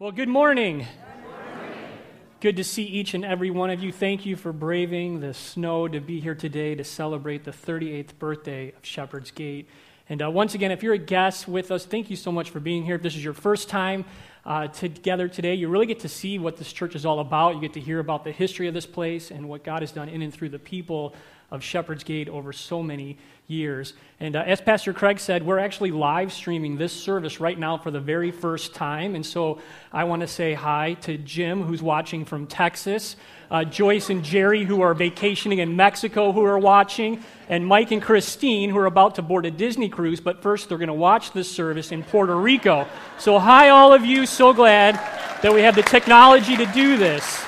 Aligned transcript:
Well, 0.00 0.10
good 0.10 0.28
morning. 0.28 0.88
Good 2.40 2.56
to 2.56 2.64
see 2.64 2.82
each 2.82 3.14
and 3.14 3.24
every 3.24 3.52
one 3.52 3.70
of 3.70 3.80
you. 3.80 3.92
Thank 3.92 4.26
you 4.26 4.34
for 4.34 4.52
braving 4.52 5.20
the 5.20 5.32
snow 5.32 5.86
to 5.86 6.00
be 6.00 6.18
here 6.18 6.34
today 6.34 6.74
to 6.74 6.82
celebrate 6.82 7.44
the 7.44 7.52
38th 7.52 8.18
birthday 8.18 8.72
of 8.76 8.84
Shepherd's 8.84 9.30
Gate. 9.30 9.68
And 10.08 10.20
uh, 10.20 10.32
once 10.32 10.56
again, 10.56 10.72
if 10.72 10.82
you're 10.82 10.94
a 10.94 10.98
guest 10.98 11.46
with 11.46 11.70
us, 11.70 11.86
thank 11.86 12.10
you 12.10 12.16
so 12.16 12.32
much 12.32 12.50
for 12.50 12.58
being 12.58 12.84
here. 12.84 12.96
If 12.96 13.02
this 13.02 13.14
is 13.14 13.22
your 13.22 13.34
first 13.34 13.68
time 13.68 14.04
uh, 14.44 14.66
together 14.66 15.28
today, 15.28 15.54
you 15.54 15.68
really 15.68 15.86
get 15.86 16.00
to 16.00 16.08
see 16.08 16.40
what 16.40 16.56
this 16.56 16.72
church 16.72 16.96
is 16.96 17.06
all 17.06 17.20
about. 17.20 17.54
You 17.54 17.60
get 17.60 17.74
to 17.74 17.80
hear 17.80 18.00
about 18.00 18.24
the 18.24 18.32
history 18.32 18.66
of 18.66 18.74
this 18.74 18.86
place 18.86 19.30
and 19.30 19.48
what 19.48 19.62
God 19.62 19.82
has 19.82 19.92
done 19.92 20.08
in 20.08 20.22
and 20.22 20.34
through 20.34 20.48
the 20.48 20.58
people 20.58 21.14
of 21.54 21.62
Shepherd's 21.62 22.04
Gate 22.04 22.28
over 22.28 22.52
so 22.52 22.82
many 22.82 23.16
years. 23.46 23.92
And 24.20 24.36
uh, 24.36 24.42
as 24.46 24.60
Pastor 24.60 24.92
Craig 24.92 25.20
said, 25.20 25.44
we're 25.44 25.58
actually 25.58 25.90
live 25.90 26.32
streaming 26.32 26.76
this 26.76 26.92
service 26.92 27.40
right 27.40 27.58
now 27.58 27.76
for 27.76 27.90
the 27.90 28.00
very 28.00 28.30
first 28.30 28.74
time. 28.74 29.14
And 29.14 29.24
so 29.24 29.60
I 29.92 30.04
want 30.04 30.22
to 30.22 30.26
say 30.26 30.54
hi 30.54 30.94
to 31.02 31.18
Jim, 31.18 31.62
who's 31.62 31.82
watching 31.82 32.24
from 32.24 32.46
Texas, 32.46 33.16
uh, 33.50 33.64
Joyce 33.64 34.10
and 34.10 34.24
Jerry, 34.24 34.64
who 34.64 34.80
are 34.80 34.94
vacationing 34.94 35.58
in 35.58 35.76
Mexico, 35.76 36.32
who 36.32 36.44
are 36.44 36.58
watching, 36.58 37.22
and 37.48 37.66
Mike 37.66 37.90
and 37.90 38.02
Christine, 38.02 38.70
who 38.70 38.78
are 38.78 38.86
about 38.86 39.16
to 39.16 39.22
board 39.22 39.46
a 39.46 39.50
Disney 39.50 39.88
cruise, 39.88 40.20
but 40.20 40.42
first 40.42 40.68
they're 40.68 40.78
going 40.78 40.88
to 40.88 40.94
watch 40.94 41.32
this 41.32 41.50
service 41.50 41.92
in 41.92 42.02
Puerto 42.02 42.34
Rico. 42.34 42.86
So, 43.18 43.38
hi, 43.38 43.68
all 43.68 43.92
of 43.92 44.04
you. 44.04 44.26
So 44.26 44.52
glad 44.52 44.94
that 45.42 45.52
we 45.52 45.60
have 45.60 45.76
the 45.76 45.82
technology 45.82 46.56
to 46.56 46.66
do 46.66 46.96
this. 46.96 47.44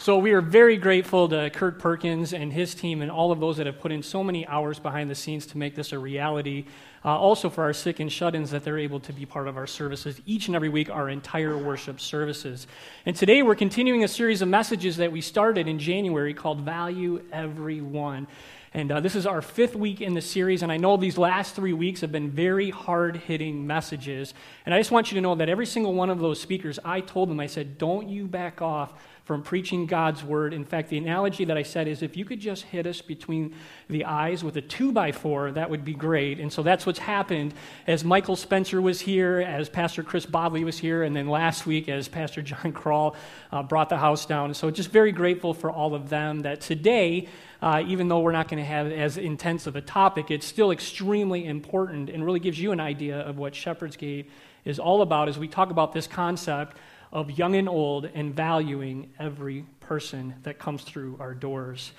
So 0.00 0.16
we 0.16 0.30
are 0.30 0.40
very 0.40 0.76
grateful 0.76 1.28
to 1.28 1.50
Kurt 1.50 1.80
Perkins 1.80 2.32
and 2.32 2.52
his 2.52 2.72
team 2.72 3.02
and 3.02 3.10
all 3.10 3.32
of 3.32 3.40
those 3.40 3.56
that 3.56 3.66
have 3.66 3.80
put 3.80 3.90
in 3.90 4.00
so 4.04 4.22
many 4.22 4.46
hours 4.46 4.78
behind 4.78 5.10
the 5.10 5.14
scenes 5.16 5.44
to 5.46 5.58
make 5.58 5.74
this 5.74 5.90
a 5.90 5.98
reality. 5.98 6.66
Uh, 7.04 7.18
also 7.18 7.50
for 7.50 7.64
our 7.64 7.72
sick 7.72 7.98
and 7.98 8.10
shut-ins 8.10 8.52
that 8.52 8.62
they're 8.62 8.78
able 8.78 9.00
to 9.00 9.12
be 9.12 9.26
part 9.26 9.48
of 9.48 9.56
our 9.56 9.66
services 9.66 10.20
each 10.24 10.46
and 10.46 10.54
every 10.54 10.68
week, 10.68 10.88
our 10.88 11.08
entire 11.08 11.58
worship 11.58 11.98
services. 12.00 12.68
And 13.06 13.16
today 13.16 13.42
we're 13.42 13.56
continuing 13.56 14.04
a 14.04 14.08
series 14.08 14.40
of 14.40 14.46
messages 14.46 14.98
that 14.98 15.10
we 15.10 15.20
started 15.20 15.66
in 15.66 15.80
January 15.80 16.32
called 16.32 16.60
Value 16.60 17.24
Everyone. 17.32 18.28
And 18.74 18.92
uh, 18.92 19.00
this 19.00 19.16
is 19.16 19.26
our 19.26 19.40
fifth 19.40 19.74
week 19.74 20.00
in 20.00 20.12
the 20.12 20.20
series, 20.20 20.62
and 20.62 20.70
I 20.70 20.76
know 20.76 20.98
these 20.98 21.16
last 21.16 21.54
three 21.54 21.72
weeks 21.72 22.02
have 22.02 22.12
been 22.12 22.30
very 22.30 22.68
hard 22.68 23.16
hitting 23.16 23.66
messages. 23.66 24.34
And 24.66 24.74
I 24.74 24.78
just 24.78 24.90
want 24.90 25.10
you 25.10 25.16
to 25.16 25.22
know 25.22 25.34
that 25.36 25.48
every 25.48 25.64
single 25.66 25.94
one 25.94 26.10
of 26.10 26.18
those 26.18 26.38
speakers, 26.38 26.78
I 26.84 27.00
told 27.00 27.30
them, 27.30 27.40
I 27.40 27.46
said, 27.46 27.78
don't 27.78 28.08
you 28.08 28.26
back 28.26 28.60
off 28.60 28.92
from 29.28 29.42
preaching 29.42 29.84
God's 29.84 30.24
word. 30.24 30.54
In 30.54 30.64
fact, 30.64 30.88
the 30.88 30.96
analogy 30.96 31.44
that 31.44 31.58
I 31.58 31.62
said 31.62 31.86
is 31.86 32.02
if 32.02 32.16
you 32.16 32.24
could 32.24 32.40
just 32.40 32.62
hit 32.62 32.86
us 32.86 33.02
between 33.02 33.54
the 33.90 34.06
eyes 34.06 34.42
with 34.42 34.56
a 34.56 34.62
two 34.62 34.90
by 34.90 35.12
four, 35.12 35.52
that 35.52 35.68
would 35.68 35.84
be 35.84 35.92
great. 35.92 36.40
And 36.40 36.50
so 36.50 36.62
that's 36.62 36.86
what's 36.86 36.98
happened 36.98 37.52
as 37.86 38.04
Michael 38.04 38.36
Spencer 38.36 38.80
was 38.80 39.02
here, 39.02 39.40
as 39.40 39.68
Pastor 39.68 40.02
Chris 40.02 40.24
Bodley 40.24 40.64
was 40.64 40.78
here, 40.78 41.02
and 41.02 41.14
then 41.14 41.28
last 41.28 41.66
week 41.66 41.90
as 41.90 42.08
Pastor 42.08 42.40
John 42.40 42.72
Crawl 42.72 43.16
uh, 43.52 43.62
brought 43.62 43.90
the 43.90 43.98
house 43.98 44.24
down. 44.24 44.54
So 44.54 44.70
just 44.70 44.90
very 44.90 45.12
grateful 45.12 45.52
for 45.52 45.70
all 45.70 45.94
of 45.94 46.08
them 46.08 46.40
that 46.40 46.62
today, 46.62 47.28
uh, 47.60 47.82
even 47.86 48.08
though 48.08 48.20
we're 48.20 48.32
not 48.32 48.48
going 48.48 48.62
to 48.62 48.66
have 48.66 48.90
as 48.90 49.18
intense 49.18 49.66
of 49.66 49.76
a 49.76 49.82
topic, 49.82 50.30
it's 50.30 50.46
still 50.46 50.70
extremely 50.70 51.44
important 51.44 52.08
and 52.08 52.24
really 52.24 52.40
gives 52.40 52.58
you 52.58 52.72
an 52.72 52.80
idea 52.80 53.18
of 53.18 53.36
what 53.36 53.54
Shepherd's 53.54 53.96
Gate 53.96 54.30
is 54.64 54.78
all 54.78 55.02
about 55.02 55.28
as 55.28 55.38
we 55.38 55.48
talk 55.48 55.70
about 55.70 55.92
this 55.92 56.06
concept 56.06 56.78
of 57.12 57.30
young 57.30 57.56
and 57.56 57.68
old 57.68 58.04
and 58.06 58.34
valuing 58.34 59.12
every 59.18 59.64
person 59.80 60.34
that 60.42 60.58
comes 60.58 60.82
through 60.82 61.16
our 61.20 61.34
doors. 61.34 61.92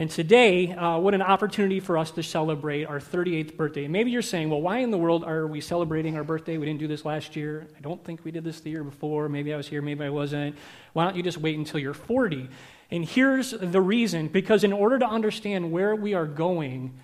And 0.00 0.10
today, 0.10 0.72
uh, 0.72 0.98
what 0.98 1.14
an 1.14 1.20
opportunity 1.20 1.78
for 1.78 1.98
us 1.98 2.10
to 2.12 2.22
celebrate 2.22 2.84
our 2.84 2.98
38th 2.98 3.56
birthday. 3.56 3.86
Maybe 3.86 4.10
you're 4.10 4.22
saying, 4.22 4.48
well, 4.48 4.62
why 4.62 4.78
in 4.78 4.90
the 4.90 4.96
world 4.96 5.24
are 5.24 5.46
we 5.46 5.60
celebrating 5.60 6.16
our 6.16 6.24
birthday? 6.24 6.56
We 6.56 6.64
didn't 6.64 6.80
do 6.80 6.88
this 6.88 7.04
last 7.04 7.36
year. 7.36 7.66
I 7.76 7.80
don't 7.80 8.02
think 8.02 8.24
we 8.24 8.30
did 8.30 8.42
this 8.42 8.60
the 8.60 8.70
year 8.70 8.82
before. 8.82 9.28
Maybe 9.28 9.52
I 9.52 9.56
was 9.58 9.68
here, 9.68 9.82
maybe 9.82 10.04
I 10.04 10.08
wasn't. 10.08 10.56
Why 10.94 11.04
don't 11.04 11.16
you 11.16 11.22
just 11.22 11.38
wait 11.38 11.58
until 11.58 11.80
you're 11.80 11.92
40? 11.92 12.48
And 12.90 13.04
here's 13.04 13.50
the 13.50 13.80
reason 13.80 14.28
because 14.28 14.64
in 14.64 14.72
order 14.72 14.98
to 14.98 15.06
understand 15.06 15.70
where 15.70 15.94
we 15.94 16.14
are 16.14 16.26
going, 16.26 16.94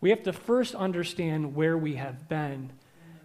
we 0.00 0.10
have 0.10 0.22
to 0.24 0.32
first 0.32 0.74
understand 0.74 1.54
where 1.54 1.78
we 1.78 1.94
have 1.94 2.28
been. 2.28 2.72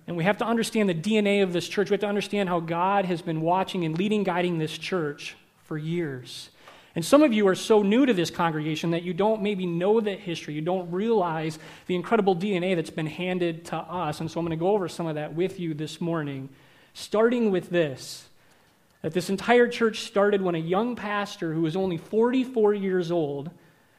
And 0.07 0.15
we 0.15 0.23
have 0.23 0.37
to 0.37 0.45
understand 0.45 0.87
the 0.87 0.95
DNA 0.95 1.41
of 1.41 1.51
this 1.51 1.67
church. 1.67 1.89
We 1.89 1.95
have 1.95 2.01
to 2.01 2.07
understand 2.07 2.49
how 2.49 2.59
God 2.59 3.05
has 3.05 3.21
been 3.21 3.41
watching 3.41 3.85
and 3.85 3.97
leading, 3.97 4.23
guiding 4.23 4.59
this 4.59 4.77
church 4.77 5.35
for 5.63 5.77
years. 5.77 6.49
And 6.95 7.03
some 7.03 7.23
of 7.23 7.33
you 7.33 7.47
are 7.47 7.55
so 7.55 7.81
new 7.81 8.05
to 8.05 8.13
this 8.13 8.29
congregation 8.29 8.91
that 8.91 9.03
you 9.03 9.13
don't 9.13 9.41
maybe 9.41 9.65
know 9.65 9.99
that 9.99 10.19
history. 10.19 10.53
You 10.53 10.61
don't 10.61 10.89
realize 10.91 11.59
the 11.87 11.95
incredible 11.95 12.35
DNA 12.35 12.75
that's 12.75 12.89
been 12.89 13.07
handed 13.07 13.65
to 13.65 13.75
us. 13.75 14.21
And 14.21 14.31
so 14.31 14.39
I'm 14.39 14.45
going 14.45 14.57
to 14.57 14.63
go 14.63 14.69
over 14.69 14.87
some 14.87 15.07
of 15.07 15.15
that 15.15 15.33
with 15.33 15.59
you 15.59 15.73
this 15.73 15.99
morning, 15.99 16.49
starting 16.93 17.51
with 17.51 17.69
this 17.69 18.29
that 19.01 19.13
this 19.13 19.29
entire 19.29 19.67
church 19.67 19.99
started 19.99 20.41
when 20.41 20.55
a 20.55 20.57
young 20.57 20.95
pastor 20.95 21.53
who 21.53 21.61
was 21.61 21.75
only 21.75 21.95
44 21.95 22.73
years 22.73 23.11
old 23.11 23.51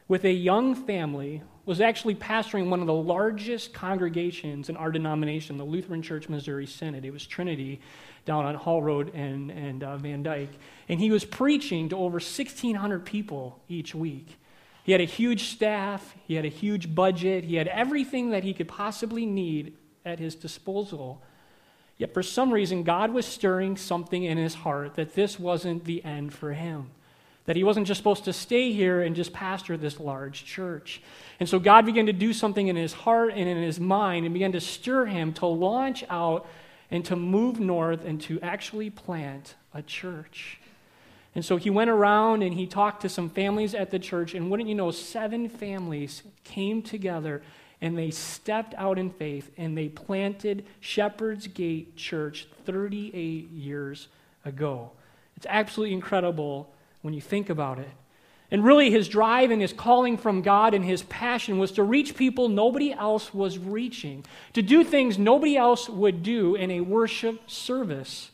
with 0.09 0.25
a 0.25 0.31
young 0.33 0.75
family 0.75 1.43
was 1.67 1.81
actually 1.81 2.15
pastoring 2.15 2.69
one 2.69 2.79
of 2.79 2.87
the 2.87 2.93
largest 2.93 3.73
congregations 3.73 4.69
in 4.69 4.77
our 4.77 4.89
denomination, 4.89 5.57
the 5.57 5.65
Lutheran 5.65 6.01
Church 6.01 6.29
Missouri 6.29 6.65
Synod. 6.65 7.03
It 7.03 7.11
was 7.11 7.27
Trinity 7.27 7.81
down 8.23 8.45
on 8.45 8.55
Hall 8.55 8.81
Road 8.81 9.13
and, 9.13 9.51
and 9.51 9.83
uh, 9.83 9.97
Van 9.97 10.23
Dyke. 10.23 10.53
And 10.87 10.97
he 10.97 11.11
was 11.11 11.25
preaching 11.25 11.89
to 11.89 11.97
over 11.97 12.13
1,600 12.13 13.05
people 13.05 13.59
each 13.67 13.93
week. 13.93 14.39
He 14.85 14.93
had 14.93 15.01
a 15.01 15.05
huge 15.05 15.49
staff, 15.49 16.15
he 16.25 16.35
had 16.35 16.45
a 16.45 16.49
huge 16.49 16.95
budget, 16.95 17.43
he 17.43 17.57
had 17.57 17.67
everything 17.67 18.29
that 18.29 18.45
he 18.45 18.53
could 18.53 18.69
possibly 18.69 19.25
need 19.25 19.73
at 20.05 20.19
his 20.19 20.35
disposal. 20.35 21.21
Yet 21.97 22.13
for 22.13 22.23
some 22.23 22.53
reason, 22.53 22.83
God 22.83 23.11
was 23.11 23.25
stirring 23.25 23.75
something 23.75 24.23
in 24.23 24.37
his 24.37 24.55
heart 24.55 24.95
that 24.95 25.15
this 25.15 25.37
wasn't 25.37 25.83
the 25.83 26.01
end 26.05 26.33
for 26.33 26.53
him 26.53 26.91
that 27.47 27.55
he 27.55 27.63
wasn't 27.63 27.87
just 27.87 27.97
supposed 27.97 28.25
to 28.25 28.33
stay 28.33 28.71
here 28.73 29.01
and 29.01 29.15
just 29.15 29.33
pastor 29.33 29.77
this 29.77 29.99
large 29.99 30.45
church. 30.45 31.01
And 31.39 31.47
so 31.47 31.59
God 31.59 31.85
began 31.85 32.05
to 32.05 32.13
do 32.13 32.33
something 32.33 32.67
in 32.67 32.75
his 32.75 32.93
heart 32.93 33.31
and 33.33 33.49
in 33.49 33.57
his 33.57 33.79
mind 33.79 34.25
and 34.25 34.33
began 34.33 34.51
to 34.51 34.61
stir 34.61 35.05
him 35.05 35.33
to 35.33 35.45
launch 35.45 36.03
out 36.09 36.45
and 36.91 37.03
to 37.05 37.15
move 37.15 37.59
north 37.59 38.05
and 38.05 38.21
to 38.21 38.39
actually 38.41 38.89
plant 38.89 39.55
a 39.73 39.81
church. 39.81 40.59
And 41.35 41.45
so 41.45 41.55
he 41.55 41.69
went 41.69 41.89
around 41.89 42.43
and 42.43 42.53
he 42.53 42.67
talked 42.67 43.01
to 43.03 43.09
some 43.09 43.29
families 43.29 43.73
at 43.73 43.91
the 43.91 43.99
church, 43.99 44.33
and 44.33 44.51
wouldn't 44.51 44.67
you 44.67 44.75
know, 44.75 44.91
seven 44.91 45.47
families 45.47 46.23
came 46.43 46.81
together 46.81 47.41
and 47.79 47.97
they 47.97 48.11
stepped 48.11 48.73
out 48.75 48.97
in 48.97 49.09
faith 49.09 49.51
and 49.55 49.77
they 49.77 49.87
planted 49.87 50.65
Shepherd's 50.81 51.47
Gate 51.47 51.95
Church 51.95 52.47
38 52.65 53.51
years 53.51 54.07
ago. 54.43 54.91
It's 55.37 55.45
absolutely 55.47 55.93
incredible 55.93 56.73
when 57.07 57.13
you 57.13 57.21
think 57.21 57.49
about 57.49 57.79
it. 57.79 57.87
And 58.51 58.65
really, 58.65 58.91
his 58.91 59.07
drive 59.07 59.49
and 59.49 59.61
his 59.61 59.71
calling 59.71 60.17
from 60.17 60.41
God 60.41 60.73
and 60.73 60.83
his 60.83 61.03
passion 61.03 61.57
was 61.57 61.71
to 61.73 61.83
reach 61.83 62.17
people 62.17 62.49
nobody 62.49 62.91
else 62.91 63.33
was 63.33 63.57
reaching, 63.57 64.25
to 64.51 64.61
do 64.61 64.83
things 64.83 65.17
nobody 65.17 65.55
else 65.55 65.87
would 65.87 66.21
do 66.21 66.55
in 66.55 66.69
a 66.69 66.81
worship 66.81 67.49
service. 67.49 68.31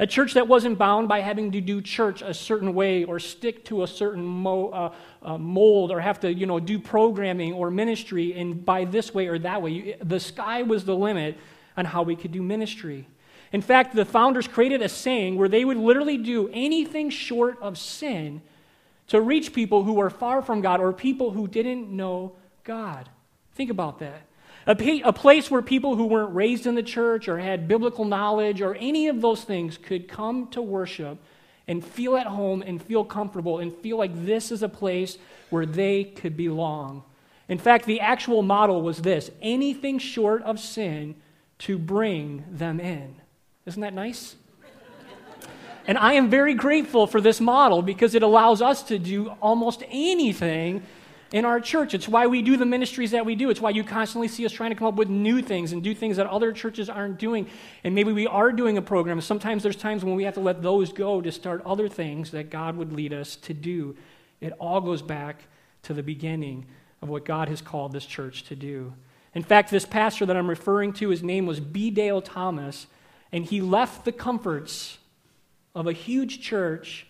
A 0.00 0.08
church 0.08 0.34
that 0.34 0.48
wasn't 0.48 0.76
bound 0.76 1.06
by 1.06 1.20
having 1.20 1.52
to 1.52 1.60
do 1.60 1.80
church 1.80 2.20
a 2.20 2.34
certain 2.34 2.74
way 2.74 3.04
or 3.04 3.20
stick 3.20 3.64
to 3.66 3.84
a 3.84 3.86
certain 3.86 4.24
mo- 4.24 4.70
uh, 4.70 4.92
uh, 5.22 5.38
mold 5.38 5.92
or 5.92 6.00
have 6.00 6.18
to, 6.20 6.34
you 6.34 6.46
know, 6.46 6.58
do 6.58 6.80
programming 6.80 7.52
or 7.52 7.70
ministry 7.70 8.32
and 8.32 8.64
by 8.64 8.86
this 8.86 9.14
way 9.14 9.28
or 9.28 9.38
that 9.38 9.62
way. 9.62 9.94
The 10.02 10.18
sky 10.18 10.62
was 10.62 10.84
the 10.84 10.96
limit 10.96 11.38
on 11.76 11.84
how 11.84 12.02
we 12.02 12.16
could 12.16 12.32
do 12.32 12.42
ministry. 12.42 13.06
In 13.52 13.62
fact, 13.62 13.94
the 13.94 14.04
founders 14.04 14.46
created 14.46 14.80
a 14.82 14.88
saying 14.88 15.36
where 15.36 15.48
they 15.48 15.64
would 15.64 15.76
literally 15.76 16.16
do 16.16 16.48
anything 16.52 17.10
short 17.10 17.60
of 17.60 17.78
sin 17.78 18.42
to 19.08 19.20
reach 19.20 19.52
people 19.52 19.82
who 19.82 19.94
were 19.94 20.10
far 20.10 20.40
from 20.40 20.60
God 20.60 20.80
or 20.80 20.92
people 20.92 21.32
who 21.32 21.48
didn't 21.48 21.90
know 21.90 22.36
God. 22.62 23.08
Think 23.54 23.70
about 23.70 23.98
that. 23.98 24.22
A, 24.66 25.00
a, 25.02 25.12
place 25.12 25.50
where 25.50 25.62
people 25.62 25.96
who 25.96 26.06
weren't 26.06 26.34
raised 26.34 26.66
in 26.66 26.76
the 26.76 26.82
church 26.82 27.26
or 27.26 27.38
had 27.38 27.66
biblical 27.66 28.04
knowledge 28.04 28.60
or 28.60 28.74
any 28.76 29.08
of 29.08 29.20
those 29.20 29.42
things 29.42 29.76
could 29.76 30.06
come 30.06 30.46
to 30.48 30.62
worship 30.62 31.18
and 31.66 31.84
feel 31.84 32.16
at 32.16 32.26
home 32.26 32.62
and 32.62 32.80
feel 32.80 33.04
comfortable 33.04 33.58
and 33.58 33.74
feel 33.74 33.96
like 33.96 34.24
this 34.24 34.52
is 34.52 34.62
a 34.62 34.68
place 34.68 35.18
where 35.48 35.66
they 35.66 36.04
could 36.04 36.36
belong. 36.36 37.02
In 37.48 37.58
fact, 37.58 37.86
the 37.86 38.00
actual 38.00 38.42
model 38.42 38.82
was 38.82 39.02
this 39.02 39.30
anything 39.42 39.98
short 39.98 40.42
of 40.42 40.60
sin 40.60 41.16
to 41.60 41.78
bring 41.78 42.44
them 42.48 42.78
in. 42.78 43.16
Isn't 43.70 43.82
that 43.82 43.94
nice? 43.94 44.34
And 45.86 45.96
I 45.96 46.14
am 46.14 46.28
very 46.28 46.54
grateful 46.54 47.06
for 47.06 47.20
this 47.20 47.40
model 47.40 47.82
because 47.82 48.16
it 48.16 48.22
allows 48.24 48.60
us 48.60 48.82
to 48.84 48.98
do 48.98 49.28
almost 49.40 49.84
anything 49.88 50.82
in 51.32 51.44
our 51.44 51.60
church. 51.60 51.94
It's 51.94 52.08
why 52.08 52.26
we 52.26 52.42
do 52.42 52.56
the 52.56 52.66
ministries 52.66 53.12
that 53.12 53.24
we 53.24 53.36
do. 53.36 53.48
It's 53.48 53.60
why 53.60 53.70
you 53.70 53.84
constantly 53.84 54.26
see 54.26 54.44
us 54.44 54.50
trying 54.50 54.70
to 54.70 54.74
come 54.74 54.88
up 54.88 54.96
with 54.96 55.08
new 55.08 55.40
things 55.40 55.70
and 55.72 55.84
do 55.84 55.94
things 55.94 56.16
that 56.16 56.26
other 56.26 56.50
churches 56.50 56.90
aren't 56.90 57.20
doing. 57.20 57.46
And 57.84 57.94
maybe 57.94 58.12
we 58.12 58.26
are 58.26 58.50
doing 58.50 58.76
a 58.76 58.82
program. 58.82 59.20
Sometimes 59.20 59.62
there's 59.62 59.76
times 59.76 60.04
when 60.04 60.16
we 60.16 60.24
have 60.24 60.34
to 60.34 60.40
let 60.40 60.62
those 60.62 60.92
go 60.92 61.20
to 61.20 61.30
start 61.30 61.62
other 61.64 61.88
things 61.88 62.32
that 62.32 62.50
God 62.50 62.76
would 62.76 62.92
lead 62.92 63.12
us 63.12 63.36
to 63.36 63.54
do. 63.54 63.96
It 64.40 64.52
all 64.58 64.80
goes 64.80 65.00
back 65.00 65.44
to 65.84 65.94
the 65.94 66.02
beginning 66.02 66.66
of 67.02 67.08
what 67.08 67.24
God 67.24 67.48
has 67.48 67.62
called 67.62 67.92
this 67.92 68.04
church 68.04 68.42
to 68.48 68.56
do. 68.56 68.92
In 69.32 69.44
fact, 69.44 69.70
this 69.70 69.86
pastor 69.86 70.26
that 70.26 70.36
I'm 70.36 70.50
referring 70.50 70.92
to, 70.94 71.10
his 71.10 71.22
name 71.22 71.46
was 71.46 71.60
B. 71.60 71.92
Dale 71.92 72.20
Thomas, 72.20 72.88
and 73.32 73.44
he 73.44 73.60
left 73.60 74.04
the 74.04 74.12
comforts 74.12 74.98
of 75.74 75.86
a 75.86 75.92
huge 75.92 76.40
church 76.40 77.06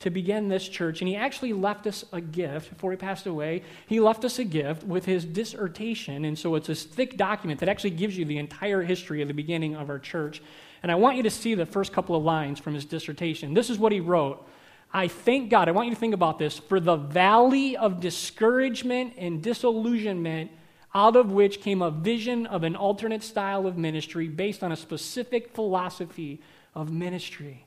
to 0.00 0.10
begin 0.10 0.48
this 0.48 0.68
church. 0.68 1.00
And 1.00 1.08
he 1.08 1.16
actually 1.16 1.52
left 1.52 1.86
us 1.86 2.04
a 2.12 2.20
gift 2.20 2.70
before 2.70 2.92
he 2.92 2.96
passed 2.96 3.26
away. 3.26 3.62
He 3.86 4.00
left 4.00 4.24
us 4.24 4.38
a 4.38 4.44
gift 4.44 4.84
with 4.84 5.04
his 5.04 5.24
dissertation. 5.24 6.24
And 6.24 6.38
so 6.38 6.54
it's 6.54 6.68
this 6.68 6.84
thick 6.84 7.16
document 7.16 7.60
that 7.60 7.68
actually 7.68 7.90
gives 7.90 8.16
you 8.16 8.24
the 8.24 8.38
entire 8.38 8.82
history 8.82 9.22
of 9.22 9.28
the 9.28 9.34
beginning 9.34 9.74
of 9.74 9.90
our 9.90 9.98
church. 9.98 10.40
And 10.82 10.92
I 10.92 10.94
want 10.94 11.16
you 11.16 11.24
to 11.24 11.30
see 11.30 11.54
the 11.54 11.66
first 11.66 11.92
couple 11.92 12.14
of 12.14 12.22
lines 12.22 12.60
from 12.60 12.74
his 12.74 12.84
dissertation. 12.84 13.54
This 13.54 13.70
is 13.70 13.78
what 13.78 13.90
he 13.90 14.00
wrote. 14.00 14.46
I 14.92 15.08
thank 15.08 15.50
God, 15.50 15.68
I 15.68 15.72
want 15.72 15.88
you 15.88 15.94
to 15.94 16.00
think 16.00 16.14
about 16.14 16.38
this, 16.38 16.58
for 16.58 16.80
the 16.80 16.96
valley 16.96 17.76
of 17.76 18.00
discouragement 18.00 19.14
and 19.18 19.42
disillusionment 19.42 20.50
out 20.94 21.16
of 21.16 21.30
which 21.30 21.60
came 21.60 21.82
a 21.82 21.90
vision 21.90 22.46
of 22.46 22.62
an 22.62 22.74
alternate 22.74 23.22
style 23.22 23.66
of 23.66 23.76
ministry 23.76 24.28
based 24.28 24.62
on 24.62 24.72
a 24.72 24.76
specific 24.76 25.54
philosophy 25.54 26.40
of 26.74 26.90
ministry. 26.90 27.66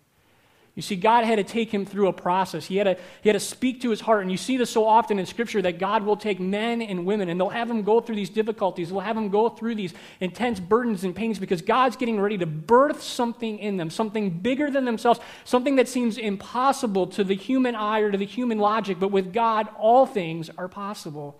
You 0.73 0.81
see, 0.81 0.95
God 0.95 1.25
had 1.25 1.35
to 1.35 1.43
take 1.43 1.69
him 1.69 1.85
through 1.85 2.07
a 2.07 2.13
process. 2.13 2.65
He 2.65 2.77
had, 2.77 2.85
to, 2.85 2.97
he 3.21 3.27
had 3.27 3.33
to 3.33 3.41
speak 3.41 3.81
to 3.81 3.89
his 3.89 3.99
heart. 3.99 4.21
And 4.21 4.31
you 4.31 4.37
see 4.37 4.55
this 4.55 4.69
so 4.69 4.87
often 4.87 5.19
in 5.19 5.25
Scripture 5.25 5.61
that 5.63 5.79
God 5.79 6.03
will 6.03 6.15
take 6.15 6.39
men 6.39 6.81
and 6.81 7.05
women 7.05 7.27
and 7.27 7.37
they'll 7.37 7.49
have 7.49 7.67
them 7.67 7.83
go 7.83 7.99
through 7.99 8.15
these 8.15 8.29
difficulties. 8.29 8.89
They'll 8.89 9.01
have 9.01 9.17
them 9.17 9.27
go 9.27 9.49
through 9.49 9.75
these 9.75 9.93
intense 10.21 10.61
burdens 10.61 11.03
and 11.03 11.13
pains 11.13 11.39
because 11.39 11.61
God's 11.61 11.97
getting 11.97 12.21
ready 12.21 12.37
to 12.37 12.45
birth 12.45 13.03
something 13.03 13.59
in 13.59 13.75
them, 13.75 13.89
something 13.89 14.29
bigger 14.29 14.71
than 14.71 14.85
themselves, 14.85 15.19
something 15.43 15.75
that 15.75 15.89
seems 15.89 16.17
impossible 16.17 17.07
to 17.07 17.25
the 17.25 17.35
human 17.35 17.75
eye 17.75 17.99
or 17.99 18.09
to 18.09 18.17
the 18.17 18.25
human 18.25 18.57
logic. 18.57 18.97
But 18.97 19.11
with 19.11 19.33
God, 19.33 19.67
all 19.77 20.05
things 20.05 20.49
are 20.57 20.69
possible. 20.69 21.37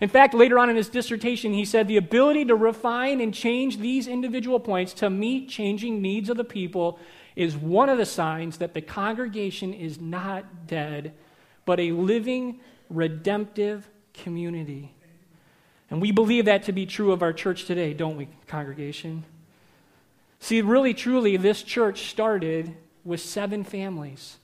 In 0.00 0.08
fact, 0.08 0.32
later 0.32 0.58
on 0.58 0.70
in 0.70 0.76
his 0.76 0.88
dissertation, 0.88 1.52
he 1.52 1.64
said 1.64 1.88
the 1.88 1.96
ability 1.96 2.44
to 2.46 2.54
refine 2.54 3.20
and 3.20 3.34
change 3.34 3.78
these 3.78 4.06
individual 4.06 4.60
points 4.60 4.92
to 4.94 5.10
meet 5.10 5.48
changing 5.48 6.00
needs 6.00 6.30
of 6.30 6.36
the 6.36 6.44
people 6.44 6.98
is 7.34 7.56
one 7.56 7.88
of 7.88 7.98
the 7.98 8.06
signs 8.06 8.58
that 8.58 8.74
the 8.74 8.80
congregation 8.80 9.72
is 9.72 10.00
not 10.00 10.66
dead, 10.66 11.14
but 11.64 11.80
a 11.80 11.92
living, 11.92 12.60
redemptive 12.88 13.88
community. 14.14 14.94
And 15.90 16.00
we 16.00 16.12
believe 16.12 16.44
that 16.44 16.64
to 16.64 16.72
be 16.72 16.86
true 16.86 17.12
of 17.12 17.22
our 17.22 17.32
church 17.32 17.64
today, 17.64 17.94
don't 17.94 18.16
we, 18.16 18.28
congregation? 18.46 19.24
See, 20.40 20.60
really, 20.62 20.94
truly, 20.94 21.36
this 21.36 21.62
church 21.62 22.10
started 22.10 22.76
with 23.04 23.20
seven 23.20 23.64
families. 23.64 24.37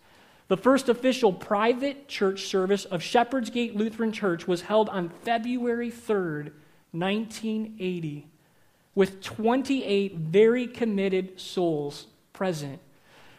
The 0.48 0.56
first 0.58 0.88
official 0.90 1.32
private 1.32 2.06
church 2.06 2.44
service 2.46 2.84
of 2.84 3.02
Shepherd's 3.02 3.48
Gate 3.48 3.74
Lutheran 3.74 4.12
Church 4.12 4.46
was 4.46 4.62
held 4.62 4.90
on 4.90 5.08
February 5.08 5.90
3rd, 5.90 6.50
1980, 6.92 8.26
with 8.94 9.22
28 9.22 10.16
very 10.16 10.66
committed 10.66 11.40
souls 11.40 12.06
present. 12.34 12.78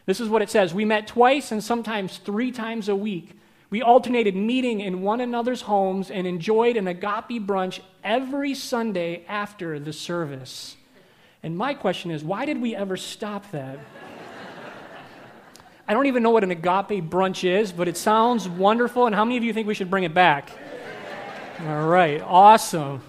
This 0.07 0.19
is 0.19 0.29
what 0.29 0.41
it 0.41 0.49
says 0.49 0.73
We 0.73 0.85
met 0.85 1.05
twice 1.05 1.51
and 1.51 1.63
sometimes 1.63 2.17
three 2.17 2.51
times 2.51 2.89
a 2.89 2.95
week. 2.95 3.31
We 3.69 3.81
alternated 3.81 4.35
meeting 4.35 4.79
in 4.79 5.01
one 5.01 5.21
another's 5.21 5.61
homes 5.61 6.09
and 6.09 6.25
enjoyed 6.25 6.77
an 6.77 6.87
agape 6.87 7.45
brunch 7.45 7.81
every 8.03 8.53
Sunday 8.55 9.25
after 9.27 9.79
the 9.79 9.93
service. 9.93 10.75
And 11.43 11.55
my 11.55 11.75
question 11.75 12.09
is 12.09 12.23
why 12.23 12.45
did 12.45 12.59
we 12.61 12.75
ever 12.75 12.97
stop 12.97 13.51
that? 13.51 13.77
I 15.87 15.93
don't 15.93 16.07
even 16.07 16.23
know 16.23 16.31
what 16.31 16.43
an 16.43 16.49
agape 16.49 17.03
brunch 17.09 17.47
is, 17.47 17.71
but 17.71 17.87
it 17.87 17.95
sounds 17.95 18.49
wonderful. 18.49 19.05
And 19.05 19.13
how 19.13 19.23
many 19.23 19.37
of 19.37 19.43
you 19.43 19.53
think 19.53 19.67
we 19.67 19.75
should 19.75 19.91
bring 19.91 20.03
it 20.03 20.15
back? 20.15 20.49
All 21.61 21.87
right, 21.87 22.21
awesome. 22.21 23.01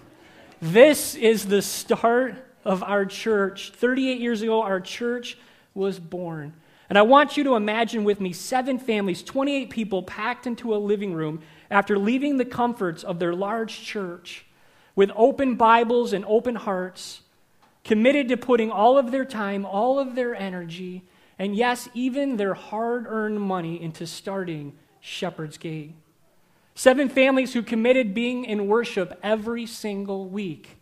This 0.61 1.15
is 1.15 1.47
the 1.47 1.63
start 1.63 2.35
of 2.67 2.83
our 2.83 3.07
church. 3.07 3.73
38 3.75 4.21
years 4.21 4.43
ago, 4.43 4.61
our 4.61 4.81
church 4.81 5.39
was 5.75 5.99
born. 5.99 6.53
And 6.91 6.99
I 6.99 7.03
want 7.03 7.39
you 7.39 7.45
to 7.45 7.57
imagine 7.57 8.05
with 8.05 8.21
me 8.21 8.35
seven 8.35 8.79
families, 8.79 9.23
28 9.23 9.71
people 9.71 10.03
packed 10.03 10.47
into 10.47 10.75
a 10.75 10.77
living 10.77 11.15
room 11.15 11.41
after 11.71 11.99
leaving 11.99 12.37
the 12.37 12.45
comforts 12.45 13.03
of 13.03 13.19
their 13.19 13.35
large 13.35 13.83
church 13.83 14.45
with 14.95 15.11
open 15.17 15.57
Bibles 15.57 16.13
and 16.13 16.25
open 16.29 16.57
hearts, 16.57 17.23
committed 17.85 18.29
to 18.29 18.37
putting 18.37 18.71
all 18.71 18.99
of 18.99 19.13
their 19.13 19.25
time, 19.25 19.65
all 19.65 19.99
of 19.99 20.15
their 20.15 20.35
energy, 20.35 21.05
and 21.39 21.55
yes, 21.55 21.89
even 21.95 22.37
their 22.37 22.55
hard 22.55 23.07
earned 23.09 23.41
money 23.41 23.81
into 23.81 24.07
starting 24.07 24.75
Shepherd's 25.01 25.59
Gate. 25.59 25.95
Seven 26.75 27.09
families 27.09 27.53
who 27.55 27.63
committed 27.63 28.15
being 28.15 28.45
in 28.45 28.67
worship 28.67 29.19
every 29.23 29.67
single 29.67 30.29
week, 30.29 30.79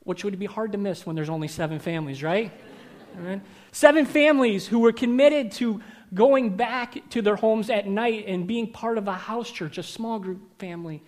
which 0.00 0.24
would 0.24 0.38
be 0.38 0.46
hard 0.46 0.72
to 0.72 0.78
miss 0.78 1.06
when 1.06 1.16
there's 1.16 1.30
only 1.30 1.48
seven 1.48 1.78
families, 1.78 2.22
right? 2.22 2.52
Seven 3.70 4.06
families 4.06 4.66
who 4.66 4.78
were 4.78 4.92
committed 4.92 5.52
to 5.52 5.80
going 6.14 6.56
back 6.56 7.08
to 7.10 7.22
their 7.22 7.36
homes 7.36 7.70
at 7.70 7.86
night 7.86 8.26
and 8.26 8.46
being 8.46 8.70
part 8.70 8.98
of 8.98 9.08
a 9.08 9.14
house 9.14 9.50
church, 9.50 9.78
a 9.78 9.82
small 9.82 10.18
group 10.18 10.58
family. 10.58 11.02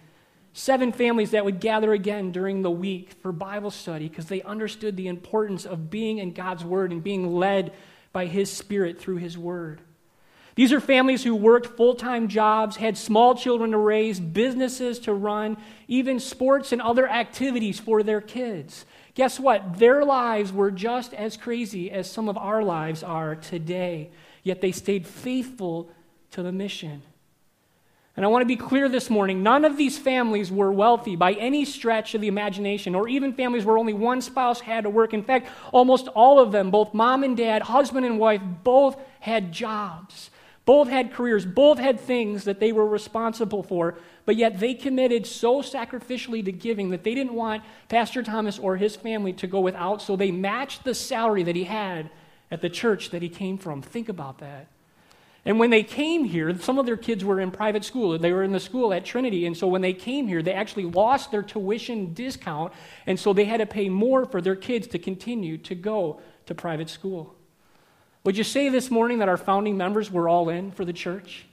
Seven 0.53 0.93
families 0.93 1.33
that 1.33 1.45
would 1.45 1.61
gather 1.61 1.93
again 1.93 2.31
during 2.31 2.63
the 2.63 2.71
week 2.71 3.13
for 3.21 3.33
Bible 3.33 3.71
study 3.71 4.09
because 4.09 4.27
they 4.27 4.41
understood 4.43 4.97
the 4.97 5.09
importance 5.09 5.67
of 5.67 5.91
being 5.91 6.19
in 6.19 6.33
God's 6.33 6.65
Word 6.65 6.93
and 6.93 7.03
being 7.03 7.35
led 7.35 7.73
by 8.15 8.25
His 8.25 8.51
Spirit 8.51 8.99
through 8.99 9.17
His 9.17 9.37
Word. 9.37 9.83
These 10.55 10.73
are 10.73 10.81
families 10.81 11.25
who 11.25 11.35
worked 11.35 11.77
full 11.77 11.95
time 11.95 12.29
jobs, 12.29 12.77
had 12.77 12.97
small 12.97 13.35
children 13.35 13.73
to 13.73 13.79
raise, 13.79 14.21
businesses 14.21 14.99
to 15.01 15.13
run, 15.13 15.59
even 15.89 16.21
sports 16.21 16.73
and 16.73 16.81
other 16.81 17.09
activities 17.09 17.79
for 17.79 18.03
their 18.03 18.21
kids. 18.21 18.87
Guess 19.15 19.39
what? 19.39 19.79
Their 19.79 20.05
lives 20.05 20.53
were 20.53 20.71
just 20.71 21.13
as 21.13 21.37
crazy 21.37 21.91
as 21.91 22.11
some 22.11 22.29
of 22.29 22.39
our 22.39 22.63
lives 22.63 23.03
are 23.03 23.35
today, 23.35 24.11
yet 24.43 24.61
they 24.61 24.73
stayed 24.73 25.07
faithful 25.07 25.91
to 26.31 26.43
the 26.43 26.53
mission. 26.53 27.03
And 28.17 28.25
I 28.25 28.29
want 28.29 28.43
to 28.43 28.47
be 28.47 28.57
clear 28.57 28.89
this 28.89 29.11
morning 29.11 29.43
none 29.43 29.65
of 29.65 29.77
these 29.77 29.99
families 29.99 30.53
were 30.53 30.73
wealthy 30.73 31.17
by 31.17 31.33
any 31.33 31.65
stretch 31.65 32.15
of 32.15 32.21
the 32.21 32.29
imagination, 32.29 32.95
or 32.95 33.09
even 33.09 33.33
families 33.33 33.65
where 33.65 33.79
only 33.79 33.93
one 33.93 34.21
spouse 34.21 34.61
had 34.61 34.85
to 34.85 34.91
work. 34.91 35.13
In 35.13 35.25
fact, 35.25 35.49
almost 35.73 36.07
all 36.09 36.39
of 36.39 36.53
them, 36.53 36.71
both 36.71 36.95
mom 36.95 37.25
and 37.25 37.37
dad, 37.37 37.63
husband 37.63 38.07
and 38.07 38.19
wife, 38.19 38.41
both 38.63 38.97
had 39.21 39.53
jobs. 39.53 40.31
Both 40.65 40.89
had 40.89 41.13
careers, 41.13 41.45
both 41.45 41.79
had 41.79 42.01
things 42.01 42.45
that 42.45 42.59
they 42.59 42.73
were 42.73 42.87
responsible 42.87 43.63
for, 43.63 43.99
but 44.25 44.37
yet 44.37 44.61
they 44.61 44.73
committed 44.73 45.27
so 45.27 45.61
sacrificially 45.61 46.43
to 46.45 46.53
giving 46.53 46.89
that 46.91 47.05
they 47.05 47.15
didn't 47.15 47.35
want 47.35 47.63
Pastor 47.89 48.23
Thomas 48.23 48.59
or 48.59 48.77
his 48.77 48.97
family 48.97 49.35
to 49.35 49.47
go 49.47 49.61
without, 49.61 50.01
so 50.01 50.17
they 50.17 50.31
matched 50.31 50.85
the 50.85 50.95
salary 50.95 51.43
that 51.43 51.57
he 51.57 51.65
had 51.65 52.11
at 52.51 52.63
the 52.63 52.71
church 52.71 53.11
that 53.11 53.21
he 53.21 53.29
came 53.29 53.59
from. 53.59 53.83
Think 53.83 54.09
about 54.09 54.39
that. 54.39 54.69
And 55.47 55.59
when 55.59 55.71
they 55.71 55.83
came 55.83 56.25
here, 56.25 56.59
some 56.59 56.79
of 56.79 56.87
their 56.87 56.97
kids 56.97 57.23
were 57.23 57.39
in 57.39 57.51
private 57.51 57.85
school. 57.85 58.19
They 58.19 58.33
were 58.33 58.43
in 58.43 58.53
the 58.53 58.61
school 58.61 58.95
at 58.95 59.05
Trinity. 59.05 59.45
And 59.45 59.55
so 59.57 59.67
when 59.67 59.83
they 59.83 59.93
came 59.93 60.27
here, 60.27 60.43
they 60.43 60.55
actually 60.55 60.87
lost 60.87 61.31
their 61.31 61.43
tuition 61.43 62.15
discount. 62.15 62.73
And 63.07 63.21
so 63.21 63.35
they 63.35 63.45
had 63.45 63.59
to 63.59 63.67
pay 63.67 63.91
more 63.91 64.25
for 64.25 64.41
their 64.41 64.57
kids 64.57 64.87
to 64.89 64.99
continue 64.99 65.59
to 65.59 65.75
go 65.75 66.21
to 66.47 66.55
private 66.55 66.89
school. 66.89 67.35
Would 68.25 68.39
you 68.39 68.45
say 68.45 68.71
this 68.71 68.91
morning 68.91 69.19
that 69.19 69.29
our 69.29 69.37
founding 69.37 69.77
members 69.77 70.11
were 70.11 70.31
all 70.31 70.49
in 70.49 70.71
for 70.71 70.87
the 70.87 70.95
church? 70.95 71.45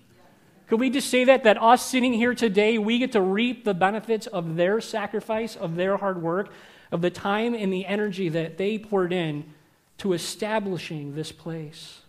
Could 0.67 0.79
we 0.79 0.89
just 0.89 1.09
say 1.09 1.25
that, 1.25 1.43
that 1.43 1.61
us 1.61 1.85
sitting 1.85 2.13
here 2.13 2.33
today, 2.33 2.77
we 2.77 2.97
get 2.97 3.11
to 3.11 3.19
reap 3.19 3.65
the 3.65 3.73
benefits 3.73 4.25
of 4.25 4.55
their 4.55 4.79
sacrifice, 4.79 5.57
of 5.57 5.75
their 5.75 5.97
hard 5.97 6.21
work, 6.21 6.49
of 6.93 7.01
the 7.01 7.09
time 7.09 7.53
and 7.53 7.73
the 7.73 7.85
energy 7.85 8.29
that 8.29 8.57
they 8.57 8.77
poured 8.77 9.11
in 9.11 9.53
to 9.97 10.13
establishing 10.13 11.13
this 11.13 11.33
place? 11.33 12.00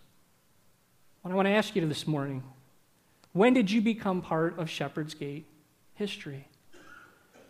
What 1.23 1.31
I 1.31 1.35
want 1.35 1.47
to 1.47 1.53
ask 1.53 1.75
you 1.75 1.87
this 1.87 2.05
morning 2.05 2.43
when 3.31 3.55
did 3.55 3.71
you 3.71 3.81
become 3.81 4.21
part 4.21 4.59
of 4.59 4.69
Shepherd's 4.69 5.15
Gate 5.15 5.47
history? 5.95 6.47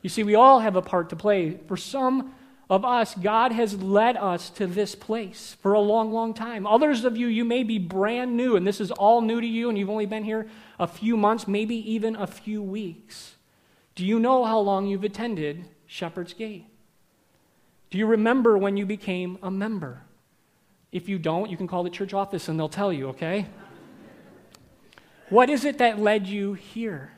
You 0.02 0.10
see, 0.10 0.24
we 0.24 0.36
all 0.36 0.62
have 0.62 0.78
a 0.78 0.82
part 0.82 1.10
to 1.10 1.16
play. 1.18 1.58
For 1.68 1.76
some, 1.76 2.34
of 2.70 2.86
us, 2.86 3.14
God 3.16 3.52
has 3.52 3.82
led 3.82 4.16
us 4.16 4.50
to 4.52 4.66
this 4.66 4.96
place 4.96 5.56
for 5.62 5.74
a 5.74 5.80
long, 5.80 6.12
long 6.12 6.34
time. 6.34 6.66
Others 6.66 7.04
of 7.04 7.18
you, 7.18 7.28
you 7.28 7.44
may 7.44 7.64
be 7.64 7.78
brand 7.78 8.38
new, 8.38 8.56
and 8.56 8.66
this 8.66 8.80
is 8.80 8.90
all 8.92 9.22
new 9.22 9.42
to 9.42 9.48
you, 9.48 9.70
and 9.70 9.78
you've 9.78 9.90
only 9.90 10.06
been 10.06 10.24
here 10.24 10.48
a 10.80 10.88
few 10.88 11.18
months, 11.18 11.48
maybe 11.48 11.76
even 11.92 12.16
a 12.16 12.26
few 12.26 12.62
weeks. 12.62 13.36
Do 13.96 14.06
you 14.06 14.20
know 14.20 14.46
how 14.46 14.60
long 14.60 14.88
you've 14.88 15.04
attended 15.04 15.66
Shepherd's 15.86 16.34
Gate? 16.34 16.66
Do 17.92 17.98
you 17.98 18.08
remember 18.08 18.58
when 18.58 18.78
you 18.78 18.86
became 18.86 19.38
a 19.44 19.52
member? 19.52 20.02
If 20.94 21.10
you 21.10 21.20
don't, 21.20 21.50
you 21.50 21.58
can 21.58 21.68
call 21.68 21.84
the 21.84 21.90
church 21.90 22.14
office 22.14 22.48
and 22.48 22.58
they'll 22.58 22.70
tell 22.70 22.94
you, 22.94 23.10
okay? 23.10 23.48
what 25.30 25.50
is 25.50 25.66
it 25.66 25.80
that 25.80 26.00
led 26.00 26.28
you 26.28 26.54
here? 26.54 27.12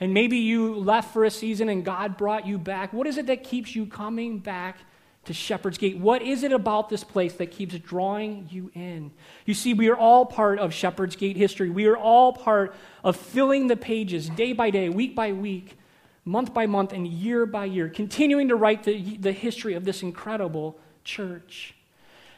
and 0.00 0.14
maybe 0.14 0.38
you 0.38 0.74
left 0.74 1.12
for 1.12 1.24
a 1.24 1.30
season 1.30 1.68
and 1.68 1.84
God 1.84 2.16
brought 2.16 2.46
you 2.46 2.58
back. 2.58 2.92
What 2.92 3.06
is 3.06 3.18
it 3.18 3.26
that 3.26 3.42
keeps 3.44 3.74
you 3.74 3.86
coming 3.86 4.38
back 4.38 4.78
to 5.24 5.32
Shepherd's 5.32 5.76
Gate? 5.76 5.98
What 5.98 6.22
is 6.22 6.44
it 6.44 6.52
about 6.52 6.88
this 6.88 7.02
place 7.02 7.34
that 7.34 7.50
keeps 7.50 7.76
drawing 7.78 8.48
you 8.50 8.70
in? 8.74 9.10
You 9.44 9.54
see, 9.54 9.74
we 9.74 9.88
are 9.88 9.96
all 9.96 10.24
part 10.24 10.60
of 10.60 10.72
Shepherd's 10.72 11.16
Gate 11.16 11.36
history. 11.36 11.68
We 11.68 11.86
are 11.86 11.96
all 11.96 12.32
part 12.32 12.74
of 13.02 13.16
filling 13.16 13.66
the 13.66 13.76
pages 13.76 14.28
day 14.30 14.52
by 14.52 14.70
day, 14.70 14.88
week 14.88 15.16
by 15.16 15.32
week, 15.32 15.76
month 16.24 16.54
by 16.54 16.66
month 16.66 16.92
and 16.92 17.06
year 17.06 17.44
by 17.44 17.64
year, 17.64 17.88
continuing 17.88 18.48
to 18.48 18.56
write 18.56 18.84
the, 18.84 19.16
the 19.16 19.32
history 19.32 19.74
of 19.74 19.84
this 19.84 20.02
incredible 20.02 20.78
church. 21.02 21.74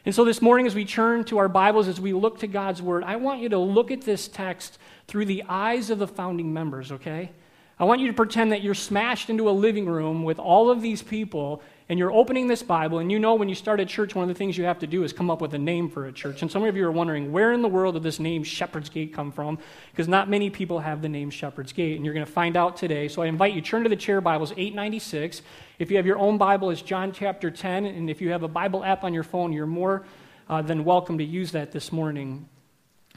And 0.03 0.15
so 0.15 0.25
this 0.25 0.41
morning, 0.41 0.65
as 0.65 0.73
we 0.73 0.83
turn 0.83 1.25
to 1.25 1.37
our 1.37 1.47
Bibles, 1.47 1.87
as 1.87 2.01
we 2.01 2.11
look 2.11 2.39
to 2.39 2.47
God's 2.47 2.81
Word, 2.81 3.03
I 3.03 3.17
want 3.17 3.39
you 3.39 3.49
to 3.49 3.59
look 3.59 3.91
at 3.91 4.01
this 4.01 4.27
text 4.27 4.79
through 5.07 5.25
the 5.25 5.43
eyes 5.47 5.91
of 5.91 5.99
the 5.99 6.07
founding 6.07 6.51
members, 6.51 6.91
okay? 6.91 7.31
I 7.79 7.83
want 7.83 8.01
you 8.01 8.07
to 8.07 8.13
pretend 8.13 8.51
that 8.51 8.63
you're 8.63 8.73
smashed 8.73 9.29
into 9.29 9.47
a 9.47 9.51
living 9.51 9.85
room 9.85 10.23
with 10.23 10.39
all 10.39 10.71
of 10.71 10.81
these 10.81 11.03
people 11.03 11.61
and 11.91 11.99
you're 11.99 12.13
opening 12.13 12.47
this 12.47 12.63
Bible, 12.63 12.99
and 12.99 13.11
you 13.11 13.19
know 13.19 13.33
when 13.35 13.49
you 13.49 13.53
start 13.53 13.81
a 13.81 13.85
church, 13.85 14.15
one 14.15 14.23
of 14.23 14.29
the 14.29 14.33
things 14.33 14.57
you 14.57 14.63
have 14.63 14.79
to 14.79 14.87
do 14.87 15.03
is 15.03 15.11
come 15.11 15.29
up 15.29 15.41
with 15.41 15.53
a 15.53 15.57
name 15.57 15.89
for 15.89 16.05
a 16.05 16.13
church. 16.13 16.41
And 16.41 16.49
some 16.49 16.63
of 16.63 16.77
you 16.77 16.87
are 16.87 16.91
wondering, 16.91 17.33
where 17.33 17.51
in 17.51 17.61
the 17.61 17.67
world 17.67 17.95
did 17.95 18.03
this 18.03 18.17
name 18.17 18.45
Shepherd's 18.45 18.87
Gate 18.87 19.13
come 19.13 19.29
from? 19.29 19.59
Because 19.91 20.07
not 20.07 20.29
many 20.29 20.49
people 20.49 20.79
have 20.79 21.01
the 21.01 21.09
name 21.09 21.29
Shepherd's 21.29 21.73
Gate, 21.73 21.97
and 21.97 22.05
you're 22.05 22.13
going 22.13 22.25
to 22.25 22.31
find 22.31 22.55
out 22.55 22.77
today. 22.77 23.09
So 23.09 23.23
I 23.23 23.25
invite 23.25 23.53
you, 23.53 23.59
turn 23.59 23.83
to 23.83 23.89
the 23.89 23.97
chair 23.97 24.21
Bibles, 24.21 24.53
896. 24.53 25.41
If 25.79 25.91
you 25.91 25.97
have 25.97 26.05
your 26.05 26.17
own 26.17 26.37
Bible, 26.37 26.69
it's 26.69 26.81
John 26.81 27.11
chapter 27.11 27.51
10, 27.51 27.83
and 27.83 28.09
if 28.09 28.21
you 28.21 28.29
have 28.29 28.43
a 28.43 28.47
Bible 28.47 28.85
app 28.85 29.03
on 29.03 29.13
your 29.13 29.23
phone, 29.23 29.51
you're 29.51 29.65
more 29.65 30.05
uh, 30.47 30.61
than 30.61 30.85
welcome 30.85 31.17
to 31.17 31.25
use 31.25 31.51
that 31.51 31.73
this 31.73 31.91
morning. 31.91 32.47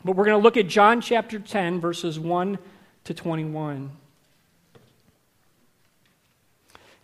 But 0.04 0.16
we're 0.16 0.24
going 0.24 0.36
to 0.36 0.42
look 0.42 0.56
at 0.56 0.66
John 0.66 1.00
chapter 1.00 1.38
10, 1.38 1.80
verses 1.80 2.18
1 2.18 2.58
to 3.04 3.14
21. 3.14 3.92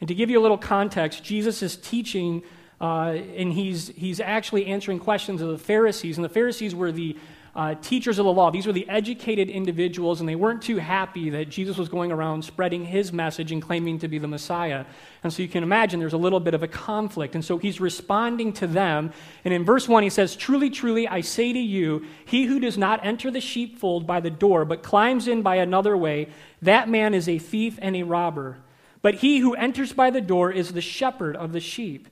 And 0.00 0.08
to 0.08 0.14
give 0.14 0.30
you 0.30 0.40
a 0.40 0.42
little 0.42 0.58
context, 0.58 1.22
Jesus 1.22 1.62
is 1.62 1.76
teaching 1.76 2.42
uh, 2.80 3.18
and 3.36 3.52
he's, 3.52 3.88
he's 3.88 4.20
actually 4.20 4.66
answering 4.66 4.98
questions 4.98 5.42
of 5.42 5.50
the 5.50 5.58
Pharisees. 5.58 6.16
And 6.16 6.24
the 6.24 6.30
Pharisees 6.30 6.74
were 6.74 6.90
the 6.90 7.16
uh, 7.54 7.74
teachers 7.82 8.18
of 8.18 8.24
the 8.24 8.32
law. 8.32 8.50
These 8.50 8.66
were 8.66 8.72
the 8.72 8.88
educated 8.88 9.50
individuals, 9.50 10.20
and 10.20 10.28
they 10.28 10.36
weren't 10.36 10.62
too 10.62 10.78
happy 10.78 11.30
that 11.30 11.50
Jesus 11.50 11.76
was 11.76 11.88
going 11.88 12.12
around 12.12 12.44
spreading 12.44 12.84
his 12.86 13.12
message 13.12 13.52
and 13.52 13.60
claiming 13.60 13.98
to 13.98 14.08
be 14.08 14.18
the 14.18 14.28
Messiah. 14.28 14.84
And 15.24 15.32
so 15.32 15.42
you 15.42 15.48
can 15.48 15.62
imagine 15.62 16.00
there's 16.00 16.12
a 16.12 16.18
little 16.18 16.40
bit 16.40 16.54
of 16.54 16.62
a 16.62 16.68
conflict. 16.68 17.34
And 17.34 17.44
so 17.44 17.58
he's 17.58 17.80
responding 17.80 18.52
to 18.54 18.66
them. 18.66 19.12
And 19.44 19.52
in 19.52 19.64
verse 19.64 19.88
1, 19.88 20.02
he 20.02 20.10
says, 20.10 20.36
Truly, 20.36 20.70
truly, 20.70 21.08
I 21.08 21.20
say 21.20 21.52
to 21.52 21.58
you, 21.58 22.06
he 22.24 22.44
who 22.44 22.60
does 22.60 22.78
not 22.78 23.04
enter 23.04 23.30
the 23.30 23.40
sheepfold 23.40 24.06
by 24.06 24.20
the 24.20 24.30
door, 24.30 24.64
but 24.64 24.82
climbs 24.82 25.26
in 25.26 25.42
by 25.42 25.56
another 25.56 25.96
way, 25.96 26.28
that 26.62 26.88
man 26.88 27.14
is 27.14 27.28
a 27.28 27.38
thief 27.38 27.78
and 27.82 27.96
a 27.96 28.04
robber. 28.04 28.58
But 29.02 29.16
he 29.16 29.38
who 29.38 29.54
enters 29.54 29.92
by 29.92 30.10
the 30.10 30.20
door 30.20 30.50
is 30.50 30.72
the 30.72 30.80
shepherd 30.80 31.36
of 31.36 31.52
the 31.52 31.60
sheep. 31.60 32.08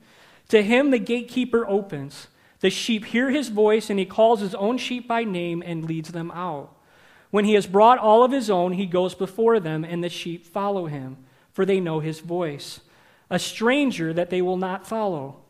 To 0.48 0.62
him 0.62 0.90
the 0.90 0.98
gatekeeper 0.98 1.68
opens. 1.68 2.28
The 2.60 2.70
sheep 2.70 3.04
hear 3.06 3.30
his 3.30 3.48
voice, 3.48 3.90
and 3.90 3.98
he 3.98 4.06
calls 4.06 4.40
his 4.40 4.54
own 4.54 4.78
sheep 4.78 5.06
by 5.06 5.24
name 5.24 5.62
and 5.64 5.84
leads 5.84 6.12
them 6.12 6.30
out. 6.32 6.74
When 7.30 7.44
he 7.44 7.54
has 7.54 7.66
brought 7.66 7.98
all 7.98 8.24
of 8.24 8.32
his 8.32 8.48
own, 8.48 8.72
he 8.72 8.86
goes 8.86 9.14
before 9.14 9.60
them, 9.60 9.84
and 9.84 10.02
the 10.02 10.08
sheep 10.08 10.46
follow 10.46 10.86
him, 10.86 11.18
for 11.52 11.64
they 11.64 11.78
know 11.78 12.00
his 12.00 12.20
voice. 12.20 12.80
A 13.30 13.38
stranger 13.38 14.12
that 14.14 14.30
they 14.30 14.40
will 14.40 14.56
not 14.56 14.86
follow, 14.86 15.40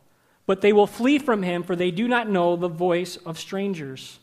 but 0.45 0.61
they 0.61 0.73
will 0.73 0.88
flee 0.88 1.18
from 1.18 1.45
him, 1.45 1.62
for 1.62 1.76
they 1.76 1.92
do 1.92 2.09
not 2.09 2.28
know 2.28 2.57
the 2.57 2.68
voice 2.68 3.16
of 3.18 3.38
strangers. 3.38 4.18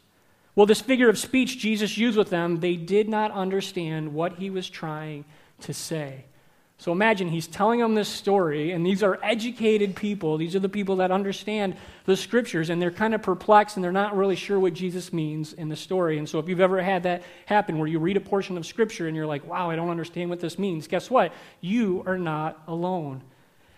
Well, 0.54 0.66
this 0.66 0.82
figure 0.82 1.10
of 1.10 1.18
speech 1.18 1.58
Jesus 1.58 1.98
used 1.98 2.18
with 2.18 2.30
them, 2.30 2.60
they 2.60 2.76
did 2.76 3.08
not 3.08 3.32
understand 3.32 4.14
what 4.14 4.34
he 4.34 4.50
was 4.50 4.70
trying 4.70 5.26
to 5.62 5.74
say. 5.74 6.26
So 6.78 6.92
imagine 6.92 7.30
he's 7.30 7.48
telling 7.48 7.80
them 7.80 7.96
this 7.96 8.10
story, 8.10 8.72
and 8.72 8.86
these 8.86 9.02
are 9.02 9.18
educated 9.24 9.96
people. 9.96 10.38
These 10.38 10.56
are 10.56 10.60
the 10.60 10.70
people 10.70 10.98
that 10.98 11.10
understand 11.10 11.78
the 12.06 12.18
scriptures, 12.18 12.70
and 12.70 12.82
they're 12.82 12.92
kind 12.92 13.16
of 13.16 13.22
perplexed 13.22 13.78
and 13.78 13.84
they're 13.84 13.94
not 13.94 14.16
really 14.16 14.36
sure 14.36 14.60
what 14.60 14.74
Jesus 14.74 15.14
means 15.14 15.54
in 15.54 15.70
the 15.70 15.76
story. 15.76 16.18
And 16.18 16.28
so, 16.28 16.38
if 16.38 16.50
you've 16.50 16.60
ever 16.60 16.82
had 16.82 17.04
that 17.04 17.24
happen 17.46 17.78
where 17.78 17.88
you 17.88 18.00
read 18.00 18.18
a 18.18 18.22
portion 18.22 18.58
of 18.58 18.66
scripture 18.66 19.08
and 19.08 19.16
you're 19.16 19.26
like, 19.26 19.48
wow, 19.48 19.70
I 19.70 19.78
don't 19.78 19.90
understand 19.90 20.30
what 20.30 20.42
this 20.42 20.60
means, 20.60 20.88
guess 20.88 21.10
what? 21.10 21.32
You 21.62 22.04
are 22.06 22.18
not 22.18 22.62
alone. 22.68 23.22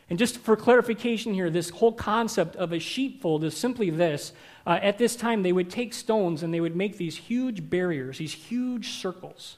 And 0.10 0.18
just 0.18 0.40
for 0.40 0.56
clarification 0.56 1.34
here, 1.34 1.50
this 1.50 1.70
whole 1.70 1.92
concept 1.92 2.56
of 2.56 2.72
a 2.72 2.80
sheepfold 2.80 3.44
is 3.44 3.56
simply 3.56 3.90
this. 3.90 4.32
Uh, 4.66 4.80
at 4.82 4.98
this 4.98 5.16
time, 5.16 5.44
they 5.44 5.52
would 5.52 5.70
take 5.70 5.94
stones 5.94 6.44
and 6.44 6.54
they 6.54 6.62
would 6.62 6.76
make 6.76 6.98
these 6.98 7.18
huge 7.18 7.70
barriers, 7.70 8.18
these 8.18 8.34
huge 8.34 8.94
circles. 8.94 9.58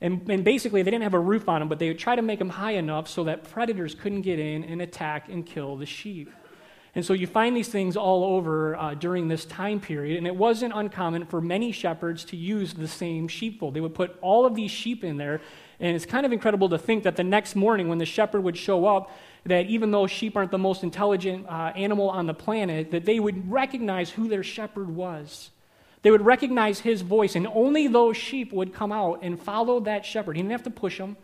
And, 0.00 0.30
and 0.30 0.44
basically, 0.44 0.82
they 0.82 0.90
didn't 0.90 1.02
have 1.04 1.14
a 1.14 1.20
roof 1.20 1.48
on 1.48 1.60
them, 1.60 1.68
but 1.68 1.78
they 1.78 1.88
would 1.88 1.98
try 1.98 2.16
to 2.16 2.22
make 2.22 2.38
them 2.38 2.48
high 2.48 2.72
enough 2.72 3.08
so 3.08 3.24
that 3.24 3.44
predators 3.50 3.94
couldn't 3.94 4.22
get 4.22 4.38
in 4.38 4.64
and 4.64 4.80
attack 4.80 5.28
and 5.28 5.44
kill 5.44 5.76
the 5.76 5.86
sheep. 5.86 6.30
And 6.94 7.04
so 7.04 7.12
you 7.12 7.26
find 7.28 7.56
these 7.56 7.68
things 7.68 7.96
all 7.96 8.24
over 8.24 8.74
uh, 8.74 8.94
during 8.94 9.28
this 9.28 9.44
time 9.44 9.78
period, 9.78 10.18
and 10.18 10.26
it 10.26 10.34
wasn't 10.34 10.72
uncommon 10.74 11.26
for 11.26 11.40
many 11.40 11.70
shepherds 11.70 12.24
to 12.26 12.36
use 12.36 12.74
the 12.74 12.88
same 12.88 13.28
sheepfold. 13.28 13.74
They 13.74 13.80
would 13.80 13.94
put 13.94 14.18
all 14.20 14.44
of 14.44 14.56
these 14.56 14.72
sheep 14.72 15.04
in 15.04 15.16
there, 15.16 15.40
and 15.78 15.94
it's 15.94 16.06
kind 16.06 16.26
of 16.26 16.32
incredible 16.32 16.68
to 16.70 16.78
think 16.78 17.04
that 17.04 17.14
the 17.14 17.22
next 17.22 17.54
morning 17.54 17.88
when 17.88 17.98
the 17.98 18.06
shepherd 18.06 18.42
would 18.42 18.56
show 18.56 18.86
up, 18.86 19.10
that 19.44 19.66
even 19.66 19.92
though 19.92 20.06
sheep 20.08 20.36
aren't 20.36 20.50
the 20.50 20.58
most 20.58 20.82
intelligent 20.82 21.46
uh, 21.48 21.72
animal 21.76 22.10
on 22.10 22.26
the 22.26 22.34
planet, 22.34 22.90
that 22.90 23.04
they 23.04 23.20
would 23.20 23.50
recognize 23.50 24.10
who 24.10 24.28
their 24.28 24.42
shepherd 24.42 24.90
was. 24.90 25.50
They 26.02 26.10
would 26.10 26.24
recognize 26.24 26.80
his 26.80 27.02
voice, 27.02 27.36
and 27.36 27.46
only 27.46 27.86
those 27.86 28.16
sheep 28.16 28.52
would 28.52 28.72
come 28.72 28.92
out 28.92 29.20
and 29.22 29.40
follow 29.40 29.80
that 29.80 30.04
shepherd. 30.04 30.36
He 30.36 30.42
didn't 30.42 30.52
have 30.52 30.62
to 30.64 30.70
push 30.70 30.98
them, 30.98 31.16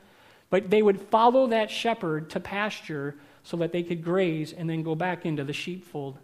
but 0.50 0.70
they 0.70 0.82
would 0.82 1.00
follow 1.00 1.46
that 1.48 1.70
shepherd 1.70 2.30
to 2.30 2.40
pasture 2.40 3.16
so 3.42 3.56
that 3.58 3.72
they 3.72 3.82
could 3.82 4.04
graze 4.04 4.52
and 4.52 4.68
then 4.68 4.82
go 4.82 4.94
back 4.94 5.24
into 5.24 5.44
the 5.44 5.52
sheepfold. 5.52 6.18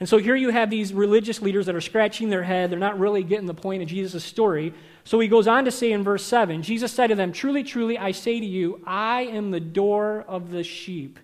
And 0.00 0.08
so 0.08 0.18
here 0.18 0.34
you 0.34 0.50
have 0.50 0.70
these 0.70 0.92
religious 0.92 1.40
leaders 1.40 1.66
that 1.66 1.74
are 1.74 1.80
scratching 1.80 2.28
their 2.28 2.42
head. 2.42 2.70
They're 2.70 2.78
not 2.78 2.98
really 2.98 3.22
getting 3.22 3.46
the 3.46 3.54
point 3.54 3.82
of 3.82 3.88
Jesus' 3.88 4.24
story. 4.24 4.74
So 5.04 5.20
he 5.20 5.28
goes 5.28 5.46
on 5.46 5.64
to 5.64 5.70
say 5.70 5.92
in 5.92 6.02
verse 6.02 6.24
7 6.24 6.62
Jesus 6.62 6.92
said 6.92 7.08
to 7.08 7.14
them, 7.14 7.32
Truly, 7.32 7.62
truly, 7.62 7.96
I 7.96 8.10
say 8.10 8.40
to 8.40 8.46
you, 8.46 8.82
I 8.86 9.22
am 9.22 9.50
the 9.50 9.60
door 9.60 10.24
of 10.26 10.50
the 10.50 10.64
sheep. 10.64 11.18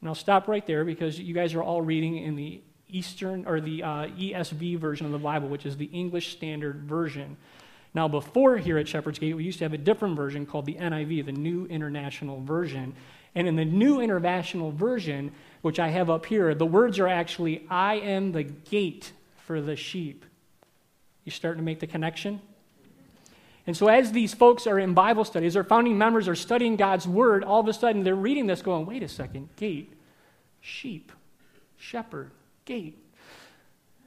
And 0.00 0.08
I'll 0.08 0.14
stop 0.14 0.48
right 0.48 0.66
there 0.66 0.84
because 0.84 1.18
you 1.18 1.34
guys 1.34 1.54
are 1.54 1.62
all 1.62 1.82
reading 1.82 2.16
in 2.16 2.34
the 2.34 2.62
Eastern 2.92 3.46
or 3.46 3.60
the 3.60 3.82
uh, 3.82 4.06
ESV 4.06 4.78
version 4.78 5.06
of 5.06 5.12
the 5.12 5.18
Bible, 5.18 5.48
which 5.48 5.66
is 5.66 5.76
the 5.76 5.86
English 5.86 6.32
Standard 6.32 6.84
Version. 6.84 7.36
Now, 7.94 8.08
before 8.08 8.56
here 8.56 8.78
at 8.78 8.88
Shepherd's 8.88 9.18
Gate, 9.18 9.34
we 9.34 9.44
used 9.44 9.58
to 9.58 9.64
have 9.64 9.72
a 9.72 9.78
different 9.78 10.16
version 10.16 10.46
called 10.46 10.66
the 10.66 10.74
NIV, 10.74 11.26
the 11.26 11.32
New 11.32 11.66
International 11.66 12.40
Version. 12.40 12.94
And 13.34 13.48
in 13.48 13.56
the 13.56 13.64
New 13.64 14.00
International 14.00 14.70
Version, 14.70 15.32
which 15.62 15.78
I 15.78 15.88
have 15.88 16.08
up 16.08 16.26
here, 16.26 16.54
the 16.54 16.66
words 16.66 16.98
are 16.98 17.08
actually, 17.08 17.66
I 17.68 17.94
am 17.96 18.32
the 18.32 18.44
gate 18.44 19.12
for 19.46 19.60
the 19.60 19.76
sheep. 19.76 20.24
You 21.24 21.32
starting 21.32 21.60
to 21.60 21.64
make 21.64 21.80
the 21.80 21.86
connection? 21.86 22.40
And 23.66 23.76
so, 23.76 23.88
as 23.88 24.10
these 24.10 24.34
folks 24.34 24.66
are 24.66 24.78
in 24.78 24.92
Bible 24.92 25.24
studies, 25.24 25.56
our 25.56 25.62
founding 25.62 25.96
members 25.96 26.28
are 26.28 26.34
studying 26.34 26.76
God's 26.76 27.06
Word, 27.06 27.44
all 27.44 27.60
of 27.60 27.68
a 27.68 27.72
sudden 27.72 28.02
they're 28.02 28.14
reading 28.14 28.46
this 28.46 28.60
going, 28.60 28.86
wait 28.86 29.02
a 29.02 29.08
second, 29.08 29.50
gate, 29.56 29.92
sheep, 30.60 31.12
shepherd 31.76 32.32
gate. 32.64 32.98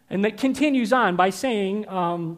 And 0.09 0.23
that 0.23 0.37
continues 0.37 0.93
on 0.93 1.15
by 1.15 1.29
saying, 1.29 1.87
um, 1.89 2.37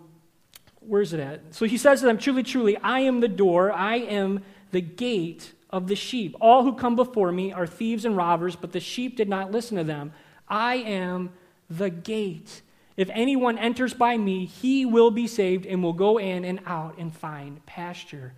where's 0.79 1.13
it 1.13 1.19
at? 1.19 1.53
So 1.53 1.65
he 1.65 1.77
says 1.77 1.99
to 1.99 2.05
them, 2.05 2.17
Truly, 2.17 2.43
truly, 2.43 2.77
I 2.77 3.01
am 3.01 3.19
the 3.19 3.27
door, 3.27 3.71
I 3.71 3.97
am 3.97 4.43
the 4.71 4.81
gate 4.81 5.53
of 5.69 5.87
the 5.87 5.95
sheep. 5.95 6.35
All 6.39 6.63
who 6.63 6.73
come 6.73 6.95
before 6.95 7.31
me 7.31 7.51
are 7.51 7.67
thieves 7.67 8.05
and 8.05 8.15
robbers, 8.15 8.55
but 8.55 8.71
the 8.71 8.79
sheep 8.79 9.17
did 9.17 9.27
not 9.27 9.51
listen 9.51 9.77
to 9.77 9.83
them. 9.83 10.13
I 10.47 10.75
am 10.75 11.31
the 11.69 11.89
gate. 11.89 12.61
If 12.95 13.09
anyone 13.11 13.57
enters 13.57 13.93
by 13.93 14.17
me, 14.17 14.45
he 14.45 14.85
will 14.85 15.11
be 15.11 15.27
saved 15.27 15.65
and 15.65 15.83
will 15.83 15.93
go 15.93 16.17
in 16.17 16.45
and 16.45 16.61
out 16.65 16.97
and 16.97 17.15
find 17.15 17.63
pasture. 17.65 18.33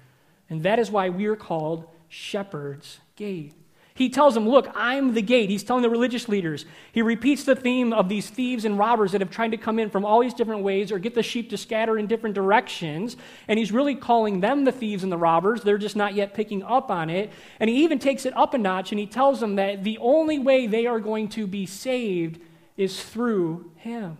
And 0.49 0.63
that 0.63 0.79
is 0.79 0.91
why 0.91 1.09
we 1.09 1.27
are 1.27 1.35
called 1.35 1.87
Shepherd's 2.09 2.99
Gate. 3.15 3.53
He 3.99 4.07
tells 4.07 4.33
them, 4.33 4.47
Look, 4.47 4.71
I'm 4.75 5.13
the 5.13 5.21
gate. 5.21 5.49
He's 5.49 5.61
telling 5.61 5.81
the 5.81 5.89
religious 5.89 6.29
leaders. 6.29 6.65
He 6.93 7.01
repeats 7.01 7.43
the 7.43 7.53
theme 7.53 7.91
of 7.91 8.07
these 8.07 8.29
thieves 8.29 8.63
and 8.63 8.79
robbers 8.79 9.11
that 9.11 9.19
have 9.19 9.29
tried 9.29 9.51
to 9.51 9.57
come 9.57 9.77
in 9.77 9.89
from 9.89 10.05
all 10.05 10.21
these 10.21 10.33
different 10.33 10.63
ways 10.63 10.89
or 10.89 10.99
get 10.99 11.15
the 11.15 11.21
sheep 11.21 11.49
to 11.49 11.57
scatter 11.57 11.97
in 11.97 12.07
different 12.07 12.33
directions. 12.33 13.17
And 13.49 13.59
he's 13.59 13.73
really 13.73 13.95
calling 13.95 14.39
them 14.39 14.63
the 14.63 14.71
thieves 14.71 15.03
and 15.03 15.11
the 15.11 15.17
robbers. 15.17 15.63
They're 15.63 15.77
just 15.77 15.97
not 15.97 16.13
yet 16.13 16.33
picking 16.33 16.63
up 16.63 16.89
on 16.89 17.09
it. 17.09 17.29
And 17.59 17.69
he 17.69 17.83
even 17.83 17.99
takes 17.99 18.25
it 18.25 18.35
up 18.37 18.53
a 18.53 18.57
notch 18.57 18.93
and 18.93 18.99
he 18.99 19.05
tells 19.05 19.41
them 19.41 19.57
that 19.57 19.83
the 19.83 19.97
only 19.97 20.39
way 20.39 20.65
they 20.65 20.85
are 20.85 21.01
going 21.01 21.27
to 21.31 21.45
be 21.45 21.65
saved 21.65 22.39
is 22.77 23.03
through 23.03 23.69
him. 23.75 24.17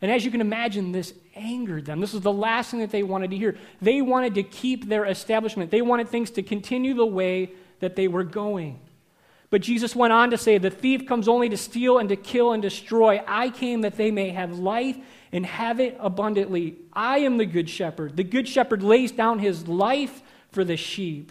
And 0.00 0.12
as 0.12 0.24
you 0.24 0.30
can 0.30 0.40
imagine, 0.40 0.92
this 0.92 1.14
angered 1.34 1.86
them. 1.86 1.98
This 1.98 2.12
was 2.12 2.22
the 2.22 2.32
last 2.32 2.70
thing 2.70 2.78
that 2.78 2.92
they 2.92 3.02
wanted 3.02 3.30
to 3.30 3.36
hear. 3.36 3.56
They 3.82 4.02
wanted 4.02 4.36
to 4.36 4.44
keep 4.44 4.88
their 4.88 5.04
establishment, 5.04 5.72
they 5.72 5.82
wanted 5.82 6.08
things 6.10 6.30
to 6.30 6.44
continue 6.44 6.94
the 6.94 7.04
way 7.04 7.50
that 7.80 7.96
they 7.96 8.06
were 8.06 8.22
going. 8.22 8.78
But 9.54 9.62
Jesus 9.62 9.94
went 9.94 10.12
on 10.12 10.32
to 10.32 10.36
say, 10.36 10.58
The 10.58 10.68
thief 10.68 11.06
comes 11.06 11.28
only 11.28 11.48
to 11.48 11.56
steal 11.56 11.98
and 11.98 12.08
to 12.08 12.16
kill 12.16 12.54
and 12.54 12.60
destroy. 12.60 13.22
I 13.24 13.50
came 13.50 13.82
that 13.82 13.96
they 13.96 14.10
may 14.10 14.30
have 14.30 14.58
life 14.58 14.96
and 15.30 15.46
have 15.46 15.78
it 15.78 15.96
abundantly. 16.00 16.78
I 16.92 17.18
am 17.18 17.36
the 17.36 17.46
good 17.46 17.70
shepherd. 17.70 18.16
The 18.16 18.24
good 18.24 18.48
shepherd 18.48 18.82
lays 18.82 19.12
down 19.12 19.38
his 19.38 19.68
life 19.68 20.22
for 20.50 20.64
the 20.64 20.76
sheep. 20.76 21.30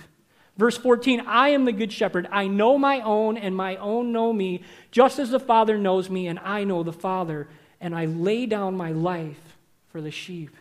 Verse 0.56 0.77
14 0.77 1.24
I 1.27 1.50
am 1.50 1.65
the 1.65 1.74
good 1.74 1.92
shepherd. 1.92 2.30
I 2.32 2.48
know 2.48 2.77
my 2.77 3.01
own, 3.01 3.36
and 3.36 3.53
my 3.58 3.75
own 3.75 4.13
know 4.13 4.32
me, 4.32 4.63
just 4.89 5.20
as 5.20 5.30
the 5.30 5.38
Father 5.38 5.77
knows 5.77 6.10
me, 6.10 6.27
and 6.27 6.39
I 6.39 6.63
know 6.63 6.82
the 6.82 6.94
Father, 6.94 7.50
and 7.82 7.94
I 7.94 8.06
lay 8.06 8.46
down 8.46 8.77
my 8.77 8.94
life 8.94 9.58
for 9.89 10.00
the 10.00 10.12
sheep. 10.12 10.56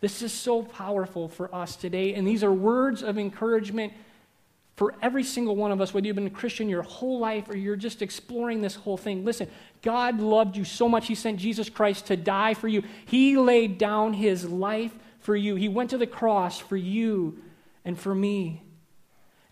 This 0.00 0.22
is 0.22 0.32
so 0.32 0.62
powerful 0.62 1.28
for 1.28 1.54
us 1.54 1.76
today, 1.76 2.14
and 2.14 2.26
these 2.26 2.42
are 2.42 2.50
words 2.50 3.02
of 3.02 3.18
encouragement 3.18 3.92
for 4.82 4.96
every 5.00 5.22
single 5.22 5.54
one 5.54 5.70
of 5.70 5.80
us, 5.80 5.94
whether 5.94 6.08
you've 6.08 6.16
been 6.16 6.26
a 6.26 6.30
Christian 6.30 6.68
your 6.68 6.82
whole 6.82 7.20
life 7.20 7.48
or 7.48 7.56
you're 7.56 7.76
just 7.76 8.02
exploring 8.02 8.60
this 8.60 8.74
whole 8.74 8.96
thing. 8.96 9.24
Listen, 9.24 9.48
God 9.80 10.18
loved 10.18 10.56
you 10.56 10.64
so 10.64 10.88
much, 10.88 11.06
He 11.06 11.14
sent 11.14 11.38
Jesus 11.38 11.70
Christ 11.70 12.06
to 12.06 12.16
die 12.16 12.54
for 12.54 12.66
you. 12.66 12.82
He 13.06 13.36
laid 13.36 13.78
down 13.78 14.12
His 14.12 14.44
life 14.44 14.92
for 15.20 15.36
you, 15.36 15.54
He 15.54 15.68
went 15.68 15.90
to 15.90 15.98
the 15.98 16.06
cross 16.08 16.58
for 16.58 16.76
you 16.76 17.38
and 17.84 17.96
for 17.96 18.12
me. 18.12 18.64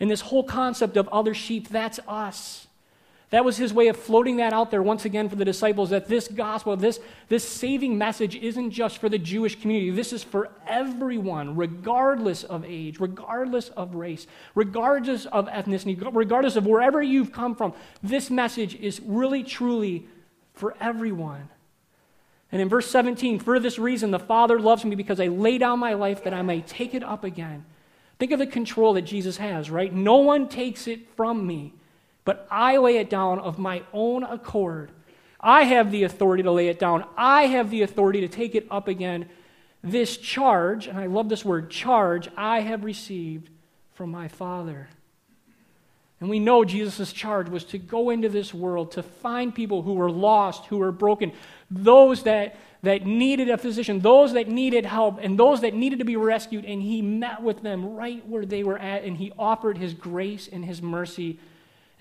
And 0.01 0.11
this 0.11 0.21
whole 0.21 0.43
concept 0.43 0.97
of 0.97 1.07
other 1.11 1.33
sheep, 1.33 1.69
that's 1.69 2.01
us. 2.09 2.67
That 3.31 3.45
was 3.45 3.57
his 3.57 3.73
way 3.73 3.87
of 3.87 3.97
floating 3.97 4.39
that 4.39 4.53
out 4.53 4.73
there 4.73 4.83
once 4.83 5.05
again 5.05 5.29
for 5.29 5.37
the 5.37 5.45
disciples 5.45 5.91
that 5.91 6.09
this 6.09 6.27
gospel, 6.27 6.77
this, 6.77 6.99
this 7.29 7.49
saving 7.49 7.97
message 7.97 8.35
isn't 8.35 8.73
just 8.73 8.99
for 8.99 9.09
the 9.09 9.19
Jewish 9.19 9.61
community. 9.61 9.91
This 9.91 10.13
is 10.13 10.25
for 10.25 10.51
everyone, 10.67 11.55
regardless 11.55 12.43
of 12.43 12.65
age, 12.65 12.99
regardless 12.99 13.69
of 13.71 13.95
race, 13.95 14.27
regardless 14.57 15.27
of 15.27 15.47
ethnicity, 15.47 15.97
regardless 16.13 16.57
of 16.57 16.67
wherever 16.67 17.01
you've 17.01 17.31
come 17.31 17.55
from. 17.55 17.73
This 18.03 18.31
message 18.31 18.75
is 18.75 19.01
really, 19.01 19.45
truly 19.45 20.09
for 20.55 20.75
everyone. 20.81 21.49
And 22.51 22.61
in 22.61 22.69
verse 22.69 22.91
17, 22.91 23.39
for 23.39 23.61
this 23.61 23.79
reason, 23.79 24.11
the 24.11 24.19
Father 24.19 24.59
loves 24.59 24.85
me 24.85 24.97
because 24.97 25.21
I 25.21 25.29
lay 25.29 25.57
down 25.57 25.79
my 25.79 25.95
life 25.95 26.25
that 26.25 26.35
I 26.35 26.43
may 26.43 26.63
take 26.63 26.95
it 26.95 27.05
up 27.05 27.23
again. 27.23 27.65
Think 28.19 28.33
of 28.33 28.41
the 28.41 28.47
control 28.47 28.95
that 28.95 29.03
Jesus 29.03 29.37
has, 29.37 29.71
right? 29.71 29.93
No 29.93 30.17
one 30.17 30.49
takes 30.49 30.89
it 30.89 31.15
from 31.15 31.47
me 31.47 31.75
but 32.25 32.47
I 32.51 32.77
lay 32.77 32.97
it 32.99 33.11
down 33.11 33.39
of 33.39 33.59
my 33.59 33.83
own 33.93 34.25
accord. 34.25 34.93
I 35.41 35.63
have 35.65 35.91
the 35.91 36.03
authority 36.05 36.43
to 36.43 36.53
lay 36.53 36.69
it 36.69 36.79
down, 36.79 37.05
I 37.17 37.47
have 37.47 37.71
the 37.71 37.83
authority 37.83 38.21
to 38.21 38.29
take 38.29 38.55
it 38.55 38.67
up 38.71 38.89
again. 38.89 39.29
This 39.83 40.19
charge, 40.19 40.87
and 40.87 40.99
I 40.99 41.07
love 41.07 41.31
this 41.31 41.45
word, 41.45 41.71
charge, 41.71 42.29
I 42.37 42.61
have 42.61 42.85
received 42.85 43.49
from 43.95 44.11
my 44.11 44.29
Father. 44.29 44.89
And 46.21 46.29
we 46.29 46.39
know 46.39 46.67
Jesus' 46.67 47.15
charge 47.15 47.49
was 47.49 47.65
to 47.65 47.79
go 47.79 48.11
into 48.11 48.29
this 48.29 48.53
world 48.53 48.93
to 48.93 49.03
find 49.03 49.55
people 49.55 49.81
who 49.81 49.95
were 49.95 50.11
lost, 50.11 50.67
who 50.67 50.77
were 50.77 50.93
broken, 50.93 51.33
those 51.71 52.25
that, 52.25 52.57
that 52.83 53.07
needed 53.07 53.49
a 53.49 53.57
physician, 53.57 54.01
those 54.01 54.35
that 54.35 54.47
needed 54.47 54.85
help, 54.85 55.19
and 55.23 55.39
those 55.39 55.63
that 55.63 55.73
needed 55.73 56.01
to 56.01 56.05
be 56.05 56.17
rescued. 56.17 56.67
And 56.67 56.83
he 56.83 57.01
met 57.01 57.43
with 57.43 57.63
them 57.63 57.95
right 57.95 58.27
where 58.29 58.45
they 58.45 58.63
were 58.63 58.79
at, 58.79 59.05
and 59.05 59.17
he 59.17 59.33
offered 59.39 59.79
his 59.79 59.95
grace 59.95 60.47
and 60.47 60.63
his 60.63 60.83
mercy 60.83 61.39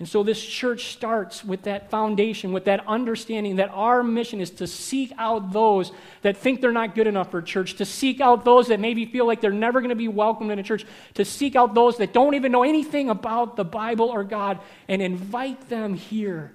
and 0.00 0.08
so 0.08 0.22
this 0.22 0.42
church 0.42 0.94
starts 0.94 1.44
with 1.44 1.64
that 1.64 1.90
foundation, 1.90 2.52
with 2.52 2.64
that 2.64 2.82
understanding 2.88 3.56
that 3.56 3.68
our 3.68 4.02
mission 4.02 4.40
is 4.40 4.48
to 4.52 4.66
seek 4.66 5.12
out 5.18 5.52
those 5.52 5.92
that 6.22 6.38
think 6.38 6.62
they're 6.62 6.72
not 6.72 6.94
good 6.94 7.06
enough 7.06 7.30
for 7.30 7.42
church, 7.42 7.74
to 7.74 7.84
seek 7.84 8.18
out 8.18 8.42
those 8.42 8.68
that 8.68 8.80
maybe 8.80 9.04
feel 9.04 9.26
like 9.26 9.42
they're 9.42 9.52
never 9.52 9.82
going 9.82 9.90
to 9.90 9.94
be 9.94 10.08
welcomed 10.08 10.50
in 10.50 10.58
a 10.58 10.62
church, 10.62 10.86
to 11.14 11.24
seek 11.26 11.54
out 11.54 11.74
those 11.74 11.98
that 11.98 12.14
don't 12.14 12.32
even 12.32 12.50
know 12.50 12.62
anything 12.62 13.10
about 13.10 13.56
the 13.56 13.64
Bible 13.64 14.08
or 14.08 14.24
God 14.24 14.58
and 14.88 15.02
invite 15.02 15.68
them 15.68 15.92
here. 15.92 16.54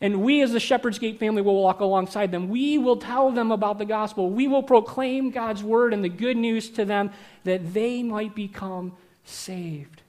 And 0.00 0.22
we, 0.22 0.40
as 0.42 0.52
the 0.52 0.60
Shepherd's 0.60 1.00
Gate 1.00 1.18
family, 1.18 1.42
will 1.42 1.60
walk 1.60 1.80
alongside 1.80 2.30
them. 2.30 2.48
We 2.48 2.78
will 2.78 2.98
tell 2.98 3.32
them 3.32 3.50
about 3.50 3.78
the 3.78 3.86
gospel. 3.86 4.30
We 4.30 4.46
will 4.46 4.62
proclaim 4.62 5.30
God's 5.30 5.64
word 5.64 5.92
and 5.92 6.04
the 6.04 6.08
good 6.08 6.36
news 6.36 6.70
to 6.70 6.84
them 6.84 7.10
that 7.42 7.74
they 7.74 8.04
might 8.04 8.36
become 8.36 8.92
saved. 9.24 10.02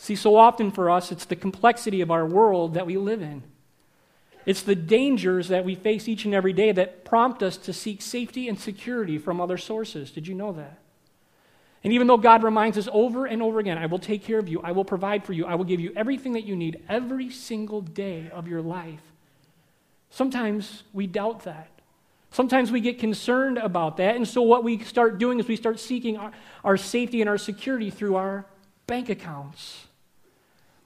See, 0.00 0.14
so 0.14 0.36
often 0.36 0.70
for 0.70 0.88
us, 0.88 1.10
it's 1.10 1.24
the 1.24 1.36
complexity 1.36 2.00
of 2.00 2.10
our 2.10 2.24
world 2.24 2.74
that 2.74 2.86
we 2.86 2.96
live 2.96 3.20
in. 3.20 3.42
It's 4.46 4.62
the 4.62 4.76
dangers 4.76 5.48
that 5.48 5.64
we 5.64 5.74
face 5.74 6.08
each 6.08 6.24
and 6.24 6.32
every 6.32 6.52
day 6.52 6.72
that 6.72 7.04
prompt 7.04 7.42
us 7.42 7.56
to 7.58 7.72
seek 7.72 8.00
safety 8.00 8.48
and 8.48 8.58
security 8.58 9.18
from 9.18 9.40
other 9.40 9.58
sources. 9.58 10.12
Did 10.12 10.28
you 10.28 10.34
know 10.34 10.52
that? 10.52 10.78
And 11.82 11.92
even 11.92 12.06
though 12.06 12.16
God 12.16 12.44
reminds 12.44 12.78
us 12.78 12.88
over 12.92 13.26
and 13.26 13.42
over 13.42 13.58
again, 13.58 13.76
I 13.76 13.86
will 13.86 13.98
take 13.98 14.24
care 14.24 14.38
of 14.38 14.48
you, 14.48 14.60
I 14.62 14.72
will 14.72 14.84
provide 14.84 15.24
for 15.24 15.32
you, 15.32 15.44
I 15.44 15.56
will 15.56 15.64
give 15.64 15.80
you 15.80 15.92
everything 15.96 16.32
that 16.32 16.44
you 16.44 16.56
need 16.56 16.82
every 16.88 17.28
single 17.28 17.80
day 17.80 18.30
of 18.32 18.48
your 18.48 18.62
life, 18.62 19.02
sometimes 20.10 20.84
we 20.92 21.06
doubt 21.06 21.44
that. 21.44 21.68
Sometimes 22.30 22.70
we 22.70 22.80
get 22.80 22.98
concerned 22.98 23.58
about 23.58 23.96
that. 23.96 24.14
And 24.14 24.28
so 24.28 24.42
what 24.42 24.62
we 24.62 24.78
start 24.80 25.18
doing 25.18 25.40
is 25.40 25.48
we 25.48 25.56
start 25.56 25.80
seeking 25.80 26.18
our, 26.18 26.30
our 26.62 26.76
safety 26.76 27.22
and 27.22 27.28
our 27.28 27.38
security 27.38 27.88
through 27.88 28.16
our 28.16 28.44
bank 28.86 29.08
accounts 29.08 29.87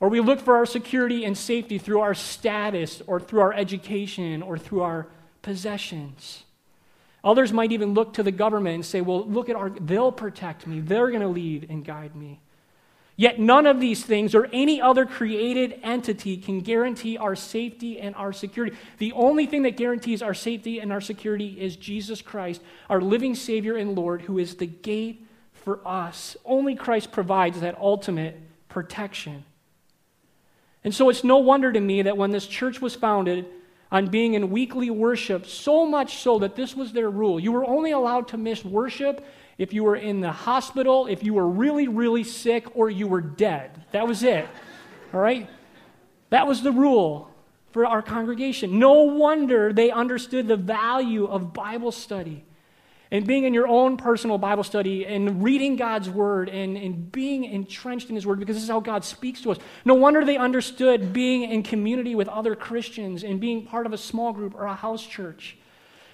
or 0.02 0.08
we 0.08 0.18
look 0.18 0.40
for 0.40 0.56
our 0.56 0.66
security 0.66 1.24
and 1.24 1.38
safety 1.38 1.78
through 1.78 2.00
our 2.00 2.12
status 2.12 3.00
or 3.06 3.20
through 3.20 3.38
our 3.38 3.52
education 3.52 4.42
or 4.42 4.58
through 4.58 4.82
our 4.82 5.06
possessions. 5.42 6.42
Others 7.22 7.52
might 7.52 7.70
even 7.70 7.94
look 7.94 8.14
to 8.14 8.24
the 8.24 8.32
government 8.32 8.74
and 8.74 8.84
say, 8.84 9.00
well, 9.00 9.24
look 9.24 9.48
at 9.48 9.54
our, 9.54 9.70
they'll 9.70 10.10
protect 10.10 10.66
me. 10.66 10.80
They're 10.80 11.10
going 11.10 11.22
to 11.22 11.28
lead 11.28 11.68
and 11.70 11.84
guide 11.84 12.16
me. 12.16 12.40
Yet 13.14 13.38
none 13.38 13.64
of 13.64 13.78
these 13.78 14.04
things 14.04 14.34
or 14.34 14.48
any 14.52 14.80
other 14.80 15.06
created 15.06 15.78
entity 15.84 16.36
can 16.36 16.62
guarantee 16.62 17.16
our 17.16 17.36
safety 17.36 18.00
and 18.00 18.16
our 18.16 18.32
security. 18.32 18.76
The 18.98 19.12
only 19.12 19.46
thing 19.46 19.62
that 19.62 19.76
guarantees 19.76 20.20
our 20.20 20.34
safety 20.34 20.80
and 20.80 20.92
our 20.92 21.00
security 21.00 21.60
is 21.60 21.76
Jesus 21.76 22.20
Christ, 22.20 22.60
our 22.90 23.00
living 23.00 23.36
Savior 23.36 23.76
and 23.76 23.94
Lord, 23.94 24.22
who 24.22 24.38
is 24.38 24.56
the 24.56 24.66
gate 24.66 25.24
for 25.52 25.78
us. 25.86 26.36
Only 26.44 26.74
Christ 26.74 27.12
provides 27.12 27.60
that 27.60 27.78
ultimate 27.78 28.40
protection. 28.68 29.44
And 30.84 30.94
so 30.94 31.08
it's 31.08 31.24
no 31.24 31.38
wonder 31.38 31.72
to 31.72 31.80
me 31.80 32.02
that 32.02 32.16
when 32.16 32.30
this 32.30 32.46
church 32.46 32.80
was 32.80 32.94
founded 32.94 33.46
on 33.90 34.06
being 34.06 34.34
in 34.34 34.50
weekly 34.50 34.90
worship, 34.90 35.46
so 35.46 35.86
much 35.86 36.18
so 36.18 36.38
that 36.40 36.56
this 36.56 36.74
was 36.74 36.92
their 36.92 37.10
rule. 37.10 37.38
You 37.38 37.52
were 37.52 37.64
only 37.64 37.92
allowed 37.92 38.28
to 38.28 38.36
miss 38.36 38.64
worship 38.64 39.24
if 39.58 39.72
you 39.72 39.84
were 39.84 39.96
in 39.96 40.20
the 40.20 40.32
hospital, 40.32 41.06
if 41.06 41.22
you 41.22 41.34
were 41.34 41.46
really, 41.46 41.88
really 41.88 42.24
sick, 42.24 42.74
or 42.74 42.90
you 42.90 43.06
were 43.06 43.20
dead. 43.20 43.84
That 43.92 44.08
was 44.08 44.22
it. 44.22 44.48
All 45.12 45.20
right? 45.20 45.48
That 46.30 46.46
was 46.46 46.62
the 46.62 46.72
rule 46.72 47.30
for 47.70 47.86
our 47.86 48.02
congregation. 48.02 48.78
No 48.78 49.02
wonder 49.02 49.72
they 49.72 49.90
understood 49.90 50.48
the 50.48 50.56
value 50.56 51.26
of 51.26 51.52
Bible 51.52 51.92
study 51.92 52.44
and 53.12 53.26
being 53.26 53.44
in 53.44 53.52
your 53.52 53.68
own 53.68 53.98
personal 53.98 54.38
Bible 54.38 54.64
study 54.64 55.04
and 55.04 55.44
reading 55.44 55.76
God's 55.76 56.08
word 56.08 56.48
and, 56.48 56.78
and 56.78 57.12
being 57.12 57.44
entrenched 57.44 58.08
in 58.08 58.14
his 58.14 58.26
word 58.26 58.40
because 58.40 58.56
this 58.56 58.62
is 58.62 58.70
how 58.70 58.80
God 58.80 59.04
speaks 59.04 59.42
to 59.42 59.50
us. 59.50 59.58
No 59.84 59.92
wonder 59.92 60.24
they 60.24 60.38
understood 60.38 61.12
being 61.12 61.42
in 61.42 61.62
community 61.62 62.14
with 62.14 62.26
other 62.28 62.56
Christians 62.56 63.22
and 63.22 63.38
being 63.38 63.66
part 63.66 63.84
of 63.84 63.92
a 63.92 63.98
small 63.98 64.32
group 64.32 64.54
or 64.54 64.64
a 64.64 64.74
house 64.74 65.06
church. 65.06 65.58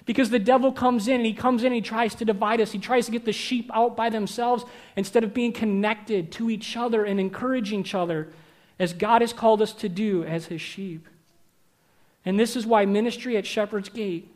Because 0.05 0.29
the 0.29 0.39
devil 0.39 0.73
comes 0.73 1.07
in 1.07 1.15
and 1.15 1.25
he 1.25 1.33
comes 1.33 1.61
in 1.61 1.67
and 1.67 1.75
he 1.75 1.81
tries 1.81 2.15
to 2.15 2.25
divide 2.25 2.59
us. 2.59 2.73
He 2.73 2.79
tries 2.79 3.05
to 3.05 3.13
get 3.13 3.23
the 3.23 3.31
sheep 3.31 3.71
out 3.73 3.95
by 3.95 4.09
themselves 4.09 4.65
instead 4.97 5.23
of 5.23 5.33
being 5.33 5.53
connected 5.53 6.33
to 6.33 6.49
each 6.49 6.75
other 6.75 7.05
and 7.05 7.17
encouraging 7.17 7.79
each 7.79 7.95
other 7.95 8.27
as 8.77 8.91
God 8.91 9.21
has 9.21 9.31
called 9.31 9.61
us 9.61 9.71
to 9.71 9.87
do 9.87 10.25
as 10.25 10.47
his 10.47 10.59
sheep. 10.59 11.07
And 12.25 12.37
this 12.37 12.57
is 12.57 12.67
why 12.67 12.85
ministry 12.85 13.37
at 13.37 13.45
Shepherd's 13.45 13.87
Gate 13.87 14.35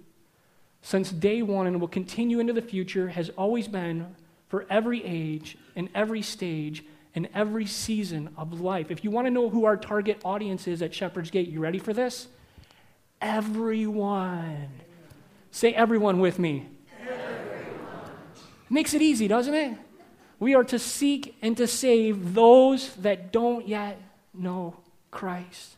since 0.83 1.09
day 1.11 1.41
one 1.41 1.65
and 1.65 1.79
will 1.81 1.87
continue 1.87 2.39
into 2.39 2.53
the 2.53 2.61
future 2.61 3.07
has 3.09 3.29
always 3.29 3.67
been 3.67 4.15
for 4.49 4.65
every 4.69 5.03
age 5.03 5.57
and 5.75 5.89
every 5.95 6.21
stage 6.21 6.83
and 7.15 7.27
every 7.33 7.65
season 7.65 8.29
of 8.37 8.59
life. 8.59 8.91
If 8.91 9.03
you 9.03 9.09
want 9.09 9.25
to 9.25 9.31
know 9.31 9.49
who 9.49 9.65
our 9.65 9.77
target 9.77 10.21
audience 10.25 10.67
is 10.67 10.81
at 10.81 10.93
Shepherd's 10.93 11.31
Gate, 11.31 11.47
you 11.47 11.61
ready 11.61 11.79
for 11.79 11.93
this? 11.93 12.27
Everyone. 13.21 14.67
Say 15.51 15.73
everyone 15.73 16.19
with 16.19 16.37
me. 16.37 16.67
Everyone. 17.01 18.11
Makes 18.69 18.93
it 18.93 19.01
easy, 19.01 19.29
doesn't 19.29 19.53
it? 19.53 19.77
We 20.37 20.53
are 20.53 20.65
to 20.65 20.77
seek 20.77 21.37
and 21.41 21.55
to 21.55 21.65
save 21.65 22.33
those 22.33 22.93
that 22.95 23.31
don't 23.31 23.65
yet 23.67 24.01
know 24.33 24.75
Christ. 25.11 25.77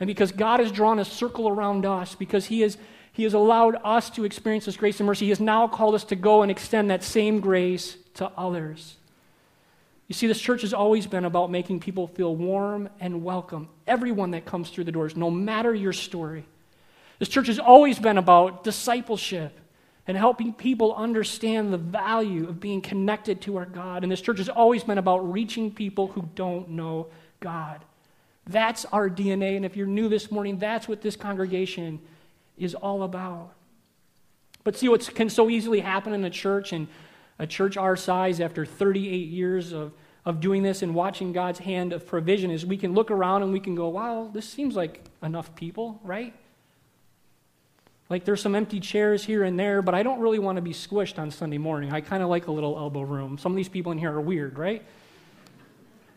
And 0.00 0.08
because 0.08 0.32
God 0.32 0.58
has 0.58 0.72
drawn 0.72 0.98
a 0.98 1.04
circle 1.04 1.48
around 1.48 1.86
us, 1.86 2.16
because 2.16 2.46
He 2.46 2.62
has 2.62 2.76
he 3.12 3.24
has 3.24 3.34
allowed 3.34 3.76
us 3.84 4.10
to 4.10 4.24
experience 4.24 4.66
this 4.66 4.76
grace 4.76 5.00
and 5.00 5.06
mercy. 5.06 5.26
He 5.26 5.30
has 5.30 5.40
now 5.40 5.66
called 5.66 5.94
us 5.94 6.04
to 6.04 6.16
go 6.16 6.42
and 6.42 6.50
extend 6.50 6.90
that 6.90 7.02
same 7.02 7.40
grace 7.40 7.96
to 8.14 8.30
others. 8.36 8.96
You 10.06 10.14
see, 10.14 10.26
this 10.26 10.40
church 10.40 10.62
has 10.62 10.72
always 10.72 11.06
been 11.06 11.24
about 11.24 11.50
making 11.50 11.80
people 11.80 12.08
feel 12.08 12.34
warm 12.34 12.88
and 12.98 13.22
welcome. 13.22 13.68
Everyone 13.86 14.32
that 14.32 14.44
comes 14.44 14.70
through 14.70 14.84
the 14.84 14.92
doors, 14.92 15.16
no 15.16 15.30
matter 15.30 15.74
your 15.74 15.92
story. 15.92 16.44
This 17.20 17.28
church 17.28 17.48
has 17.48 17.58
always 17.58 17.98
been 17.98 18.18
about 18.18 18.64
discipleship 18.64 19.56
and 20.06 20.16
helping 20.16 20.52
people 20.52 20.94
understand 20.94 21.72
the 21.72 21.78
value 21.78 22.48
of 22.48 22.58
being 22.58 22.80
connected 22.80 23.40
to 23.42 23.56
our 23.56 23.66
God. 23.66 24.02
And 24.02 24.10
this 24.10 24.20
church 24.20 24.38
has 24.38 24.48
always 24.48 24.82
been 24.82 24.98
about 24.98 25.30
reaching 25.30 25.70
people 25.70 26.08
who 26.08 26.28
don't 26.34 26.70
know 26.70 27.06
God. 27.38 27.84
That's 28.46 28.84
our 28.86 29.08
DNA. 29.08 29.54
And 29.54 29.64
if 29.64 29.76
you're 29.76 29.86
new 29.86 30.08
this 30.08 30.32
morning, 30.32 30.58
that's 30.58 30.88
what 30.88 31.02
this 31.02 31.14
congregation 31.14 32.00
is 32.60 32.74
all 32.74 33.02
about. 33.02 33.52
But 34.62 34.76
see 34.76 34.88
what 34.88 35.14
can 35.14 35.30
so 35.30 35.50
easily 35.50 35.80
happen 35.80 36.12
in 36.12 36.24
a 36.24 36.30
church 36.30 36.72
and 36.72 36.86
a 37.38 37.46
church 37.46 37.76
our 37.76 37.96
size 37.96 38.40
after 38.40 38.66
38 38.66 39.28
years 39.28 39.72
of, 39.72 39.92
of 40.26 40.40
doing 40.40 40.62
this 40.62 40.82
and 40.82 40.94
watching 40.94 41.32
God's 41.32 41.58
hand 41.58 41.92
of 41.92 42.06
provision 42.06 42.50
is 42.50 42.66
we 42.66 42.76
can 42.76 42.92
look 42.92 43.10
around 43.10 43.42
and 43.42 43.52
we 43.52 43.60
can 43.60 43.74
go, 43.74 43.88
wow, 43.88 44.30
this 44.32 44.46
seems 44.46 44.76
like 44.76 45.02
enough 45.22 45.54
people, 45.54 45.98
right? 46.04 46.34
Like 48.10 48.24
there's 48.24 48.42
some 48.42 48.54
empty 48.54 48.80
chairs 48.80 49.24
here 49.24 49.44
and 49.44 49.58
there, 49.58 49.80
but 49.80 49.94
I 49.94 50.02
don't 50.02 50.20
really 50.20 50.38
want 50.38 50.56
to 50.56 50.62
be 50.62 50.72
squished 50.72 51.18
on 51.18 51.30
Sunday 51.30 51.58
morning. 51.58 51.92
I 51.92 52.00
kind 52.02 52.22
of 52.22 52.28
like 52.28 52.48
a 52.48 52.52
little 52.52 52.76
elbow 52.76 53.02
room. 53.02 53.38
Some 53.38 53.52
of 53.52 53.56
these 53.56 53.68
people 53.68 53.92
in 53.92 53.98
here 53.98 54.12
are 54.12 54.20
weird, 54.20 54.58
right? 54.58 54.84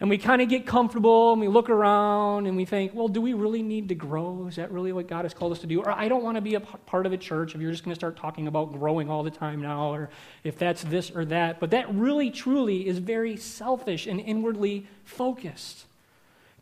And 0.04 0.10
we 0.10 0.18
kind 0.18 0.42
of 0.42 0.50
get 0.50 0.66
comfortable 0.66 1.32
and 1.32 1.40
we 1.40 1.48
look 1.48 1.70
around 1.70 2.46
and 2.46 2.58
we 2.58 2.66
think, 2.66 2.94
well, 2.94 3.08
do 3.08 3.22
we 3.22 3.32
really 3.32 3.64
need 3.64 3.88
to 3.88 3.96
grow? 3.96 4.48
Is 4.50 4.58
that 4.58 4.70
really 4.70 4.92
what 4.92 5.08
God 5.08 5.24
has 5.24 5.34
called 5.34 5.54
us 5.54 5.60
to 5.60 5.66
do? 5.66 5.80
Or 5.80 5.92
I 5.92 6.10
don't 6.10 6.22
want 6.22 6.36
to 6.36 6.42
be 6.42 6.56
a 6.56 6.60
part 6.60 7.06
of 7.06 7.14
a 7.14 7.18
church 7.18 7.56
if 7.56 7.62
you're 7.62 7.72
just 7.72 7.86
going 7.86 7.96
to 7.96 8.00
start 8.00 8.18
talking 8.18 8.48
about 8.48 8.74
growing 8.74 9.10
all 9.10 9.24
the 9.24 9.32
time 9.32 9.62
now, 9.62 9.94
or 9.94 10.10
if 10.44 10.60
that's 10.60 10.84
this 10.84 11.10
or 11.10 11.24
that. 11.24 11.62
But 11.62 11.72
that 11.72 11.90
really, 11.96 12.32
truly 12.32 12.86
is 12.86 12.98
very 12.98 13.38
selfish 13.38 14.06
and 14.06 14.20
inwardly 14.20 14.88
focused. 15.06 15.86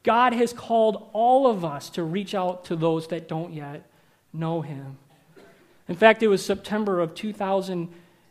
God 0.04 0.34
has 0.34 0.54
called 0.54 1.10
all 1.12 1.48
of 1.48 1.66
us 1.66 1.90
to 1.90 2.04
reach 2.04 2.36
out 2.36 2.66
to 2.66 2.76
those 2.76 3.08
that 3.08 3.28
don't 3.28 3.54
yet 3.54 3.90
know 4.32 4.62
Him. 4.62 4.98
In 5.88 5.96
fact, 5.96 6.22
it 6.22 6.28
was 6.28 6.46
September 6.46 7.00
of 7.00 7.16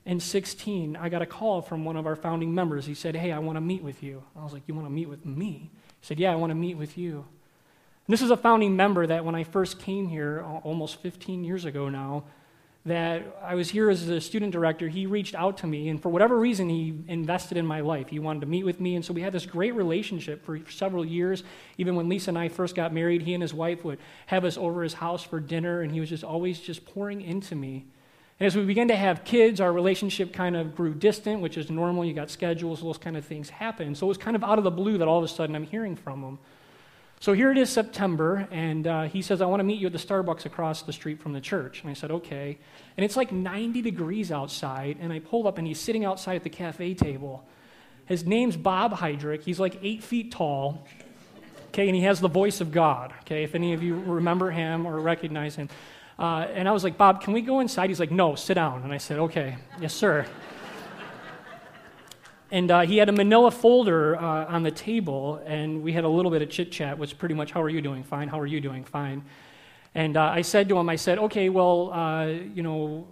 2016. 0.05 0.97
I 0.97 1.09
got 1.09 1.23
a 1.23 1.27
call 1.27 1.63
from 1.63 1.85
one 1.85 1.97
of 1.97 2.07
our 2.07 2.17
founding 2.17 2.55
members. 2.55 2.87
He 2.87 2.95
said, 2.95 3.15
Hey, 3.15 3.33
I 3.33 3.39
want 3.39 3.57
to 3.57 3.61
meet 3.61 3.83
with 3.83 4.03
you. 4.03 4.23
I 4.37 4.43
was 4.43 4.53
like, 4.53 4.63
You 4.67 4.75
want 4.75 4.87
to 4.87 4.93
meet 4.93 5.09
with 5.09 5.27
me? 5.27 5.71
He 6.01 6.07
said, 6.07 6.19
Yeah, 6.19 6.33
I 6.33 6.37
want 6.37 6.51
to 6.51 6.55
meet 6.55 6.77
with 6.77 6.97
you. 6.97 7.25
And 8.07 8.13
this 8.13 8.23
is 8.23 8.31
a 8.31 8.37
founding 8.37 8.75
member 8.77 9.07
that 9.07 9.25
when 9.25 9.35
I 9.35 9.45
first 9.45 9.79
came 9.79 10.09
here 10.09 10.45
almost 10.65 11.01
15 11.03 11.45
years 11.45 11.65
ago 11.65 11.89
now, 11.89 12.25
that 12.87 13.37
I 13.43 13.55
was 13.57 13.71
here 13.71 13.91
as 13.91 14.09
a 14.09 14.21
student 14.23 14.53
director, 14.53 14.89
he 14.89 15.05
reached 15.05 15.35
out 15.35 15.59
to 15.59 15.67
me, 15.67 15.91
and 15.91 16.01
for 16.01 16.09
whatever 16.09 16.39
reason, 16.39 16.71
he 16.71 16.99
invested 17.09 17.59
in 17.59 17.67
my 17.67 17.81
life. 17.81 18.09
He 18.09 18.19
wanted 18.19 18.41
to 18.41 18.47
meet 18.47 18.65
with 18.65 18.81
me, 18.81 18.97
and 18.97 19.05
so 19.05 19.13
we 19.13 19.21
had 19.21 19.35
this 19.35 19.45
great 19.45 19.75
relationship 19.75 20.43
for 20.45 20.59
several 20.71 21.05
years. 21.05 21.45
Even 21.77 21.95
when 21.95 22.09
Lisa 22.09 22.31
and 22.31 22.39
I 22.39 22.49
first 22.49 22.75
got 22.75 22.95
married, 22.95 23.21
he 23.23 23.35
and 23.35 23.43
his 23.43 23.53
wife 23.53 23.85
would 23.85 23.99
have 24.27 24.47
us 24.47 24.57
over 24.57 24.83
his 24.83 24.95
house 24.95 25.23
for 25.23 25.41
dinner, 25.41 25.83
and 25.83 25.93
he 25.93 26.01
was 26.01 26.09
just 26.09 26.25
always 26.25 26.59
just 26.59 26.87
pouring 26.87 27.21
into 27.21 27.55
me. 27.55 27.85
And 28.41 28.47
as 28.47 28.57
we 28.57 28.65
began 28.65 28.89
to 28.89 28.97
have 28.97 29.23
kids, 29.23 29.61
our 29.61 29.71
relationship 29.71 30.33
kind 30.33 30.57
of 30.57 30.75
grew 30.75 30.95
distant, 30.95 31.43
which 31.43 31.59
is 31.59 31.71
normal. 31.71 32.07
You 32.07 32.15
got 32.15 32.31
schedules, 32.31 32.81
those 32.81 32.97
kind 32.97 33.19
of 33.19 33.25
things 33.25 33.51
happen. 33.51 33.95
So 33.95 34.07
it 34.07 34.09
was 34.09 34.17
kind 34.17 34.35
of 34.35 34.43
out 34.43 34.57
of 34.57 34.65
the 34.65 34.71
blue 34.71 34.97
that 34.97 35.07
all 35.07 35.19
of 35.19 35.25
a 35.25 35.29
sudden 35.29 35.55
I'm 35.55 35.67
hearing 35.67 35.95
from 35.95 36.23
him. 36.23 36.39
So 37.21 37.35
here 37.35 37.53
it 37.53 37.59
is 37.59 37.69
September, 37.69 38.49
and 38.51 38.87
uh, 38.87 39.03
he 39.03 39.21
says, 39.21 39.43
I 39.43 39.45
want 39.45 39.61
to 39.61 39.65
meet 39.65 39.79
you 39.79 39.89
at 39.89 39.93
the 39.93 39.99
Starbucks 39.99 40.47
across 40.47 40.81
the 40.81 40.93
street 40.95 41.21
from 41.21 41.35
the 41.35 41.41
church. 41.43 41.83
And 41.83 41.91
I 41.91 41.93
said, 41.93 42.11
okay. 42.11 42.57
And 42.97 43.05
it's 43.05 43.15
like 43.15 43.31
90 43.31 43.83
degrees 43.83 44.33
outside, 44.33 44.97
and 45.03 45.13
I 45.13 45.19
pulled 45.19 45.47
up, 45.47 45.59
and 45.59 45.67
he's 45.67 45.79
sitting 45.79 46.07
outside 46.07 46.37
at 46.37 46.45
the 46.45 46.49
cafe 46.49 46.95
table. 46.95 47.45
His 48.07 48.25
name's 48.25 48.57
Bob 48.57 48.95
Heidrich. 48.95 49.43
He's 49.43 49.61
like 49.61 49.79
eight 49.83 50.03
feet 50.03 50.33
tall, 50.33 50.87
okay, 51.69 51.89
and 51.89 51.95
he 51.95 52.05
has 52.05 52.21
the 52.21 52.29
voice 52.29 52.63
of 52.63 52.73
God, 52.73 53.13
okay, 53.21 53.45
if 53.45 53.55
any 53.55 53.75
of 53.75 53.83
you 53.83 53.97
remember 53.97 54.51
him 54.51 54.87
or 54.87 54.99
recognize 54.99 55.57
him. 55.57 55.69
Uh, 56.21 56.47
and 56.53 56.69
I 56.69 56.73
was 56.73 56.85
like, 56.85 56.99
Bob, 56.99 57.23
can 57.23 57.33
we 57.33 57.41
go 57.41 57.61
inside? 57.61 57.89
He's 57.89 57.99
like, 57.99 58.11
no, 58.11 58.35
sit 58.35 58.55
down. 58.55 58.83
And 58.83 58.93
I 58.93 58.99
said, 58.99 59.19
okay, 59.19 59.57
yes, 59.81 59.95
sir. 59.95 60.27
And 62.51 62.71
uh, 62.71 62.81
he 62.83 62.99
had 62.99 63.09
a 63.09 63.13
manila 63.13 63.51
folder 63.51 64.17
uh, 64.17 64.45
on 64.45 64.63
the 64.63 64.71
table, 64.71 65.41
and 65.47 65.83
we 65.83 65.95
had 65.95 66.05
a 66.05 66.09
little 66.09 66.31
bit 66.31 66.43
of 66.43 66.51
chit 66.51 66.71
chat, 66.71 66.99
which 66.99 67.17
pretty 67.17 67.35
much, 67.35 67.53
how 67.53 67.63
are 67.63 67.71
you 67.71 67.81
doing? 67.81 68.03
Fine. 68.03 68.29
How 68.29 68.39
are 68.39 68.47
you 68.47 68.61
doing? 68.61 68.85
Fine. 68.85 69.25
And 69.95 70.19
uh, 70.19 70.25
I 70.25 70.43
said 70.43 70.69
to 70.69 70.77
him, 70.77 70.91
I 70.91 70.97
said, 70.97 71.19
okay, 71.19 71.49
well, 71.49 71.91
uh, 71.91 72.27
you 72.27 72.63
know, 72.63 73.07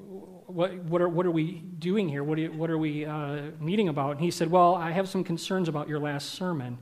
what, 0.47 0.75
what, 0.75 1.01
are, 1.01 1.09
what 1.09 1.25
are 1.25 1.31
we 1.31 1.63
doing 1.79 2.11
here? 2.11 2.23
What, 2.23 2.39
what 2.53 2.69
are 2.69 2.79
we 2.79 3.07
uh, 3.07 3.53
meeting 3.59 3.89
about? 3.89 4.13
And 4.13 4.21
he 4.21 4.31
said, 4.31 4.51
well, 4.51 4.75
I 4.75 4.91
have 4.91 5.09
some 5.09 5.25
concerns 5.25 5.69
about 5.69 5.89
your 5.89 5.99
last 5.99 6.31
sermon. 6.31 6.77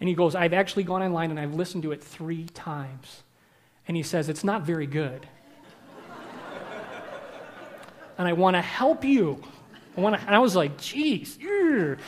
And 0.00 0.08
he 0.08 0.14
goes, 0.16 0.34
I've 0.34 0.54
actually 0.54 0.82
gone 0.82 1.02
online 1.02 1.30
and 1.30 1.38
I've 1.38 1.54
listened 1.54 1.84
to 1.84 1.92
it 1.92 2.02
three 2.02 2.46
times. 2.46 3.22
And 3.86 3.96
he 3.96 4.02
says, 4.02 4.28
it's 4.28 4.44
not 4.44 4.62
very 4.62 4.86
good. 4.86 5.28
And 8.18 8.28
I 8.28 8.32
want 8.32 8.56
to 8.56 8.62
help 8.62 9.04
you. 9.04 9.42
I 9.96 10.00
and 10.00 10.34
I 10.34 10.38
was 10.38 10.56
like, 10.56 10.78
geez, 10.78 11.38
you 11.38 11.98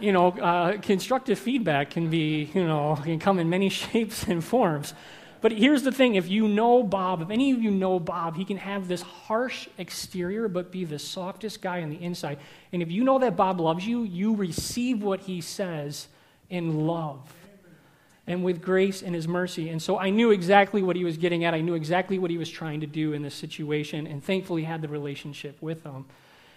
know, 0.00 0.28
uh, 0.28 0.78
constructive 0.78 1.38
feedback 1.38 1.90
can 1.90 2.10
be, 2.10 2.50
you 2.54 2.66
know, 2.66 2.98
can 3.02 3.18
come 3.18 3.38
in 3.38 3.48
many 3.48 3.68
shapes 3.68 4.24
and 4.24 4.42
forms. 4.42 4.94
But 5.40 5.52
here's 5.52 5.82
the 5.82 5.92
thing 5.92 6.16
if 6.16 6.28
you 6.28 6.48
know 6.48 6.82
Bob, 6.82 7.22
if 7.22 7.30
any 7.30 7.52
of 7.52 7.62
you 7.62 7.70
know 7.70 8.00
Bob, 8.00 8.36
he 8.36 8.44
can 8.44 8.56
have 8.56 8.88
this 8.88 9.02
harsh 9.02 9.68
exterior, 9.78 10.48
but 10.48 10.72
be 10.72 10.84
the 10.84 10.98
softest 10.98 11.62
guy 11.62 11.82
on 11.82 11.90
the 11.90 12.02
inside. 12.02 12.38
And 12.72 12.82
if 12.82 12.90
you 12.90 13.04
know 13.04 13.18
that 13.18 13.36
Bob 13.36 13.60
loves 13.60 13.86
you, 13.86 14.02
you 14.02 14.34
receive 14.34 15.02
what 15.02 15.20
he 15.20 15.40
says 15.40 16.08
in 16.50 16.86
love 16.86 17.32
and 18.26 18.42
with 18.42 18.60
grace 18.60 19.02
and 19.02 19.14
his 19.14 19.28
mercy. 19.28 19.68
And 19.68 19.80
so 19.80 19.98
I 19.98 20.10
knew 20.10 20.30
exactly 20.30 20.82
what 20.82 20.96
he 20.96 21.04
was 21.04 21.16
getting 21.16 21.44
at. 21.44 21.54
I 21.54 21.60
knew 21.60 21.74
exactly 21.74 22.18
what 22.18 22.30
he 22.30 22.38
was 22.38 22.50
trying 22.50 22.80
to 22.80 22.86
do 22.86 23.12
in 23.12 23.22
this 23.22 23.34
situation, 23.34 24.06
and 24.06 24.22
thankfully 24.22 24.64
had 24.64 24.82
the 24.82 24.88
relationship 24.88 25.60
with 25.62 25.84
him. 25.84 26.06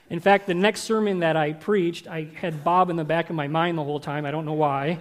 In 0.10 0.20
fact, 0.20 0.48
the 0.48 0.56
next 0.56 0.82
sermon 0.82 1.20
that 1.20 1.38
I 1.38 1.54
preached, 1.54 2.08
I 2.08 2.30
had 2.36 2.64
Bob 2.64 2.90
in 2.90 2.96
the 2.96 3.04
back 3.04 3.30
of 3.30 3.36
my 3.36 3.48
mind 3.48 3.78
the 3.78 3.84
whole 3.84 4.00
time. 4.00 4.26
I 4.26 4.32
don't 4.32 4.46
know 4.46 4.54
why. 4.54 5.00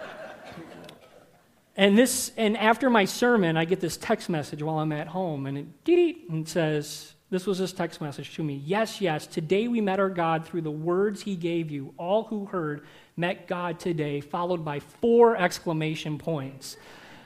and 1.76 1.98
this, 1.98 2.32
and 2.38 2.56
after 2.56 2.88
my 2.88 3.04
sermon, 3.04 3.58
I 3.58 3.66
get 3.66 3.80
this 3.80 3.98
text 3.98 4.30
message 4.30 4.62
while 4.62 4.78
I'm 4.78 4.92
at 4.92 5.08
home, 5.08 5.44
and 5.44 5.74
it, 5.86 6.16
and 6.30 6.48
says, 6.48 7.12
"This 7.30 7.46
was 7.46 7.58
his 7.58 7.72
text 7.72 8.00
message 8.00 8.34
to 8.36 8.42
me. 8.42 8.62
Yes, 8.64 9.00
yes. 9.00 9.26
Today 9.26 9.68
we 9.68 9.80
met 9.80 10.00
our 10.00 10.10
God 10.10 10.46
through 10.46 10.62
the 10.62 10.70
words 10.70 11.22
He 11.22 11.36
gave 11.36 11.70
you. 11.70 11.92
All 11.96 12.24
who 12.24 12.46
heard 12.46 12.86
met 13.16 13.46
God 13.46 13.78
today." 13.78 14.20
Followed 14.20 14.64
by 14.64 14.80
four 14.80 15.36
exclamation 15.36 16.18
points. 16.18 16.76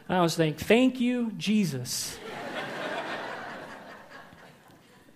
And 0.08 0.18
I 0.18 0.22
was 0.22 0.36
thinking, 0.36 0.58
"Thank 0.64 1.00
you, 1.00 1.32
Jesus." 1.32 2.18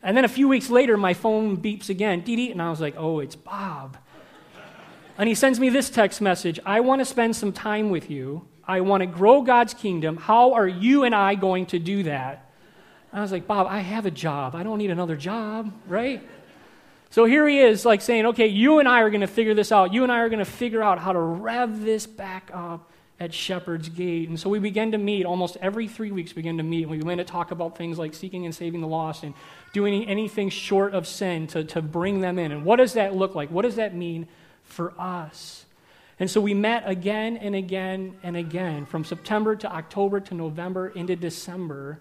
And 0.07 0.17
then 0.17 0.25
a 0.25 0.29
few 0.29 0.47
weeks 0.47 0.71
later, 0.71 0.97
my 0.97 1.15
phone 1.15 1.57
beeps 1.57 1.89
again, 1.89 2.21
dee 2.21 2.53
and 2.53 2.63
I 2.63 2.71
was 2.71 2.81
like, 2.81 2.95
oh, 2.97 3.19
it's 3.19 3.35
Bob. 3.35 3.97
And 5.19 5.29
he 5.29 5.35
sends 5.35 5.59
me 5.59 5.69
this 5.69 5.91
text 5.91 6.21
message 6.21 6.61
I 6.65 6.79
want 6.79 7.01
to 7.01 7.05
spend 7.05 7.35
some 7.35 7.53
time 7.53 7.91
with 7.91 8.09
you. 8.09 8.47
I 8.69 8.83
want 8.83 9.01
to 9.01 9.07
grow 9.07 9.43
God's 9.43 9.75
kingdom. 9.75 10.17
How 10.17 10.53
are 10.53 10.69
you 10.69 11.03
and 11.03 11.13
I 11.13 11.35
going 11.35 11.67
to 11.67 11.81
do 11.81 12.05
that? 12.05 12.46
I 13.19 13.23
was 13.23 13.33
like, 13.33 13.47
Bob, 13.47 13.67
I 13.69 13.81
have 13.81 14.07
a 14.07 14.11
job. 14.11 14.55
I 14.55 14.63
don't 14.63 14.79
need 14.79 14.91
another 14.91 15.17
job, 15.17 15.73
right? 15.87 16.23
So 17.11 17.25
here 17.25 17.49
he 17.49 17.61
is, 17.61 17.85
like 17.85 18.03
saying, 18.03 18.27
okay, 18.27 18.47
you 18.47 18.79
and 18.79 18.89
I 18.89 19.01
are 19.01 19.11
going 19.11 19.23
to 19.23 19.27
figure 19.27 19.55
this 19.55 19.73
out. 19.73 19.93
You 19.95 20.03
and 20.03 20.13
I 20.13 20.19
are 20.19 20.29
going 20.29 20.41
to 20.41 20.51
figure 20.51 20.83
out 20.83 20.99
how 20.99 21.13
to 21.13 21.19
rev 21.19 21.83
this 21.83 22.07
back 22.07 22.51
up 22.53 22.91
at 23.19 23.33
Shepherd's 23.33 23.89
Gate. 23.89 24.29
And 24.29 24.39
so 24.39 24.51
we 24.51 24.59
began 24.59 24.93
to 24.93 24.99
meet 24.99 25.25
almost 25.25 25.57
every 25.63 25.89
three 25.89 26.11
weeks, 26.11 26.33
we 26.33 26.43
began 26.43 26.59
to 26.59 26.63
meet. 26.63 26.83
And 26.83 26.91
we 26.91 26.99
began 26.99 27.19
to 27.19 27.25
talk 27.25 27.51
about 27.51 27.79
things 27.79 27.99
like 27.99 28.13
seeking 28.13 28.45
and 28.45 28.55
saving 28.55 28.83
the 28.83 28.87
lost 28.87 29.23
and 29.23 29.33
doing 29.73 30.07
anything 30.07 30.51
short 30.51 30.95
of 30.95 31.07
sin 31.07 31.47
to, 31.49 31.65
to 31.65 31.81
bring 31.81 32.21
them 32.21 32.39
in. 32.39 32.53
And 32.53 32.65
what 32.65 32.77
does 32.77 32.93
that 32.95 33.15
look 33.15 33.35
like? 33.35 33.51
What 33.51 33.63
does 33.63 33.77
that 33.77 33.95
mean 33.95 34.29
for 34.65 34.93
us? 35.01 35.65
And 36.19 36.31
so 36.31 36.41
we 36.41 36.55
met 36.55 36.83
again 36.87 37.37
and 37.37 37.55
again 37.55 38.17
and 38.23 38.37
again 38.37 38.87
from 38.87 39.05
September 39.05 39.57
to 39.57 39.73
October 39.73 40.21
to 40.21 40.35
November 40.35 40.89
into 40.89 41.17
December. 41.17 42.01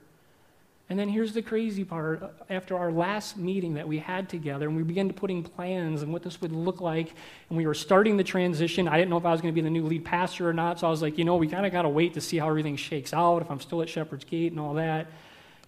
And 0.88 1.00
then 1.00 1.10
here's 1.10 1.34
the 1.34 1.41
crazy 1.41 1.84
part. 1.84 2.21
After 2.48 2.78
our 2.78 2.91
last 2.91 3.38
meeting 3.38 3.74
that 3.74 3.88
we 3.88 3.98
had 3.98 4.30
together, 4.30 4.67
and 4.67 4.78
we 4.78 4.84
began 4.84 5.08
to 5.08 5.15
putting 5.15 5.41
plans 5.41 6.04
and 6.04 6.13
what 6.13 6.21
this 6.21 6.39
would 6.41 6.52
look 6.52 6.80
like, 6.80 7.13
and 7.50 7.58
we 7.58 7.65
were 7.65 7.74
starting 7.74 8.17
the 8.17 8.24
transition. 8.24 8.88
I 8.88 8.98
didn't 8.98 9.10
know 9.10 9.17
if 9.17 9.26
I 9.26 9.32
was 9.32 9.41
going 9.41 9.52
to 9.52 9.56
be 9.56 9.62
the 9.62 9.71
new 9.71 9.84
lead 9.84 10.06
pastor 10.06 10.48
or 10.48 10.54
not, 10.54 10.80
so 10.80 10.88
I 10.88 10.91
was 10.91 11.02
like, 11.02 11.17
you 11.17 11.26
know, 11.26 11.38
we 11.38 11.48
kind 11.48 11.65
of 11.65 11.71
got 11.71 11.82
to 11.84 11.89
wait 11.89 12.13
to 12.13 12.21
see 12.21 12.38
how 12.38 12.48
everything 12.48 12.76
shakes 12.76 13.13
out, 13.13 13.41
if 13.41 13.50
I'm 13.50 13.60
still 13.60 13.82
at 13.82 13.89
Shepherd's 13.89 14.26
Gate 14.26 14.52
and 14.52 14.60
all 14.60 14.76
that. 14.76 15.08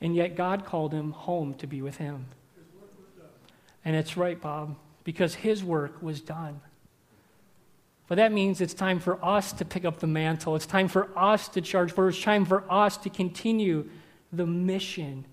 And 0.02 0.16
yet 0.16 0.36
God 0.36 0.66
called 0.66 0.94
him 0.94 1.12
home 1.12 1.56
to 1.56 1.66
be 1.66 1.82
with 1.82 1.98
him. 1.98 2.28
And 3.84 3.96
it's 3.96 4.18
right, 4.18 4.40
Bob, 4.40 4.76
because 5.04 5.34
his 5.34 5.64
work 5.64 6.00
was 6.04 6.22
done. 6.22 6.62
But 8.08 8.18
that 8.18 8.32
means 8.32 8.62
it's 8.62 8.76
time 8.76 9.00
for 9.00 9.24
us 9.26 9.52
to 9.54 9.66
pick 9.66 9.84
up 9.84 10.00
the 10.00 10.08
mantle. 10.08 10.56
It's 10.56 10.68
time 10.68 10.88
for 10.88 11.10
us 11.18 11.48
to 11.50 11.62
charge 11.62 11.92
forward. 11.92 12.10
It's 12.10 12.22
time 12.22 12.46
for 12.46 12.64
us 12.72 12.98
to 12.98 13.10
continue 13.10 13.90
the 14.38 14.46
mission 14.46 15.26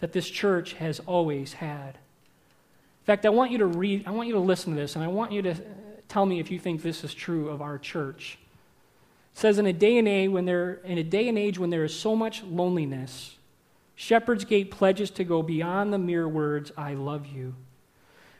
that 0.00 0.12
this 0.12 0.28
church 0.28 0.74
has 0.74 1.00
always 1.00 1.54
had. 1.54 1.94
In 1.94 3.06
fact, 3.06 3.26
I 3.26 3.30
want 3.30 3.50
you 3.50 3.58
to 3.58 3.66
read, 3.66 4.06
I 4.06 4.10
want 4.10 4.28
you 4.28 4.34
to 4.34 4.40
listen 4.40 4.74
to 4.74 4.80
this, 4.80 4.94
and 4.94 5.04
I 5.04 5.08
want 5.08 5.32
you 5.32 5.42
to 5.42 5.52
uh, 5.52 5.56
tell 6.08 6.26
me 6.26 6.38
if 6.38 6.50
you 6.50 6.58
think 6.58 6.82
this 6.82 7.02
is 7.02 7.14
true 7.14 7.48
of 7.48 7.60
our 7.62 7.78
church. 7.78 8.38
It 9.34 9.38
says, 9.38 9.58
in 9.58 9.66
a 9.66 9.72
day 9.72 9.98
and 9.98 10.06
age 10.06 10.30
when 10.30 10.44
there, 10.44 10.80
in 10.84 10.98
a 10.98 11.02
day 11.02 11.28
and 11.28 11.38
age 11.38 11.58
when 11.58 11.70
there 11.70 11.84
is 11.84 11.94
so 11.94 12.14
much 12.14 12.42
loneliness, 12.42 13.36
Shepherd's 13.94 14.44
Gate 14.44 14.70
pledges 14.70 15.10
to 15.12 15.24
go 15.24 15.42
beyond 15.42 15.92
the 15.92 15.98
mere 15.98 16.26
words, 16.26 16.72
I 16.76 16.94
love 16.94 17.26
you. 17.26 17.54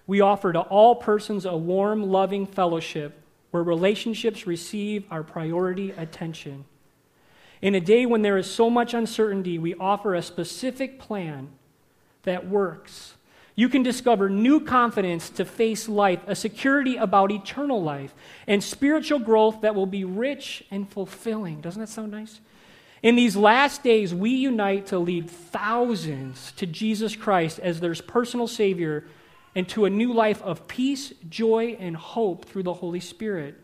We 0.06 0.20
offer 0.20 0.52
to 0.52 0.60
all 0.60 0.96
persons 0.96 1.44
a 1.44 1.56
warm, 1.56 2.02
loving 2.02 2.46
fellowship 2.46 3.20
where 3.50 3.62
relationships 3.62 4.46
receive 4.46 5.04
our 5.10 5.22
priority 5.22 5.90
attention. 5.92 6.64
In 7.62 7.74
a 7.74 7.80
day 7.80 8.06
when 8.06 8.22
there 8.22 8.38
is 8.38 8.50
so 8.50 8.70
much 8.70 8.94
uncertainty, 8.94 9.58
we 9.58 9.74
offer 9.74 10.14
a 10.14 10.22
specific 10.22 10.98
plan 10.98 11.50
that 12.22 12.48
works. 12.48 13.14
You 13.54 13.68
can 13.68 13.82
discover 13.82 14.30
new 14.30 14.60
confidence 14.60 15.28
to 15.30 15.44
face 15.44 15.88
life, 15.88 16.20
a 16.26 16.34
security 16.34 16.96
about 16.96 17.30
eternal 17.30 17.82
life, 17.82 18.14
and 18.46 18.64
spiritual 18.64 19.18
growth 19.18 19.60
that 19.60 19.74
will 19.74 19.86
be 19.86 20.04
rich 20.04 20.64
and 20.70 20.88
fulfilling. 20.88 21.60
Doesn't 21.60 21.80
that 21.80 21.88
sound 21.88 22.12
nice? 22.12 22.40
In 23.02 23.16
these 23.16 23.36
last 23.36 23.82
days, 23.82 24.14
we 24.14 24.30
unite 24.30 24.86
to 24.86 24.98
lead 24.98 25.28
thousands 25.28 26.52
to 26.52 26.66
Jesus 26.66 27.16
Christ 27.16 27.58
as 27.58 27.80
their 27.80 27.94
personal 27.94 28.46
Savior 28.46 29.04
and 29.54 29.68
to 29.70 29.84
a 29.84 29.90
new 29.90 30.12
life 30.12 30.40
of 30.42 30.68
peace, 30.68 31.12
joy, 31.28 31.76
and 31.80 31.96
hope 31.96 32.44
through 32.44 32.62
the 32.62 32.74
Holy 32.74 33.00
Spirit. 33.00 33.56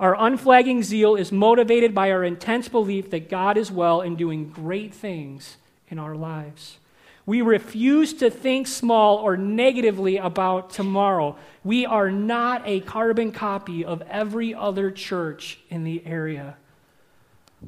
Our 0.00 0.16
unflagging 0.18 0.82
zeal 0.82 1.14
is 1.14 1.30
motivated 1.30 1.94
by 1.94 2.10
our 2.10 2.24
intense 2.24 2.68
belief 2.68 3.10
that 3.10 3.28
God 3.28 3.58
is 3.58 3.70
well 3.70 4.00
and 4.00 4.16
doing 4.16 4.48
great 4.48 4.94
things 4.94 5.58
in 5.88 5.98
our 5.98 6.14
lives. 6.14 6.78
We 7.26 7.42
refuse 7.42 8.14
to 8.14 8.30
think 8.30 8.66
small 8.66 9.18
or 9.18 9.36
negatively 9.36 10.16
about 10.16 10.70
tomorrow. 10.70 11.36
We 11.62 11.84
are 11.84 12.10
not 12.10 12.62
a 12.64 12.80
carbon 12.80 13.30
copy 13.30 13.84
of 13.84 14.02
every 14.08 14.54
other 14.54 14.90
church 14.90 15.60
in 15.68 15.84
the 15.84 16.02
area. 16.06 16.56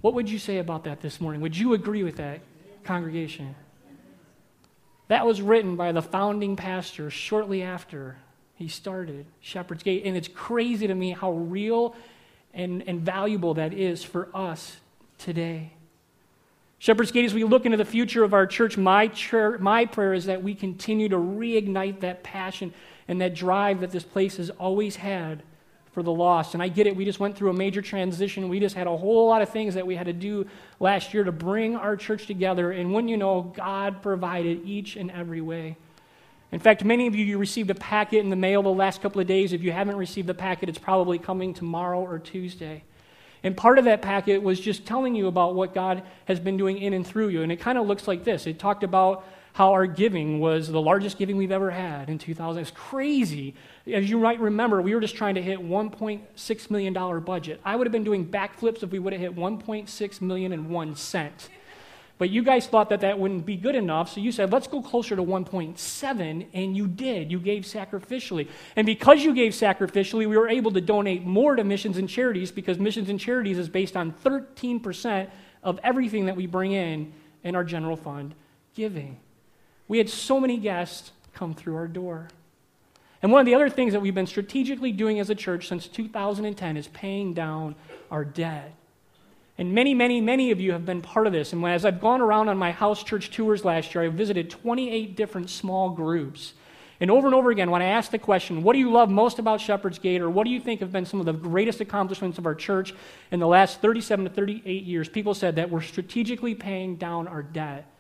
What 0.01 0.14
would 0.14 0.31
you 0.31 0.38
say 0.38 0.57
about 0.57 0.85
that 0.85 1.03
this 1.03 1.21
morning? 1.21 1.42
Would 1.42 1.57
you 1.57 1.75
agree 1.75 2.03
with 2.03 2.16
that, 2.16 2.40
congregation? 2.83 3.55
That 5.09 5.27
was 5.27 5.42
written 5.42 5.77
by 5.77 5.92
the 5.92 6.01
founding 6.01 6.57
pastor 6.57 7.11
shortly 7.11 7.62
after 7.62 8.16
he 8.55 8.68
started 8.68 9.27
Shepherd's 9.40 9.83
Gate. 9.83 10.05
And 10.07 10.16
it's 10.16 10.29
crazy 10.29 10.87
to 10.87 10.95
me 10.95 11.11
how 11.11 11.33
real 11.33 11.95
and, 12.55 12.87
and 12.87 13.01
valuable 13.01 13.55
that 13.55 13.73
is 13.73 14.05
for 14.05 14.29
us 14.35 14.77
today. 15.19 15.73
Shepherd's 16.79 17.12
Gate, 17.12 17.25
as 17.25 17.33
we 17.33 17.45
look 17.45 17.65
into 17.65 17.77
the 17.77 17.85
future 17.85 18.25
of 18.25 18.35
our 18.35 18.47
church, 18.47 18.77
my, 18.77 19.07
church, 19.07 19.61
my 19.61 19.87
prayer 19.87 20.15
is 20.15 20.25
that 20.25 20.43
we 20.43 20.55
continue 20.55 21.09
to 21.09 21.17
reignite 21.17 22.01
that 22.01 22.25
passion 22.25 22.75
and 23.07 23.21
that 23.21 23.35
drive 23.35 23.81
that 23.81 23.93
this 23.93 24.03
place 24.03 24.37
has 24.38 24.51
always 24.51 24.97
had 24.97 25.43
for 25.93 26.03
the 26.03 26.11
lost. 26.11 26.55
And 26.55 26.62
I 26.62 26.69
get 26.69 26.87
it, 26.87 26.97
we 26.97 27.05
just 27.05 27.21
went 27.21 27.37
through 27.37 27.51
a 27.51 27.55
major 27.55 27.83
transition. 27.83 28.49
We 28.49 28.59
just 28.59 28.75
had 28.75 28.87
a 28.87 28.97
whole 28.97 29.29
lot 29.29 29.43
of 29.43 29.51
things 29.51 29.75
that 29.75 29.87
we 29.87 29.95
had 29.95 30.07
to 30.07 30.12
do 30.12 30.47
last 30.81 31.15
year 31.15 31.23
to 31.23 31.33
bring 31.33 31.77
our 31.77 31.97
church 31.97 32.27
together. 32.27 32.73
And 32.73 32.93
wouldn't 32.93 33.11
you 33.11 33.17
know, 33.17 33.53
God 33.55 34.03
provided 34.03 34.65
each 34.65 34.97
and 34.97 35.11
every 35.11 35.41
way. 35.41 35.77
In 36.53 36.59
fact, 36.59 36.85
many 36.85 37.07
of 37.07 37.15
you, 37.15 37.25
you 37.25 37.38
received 37.38 37.71
a 37.71 37.75
packet 37.75 38.19
in 38.19 38.29
the 38.29 38.37
mail 38.37 38.62
the 38.62 38.69
last 38.69 39.01
couple 39.01 39.21
of 39.21 39.27
days. 39.27 39.55
If 39.55 39.62
you 39.62 39.73
haven't 39.73 39.97
received 39.97 40.29
the 40.29 40.35
packet, 40.35 40.69
it's 40.69 40.79
probably 40.79 41.19
coming 41.19 41.55
tomorrow 41.55 42.01
or 42.01 42.19
Tuesday. 42.19 42.85
And 43.43 43.57
part 43.57 43.79
of 43.79 43.87
that 43.87 44.03
packet 44.03 44.43
was 44.43 44.61
just 44.61 44.87
telling 44.87 45.15
you 45.15 45.27
about 45.27 45.55
what 45.55 45.75
God 45.75 46.03
has 46.27 46.38
been 46.38 46.59
doing 46.59 46.79
in 46.79 46.93
and 46.93 47.07
through 47.07 47.29
you. 47.29 47.43
And 47.43 47.51
it 47.51 47.59
kind 47.59 47.79
of 47.79 47.87
looks 47.87 48.07
like 48.07 48.23
this 48.23 48.47
it 48.47 48.59
talked 48.59 48.85
about 48.85 49.25
how 49.55 49.73
our 49.73 49.87
giving 49.87 50.41
was 50.41 50.69
the 50.69 50.81
largest 50.81 51.19
giving 51.19 51.37
we've 51.37 51.53
ever 51.53 51.71
had 51.71 52.09
in 52.09 52.19
2000. 52.19 52.62
It's 52.62 52.71
crazy. 52.71 53.55
As 53.93 54.09
you 54.09 54.19
might 54.19 54.41
remember, 54.41 54.81
we 54.81 54.95
were 54.95 55.01
just 55.01 55.17
trying 55.17 55.35
to 55.35 55.43
hit 55.43 55.59
$1.6 55.59 56.71
million 56.71 57.21
budget. 57.25 57.61
I 57.65 57.77
would 57.77 57.87
have 57.87 57.93
been 57.93 58.05
doing 58.05 58.27
backflips 58.27 58.83
if 58.83 58.91
we 58.91 58.99
would 58.99 59.12
have 59.12 59.21
hit 59.21 59.37
1.6 59.37 60.21
million 60.21 60.53
and 60.53 60.71
one 60.71 60.97
cent. 60.97 61.49
But 62.23 62.31
you 62.31 62.45
guys 62.45 62.69
thought 62.69 62.91
that 62.91 63.01
that 63.01 63.19
wouldn't 63.19 63.45
be 63.45 63.57
good 63.57 63.75
enough, 63.75 64.13
so 64.13 64.21
you 64.21 64.31
said, 64.31 64.53
let's 64.53 64.69
go 64.69 64.81
closer 64.81 65.17
to 65.17 65.23
1.7, 65.25 66.47
and 66.55 66.77
you 66.77 66.87
did. 66.87 67.33
You 67.33 67.41
gave 67.41 67.65
sacrificially. 67.65 68.47
And 68.77 68.87
because 68.87 69.25
you 69.25 69.35
gave 69.35 69.55
sacrificially, 69.55 70.29
we 70.29 70.37
were 70.37 70.49
able 70.49 70.71
to 70.71 70.81
donate 70.81 71.25
more 71.25 71.57
to 71.57 71.65
missions 71.65 71.99
and 71.99 72.09
charities 72.09 72.53
because 72.53 72.79
missions 72.79 73.09
and 73.09 73.19
charities 73.19 73.59
is 73.59 73.69
based 73.69 73.97
on 73.97 74.13
13% 74.25 75.31
of 75.65 75.81
everything 75.83 76.27
that 76.27 76.37
we 76.37 76.47
bring 76.47 76.71
in 76.71 77.13
in 77.43 77.57
our 77.57 77.65
general 77.65 77.97
fund 77.97 78.37
giving. 78.77 79.19
We 79.89 79.99
had 79.99 80.09
so 80.09 80.39
many 80.39 80.59
guests 80.59 81.11
come 81.35 81.55
through 81.55 81.75
our 81.75 81.89
door. 81.89 82.29
And 83.21 83.33
one 83.33 83.41
of 83.41 83.47
the 83.47 83.57
other 83.57 83.69
things 83.69 83.95
that 83.95 84.01
we've 84.01 84.15
been 84.15 84.29
strategically 84.29 84.93
doing 84.93 85.19
as 85.19 85.29
a 85.29 85.35
church 85.35 85.67
since 85.67 85.89
2010 85.89 86.77
is 86.77 86.87
paying 86.87 87.35
down 87.35 87.75
our 88.13 88.25
debt. 88.25 88.77
And 89.59 89.75
many, 89.75 89.93
many, 89.95 90.21
many 90.21 90.51
of 90.51 90.61
you 90.61 90.73
have 90.73 90.87
been 90.87 91.03
part 91.03 91.27
of 91.27 91.33
this. 91.33 91.53
And 91.53 91.65
as 91.67 91.85
I've 91.85 92.01
gone 92.01 92.21
around 92.21 92.49
on 92.49 92.57
my 92.57 92.73
house 92.73 93.03
church 93.03 93.31
tours 93.31 93.65
last 93.65 93.95
year, 93.95 94.05
I 94.05 94.09
visited 94.09 94.51
28 94.51 95.15
different 95.15 95.51
small 95.51 95.91
groups. 95.91 96.55
And 97.01 97.11
over 97.11 97.27
and 97.27 97.35
over 97.35 97.51
again, 97.51 97.71
when 97.71 97.83
I 97.83 97.87
ask 97.87 98.12
the 98.12 98.19
question, 98.19 98.62
what 98.62 98.75
do 98.75 98.79
you 98.79 98.91
love 98.91 99.11
most 99.11 99.41
about 99.41 99.61
Shepherd's 99.61 99.99
Gate, 99.99 100.21
or 100.21 100.31
what 100.31 100.45
do 100.45 100.51
you 100.51 100.61
think 100.61 100.81
have 100.81 100.93
been 100.93 101.05
some 101.05 101.19
of 101.19 101.27
the 101.27 101.33
greatest 101.33 101.81
accomplishments 101.81 102.38
of 102.38 102.47
our 102.47 102.55
church 102.55 102.95
in 103.33 103.41
the 103.41 103.47
last 103.47 103.81
37 103.81 104.27
to 104.27 104.31
38 104.31 104.85
years, 104.85 105.09
people 105.09 105.35
said 105.35 105.57
that 105.57 105.69
we're 105.69 105.81
strategically 105.81 106.55
paying 106.55 106.97
down 106.97 107.27
our 107.27 107.43
debt. 107.43 107.93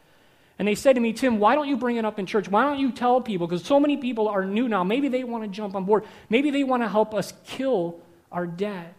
And 0.58 0.68
they 0.68 0.76
said 0.76 0.94
to 0.94 1.00
me, 1.00 1.12
Tim, 1.12 1.40
why 1.40 1.56
don't 1.56 1.66
you 1.66 1.76
bring 1.76 1.96
it 1.96 2.04
up 2.04 2.20
in 2.20 2.26
church? 2.26 2.48
Why 2.48 2.62
don't 2.62 2.78
you 2.78 2.92
tell 2.92 3.20
people? 3.20 3.48
Because 3.48 3.64
so 3.64 3.80
many 3.80 3.96
people 3.96 4.28
are 4.28 4.44
new 4.44 4.68
now. 4.68 4.84
Maybe 4.84 5.08
they 5.08 5.24
want 5.24 5.42
to 5.42 5.50
jump 5.50 5.74
on 5.74 5.84
board. 5.84 6.04
Maybe 6.30 6.50
they 6.50 6.62
want 6.62 6.84
to 6.84 6.88
help 6.88 7.12
us 7.12 7.34
kill 7.44 7.98
our 8.30 8.46
debt. 8.46 8.94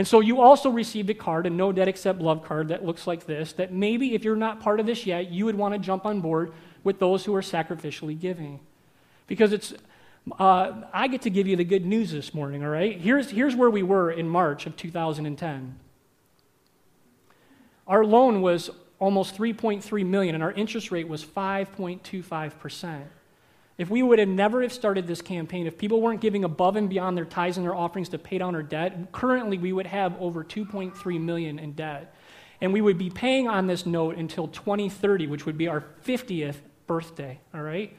And 0.00 0.08
so 0.08 0.20
you 0.20 0.40
also 0.40 0.70
received 0.70 1.10
a 1.10 1.14
card, 1.14 1.44
a 1.44 1.50
no 1.50 1.72
debt 1.72 1.86
except 1.86 2.22
love 2.22 2.42
card 2.42 2.68
that 2.68 2.82
looks 2.82 3.06
like 3.06 3.26
this, 3.26 3.52
that 3.52 3.70
maybe 3.70 4.14
if 4.14 4.24
you're 4.24 4.34
not 4.34 4.58
part 4.58 4.80
of 4.80 4.86
this 4.86 5.04
yet, 5.04 5.30
you 5.30 5.44
would 5.44 5.56
want 5.56 5.74
to 5.74 5.78
jump 5.78 6.06
on 6.06 6.22
board 6.22 6.54
with 6.82 6.98
those 6.98 7.26
who 7.26 7.34
are 7.34 7.42
sacrificially 7.42 8.18
giving. 8.18 8.60
Because 9.26 9.52
it's, 9.52 9.74
uh, 10.38 10.84
I 10.94 11.06
get 11.06 11.20
to 11.20 11.28
give 11.28 11.46
you 11.46 11.54
the 11.54 11.64
good 11.64 11.84
news 11.84 12.12
this 12.12 12.32
morning, 12.32 12.64
all 12.64 12.70
right? 12.70 12.98
Here's, 12.98 13.30
here's 13.30 13.54
where 13.54 13.68
we 13.68 13.82
were 13.82 14.10
in 14.10 14.26
March 14.26 14.64
of 14.64 14.74
2010. 14.74 15.78
Our 17.86 18.02
loan 18.02 18.40
was 18.40 18.70
almost 18.98 19.36
3.3 19.36 20.06
million 20.06 20.34
and 20.34 20.42
our 20.42 20.52
interest 20.52 20.90
rate 20.90 21.08
was 21.08 21.22
5.25%. 21.22 23.02
If 23.80 23.88
we 23.88 24.02
would 24.02 24.18
have 24.18 24.28
never 24.28 24.60
have 24.60 24.74
started 24.74 25.06
this 25.06 25.22
campaign, 25.22 25.66
if 25.66 25.78
people 25.78 26.02
weren't 26.02 26.20
giving 26.20 26.44
above 26.44 26.76
and 26.76 26.86
beyond 26.86 27.16
their 27.16 27.24
tithes 27.24 27.56
and 27.56 27.64
their 27.64 27.74
offerings 27.74 28.10
to 28.10 28.18
pay 28.18 28.36
down 28.36 28.54
our 28.54 28.62
debt, 28.62 29.10
currently 29.10 29.56
we 29.56 29.72
would 29.72 29.86
have 29.86 30.20
over 30.20 30.44
2.3 30.44 31.18
million 31.18 31.58
in 31.58 31.72
debt. 31.72 32.14
And 32.60 32.74
we 32.74 32.82
would 32.82 32.98
be 32.98 33.08
paying 33.08 33.48
on 33.48 33.68
this 33.68 33.86
note 33.86 34.16
until 34.16 34.48
2030, 34.48 35.28
which 35.28 35.46
would 35.46 35.56
be 35.56 35.66
our 35.66 35.82
50th 36.04 36.56
birthday, 36.86 37.40
all 37.54 37.62
right? 37.62 37.96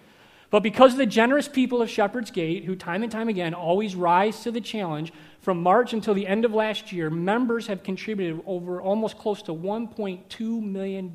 But 0.51 0.61
because 0.61 0.91
of 0.91 0.99
the 0.99 1.07
generous 1.07 1.47
people 1.47 1.81
of 1.81 1.89
Shepherd's 1.89 2.29
Gate, 2.29 2.65
who 2.65 2.75
time 2.75 3.01
and 3.01 3.11
time 3.11 3.27
again 3.27 3.55
always 3.55 3.95
rise 3.95 4.43
to 4.43 4.51
the 4.51 4.61
challenge, 4.61 5.11
from 5.39 5.63
March 5.63 5.93
until 5.93 6.13
the 6.13 6.27
end 6.27 6.45
of 6.45 6.53
last 6.53 6.91
year, 6.91 7.09
members 7.09 7.65
have 7.65 7.81
contributed 7.81 8.39
over 8.45 8.79
almost 8.79 9.17
close 9.17 9.41
to 9.41 9.51
$1.2 9.51 10.61
million 10.61 11.11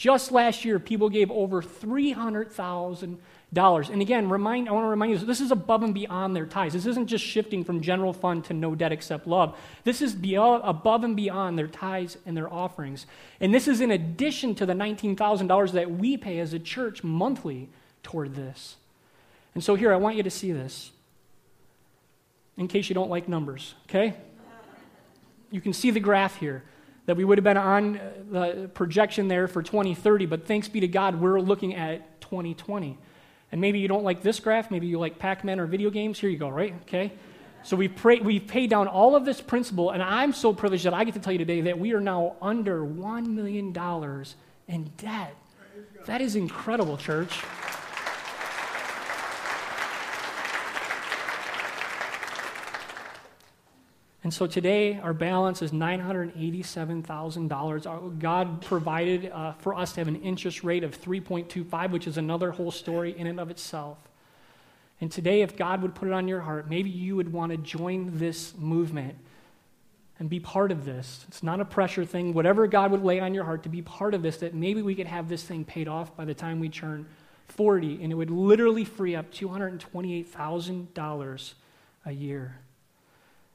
just 0.00 0.32
last 0.32 0.64
year, 0.64 0.78
people 0.78 1.10
gave 1.10 1.30
over 1.30 1.60
$300,000. 1.60 3.90
And 3.90 4.00
again, 4.00 4.30
remind, 4.30 4.66
I 4.66 4.72
want 4.72 4.86
to 4.86 4.88
remind 4.88 5.12
you 5.12 5.18
this 5.18 5.42
is 5.42 5.50
above 5.50 5.82
and 5.82 5.92
beyond 5.92 6.34
their 6.34 6.46
tithes. 6.46 6.72
This 6.72 6.86
isn't 6.86 7.06
just 7.06 7.22
shifting 7.22 7.64
from 7.64 7.82
general 7.82 8.14
fund 8.14 8.46
to 8.46 8.54
no 8.54 8.74
debt 8.74 8.92
except 8.92 9.26
love. 9.26 9.58
This 9.84 10.00
is 10.00 10.14
beyond, 10.14 10.62
above 10.64 11.04
and 11.04 11.14
beyond 11.14 11.58
their 11.58 11.66
tithes 11.66 12.16
and 12.24 12.34
their 12.34 12.50
offerings. 12.50 13.04
And 13.42 13.52
this 13.52 13.68
is 13.68 13.82
in 13.82 13.90
addition 13.90 14.54
to 14.54 14.64
the 14.64 14.72
$19,000 14.72 15.72
that 15.72 15.90
we 15.90 16.16
pay 16.16 16.38
as 16.38 16.54
a 16.54 16.58
church 16.58 17.04
monthly 17.04 17.68
toward 18.02 18.34
this. 18.34 18.76
And 19.54 19.62
so 19.62 19.74
here, 19.74 19.92
I 19.92 19.96
want 19.96 20.16
you 20.16 20.22
to 20.22 20.30
see 20.30 20.50
this 20.50 20.92
in 22.56 22.68
case 22.68 22.88
you 22.88 22.94
don't 22.94 23.10
like 23.10 23.28
numbers, 23.28 23.74
okay? 23.86 24.14
You 25.50 25.60
can 25.60 25.74
see 25.74 25.90
the 25.90 26.00
graph 26.00 26.36
here 26.36 26.64
that 27.10 27.16
we 27.16 27.24
would 27.24 27.38
have 27.38 27.44
been 27.44 27.56
on 27.56 27.98
uh, 27.98 28.12
the 28.30 28.70
projection 28.72 29.26
there 29.26 29.48
for 29.48 29.64
2030, 29.64 30.26
but 30.26 30.46
thanks 30.46 30.68
be 30.68 30.78
to 30.78 30.86
God, 30.86 31.20
we're 31.20 31.40
looking 31.40 31.74
at 31.74 32.20
2020. 32.20 32.96
And 33.50 33.60
maybe 33.60 33.80
you 33.80 33.88
don't 33.88 34.04
like 34.04 34.22
this 34.22 34.38
graph, 34.38 34.70
maybe 34.70 34.86
you 34.86 34.96
like 34.96 35.18
Pac 35.18 35.42
Man 35.42 35.58
or 35.58 35.66
video 35.66 35.90
games. 35.90 36.20
Here 36.20 36.30
you 36.30 36.38
go, 36.38 36.48
right? 36.48 36.72
Okay? 36.82 37.10
So 37.64 37.76
we've, 37.76 37.96
pray, 37.96 38.20
we've 38.20 38.46
paid 38.46 38.70
down 38.70 38.86
all 38.86 39.16
of 39.16 39.24
this 39.24 39.40
principal, 39.40 39.90
and 39.90 40.00
I'm 40.00 40.32
so 40.32 40.54
privileged 40.54 40.84
that 40.84 40.94
I 40.94 41.02
get 41.02 41.14
to 41.14 41.20
tell 41.20 41.32
you 41.32 41.38
today 41.40 41.62
that 41.62 41.80
we 41.80 41.94
are 41.94 42.00
now 42.00 42.36
under 42.40 42.82
$1 42.86 43.26
million 43.26 43.76
in 44.68 44.90
debt. 44.96 45.34
That 46.06 46.20
is 46.20 46.36
incredible, 46.36 46.96
church. 46.96 47.40
And 54.22 54.34
so 54.34 54.46
today, 54.46 54.98
our 54.98 55.14
balance 55.14 55.62
is 55.62 55.70
$987,000. 55.70 58.18
God 58.18 58.60
provided 58.60 59.30
uh, 59.32 59.54
for 59.54 59.74
us 59.74 59.94
to 59.94 60.00
have 60.00 60.08
an 60.08 60.20
interest 60.20 60.62
rate 60.62 60.84
of 60.84 61.00
3.25, 61.00 61.90
which 61.90 62.06
is 62.06 62.18
another 62.18 62.50
whole 62.50 62.70
story 62.70 63.16
in 63.16 63.26
and 63.26 63.40
of 63.40 63.50
itself. 63.50 63.96
And 65.00 65.10
today, 65.10 65.40
if 65.40 65.56
God 65.56 65.80
would 65.80 65.94
put 65.94 66.08
it 66.08 66.12
on 66.12 66.28
your 66.28 66.40
heart, 66.40 66.68
maybe 66.68 66.90
you 66.90 67.16
would 67.16 67.32
want 67.32 67.52
to 67.52 67.56
join 67.56 68.18
this 68.18 68.54
movement 68.58 69.16
and 70.18 70.28
be 70.28 70.38
part 70.38 70.70
of 70.70 70.84
this. 70.84 71.24
It's 71.28 71.42
not 71.42 71.60
a 71.60 71.64
pressure 71.64 72.04
thing. 72.04 72.34
Whatever 72.34 72.66
God 72.66 72.90
would 72.90 73.02
lay 73.02 73.20
on 73.20 73.32
your 73.32 73.44
heart 73.44 73.62
to 73.62 73.70
be 73.70 73.80
part 73.80 74.12
of 74.12 74.20
this, 74.20 74.36
that 74.38 74.52
maybe 74.52 74.82
we 74.82 74.94
could 74.94 75.06
have 75.06 75.30
this 75.30 75.42
thing 75.42 75.64
paid 75.64 75.88
off 75.88 76.14
by 76.14 76.26
the 76.26 76.34
time 76.34 76.60
we 76.60 76.68
turn 76.68 77.06
40, 77.48 78.02
and 78.02 78.12
it 78.12 78.14
would 78.14 78.30
literally 78.30 78.84
free 78.84 79.16
up 79.16 79.32
$228,000 79.32 81.54
a 82.04 82.12
year. 82.12 82.60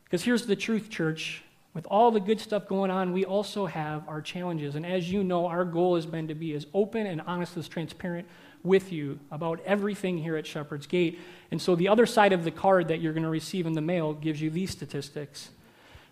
Because 0.05 0.23
here's 0.23 0.45
the 0.45 0.55
truth, 0.55 0.89
church. 0.89 1.43
With 1.73 1.85
all 1.87 2.09
the 2.09 2.21
good 2.21 2.39
stuff 2.39 2.67
going 2.67 2.89
on, 2.89 3.11
we 3.11 3.25
also 3.25 3.65
have 3.65 4.07
our 4.07 4.21
challenges. 4.21 4.75
And 4.75 4.85
as 4.85 5.11
you 5.11 5.25
know, 5.25 5.45
our 5.47 5.65
goal 5.65 5.95
has 5.95 6.05
been 6.05 6.29
to 6.29 6.35
be 6.35 6.53
as 6.53 6.65
open 6.73 7.05
and 7.05 7.19
honest 7.21 7.57
as 7.57 7.67
transparent 7.67 8.25
with 8.63 8.93
you 8.93 9.19
about 9.29 9.59
everything 9.65 10.17
here 10.17 10.37
at 10.37 10.47
Shepherd's 10.47 10.87
Gate. 10.87 11.19
And 11.51 11.61
so 11.61 11.75
the 11.75 11.89
other 11.89 12.05
side 12.05 12.31
of 12.31 12.45
the 12.45 12.51
card 12.51 12.87
that 12.87 13.01
you're 13.01 13.11
going 13.11 13.23
to 13.23 13.29
receive 13.29 13.65
in 13.65 13.73
the 13.73 13.81
mail 13.81 14.13
gives 14.13 14.41
you 14.41 14.49
these 14.49 14.71
statistics. 14.71 15.49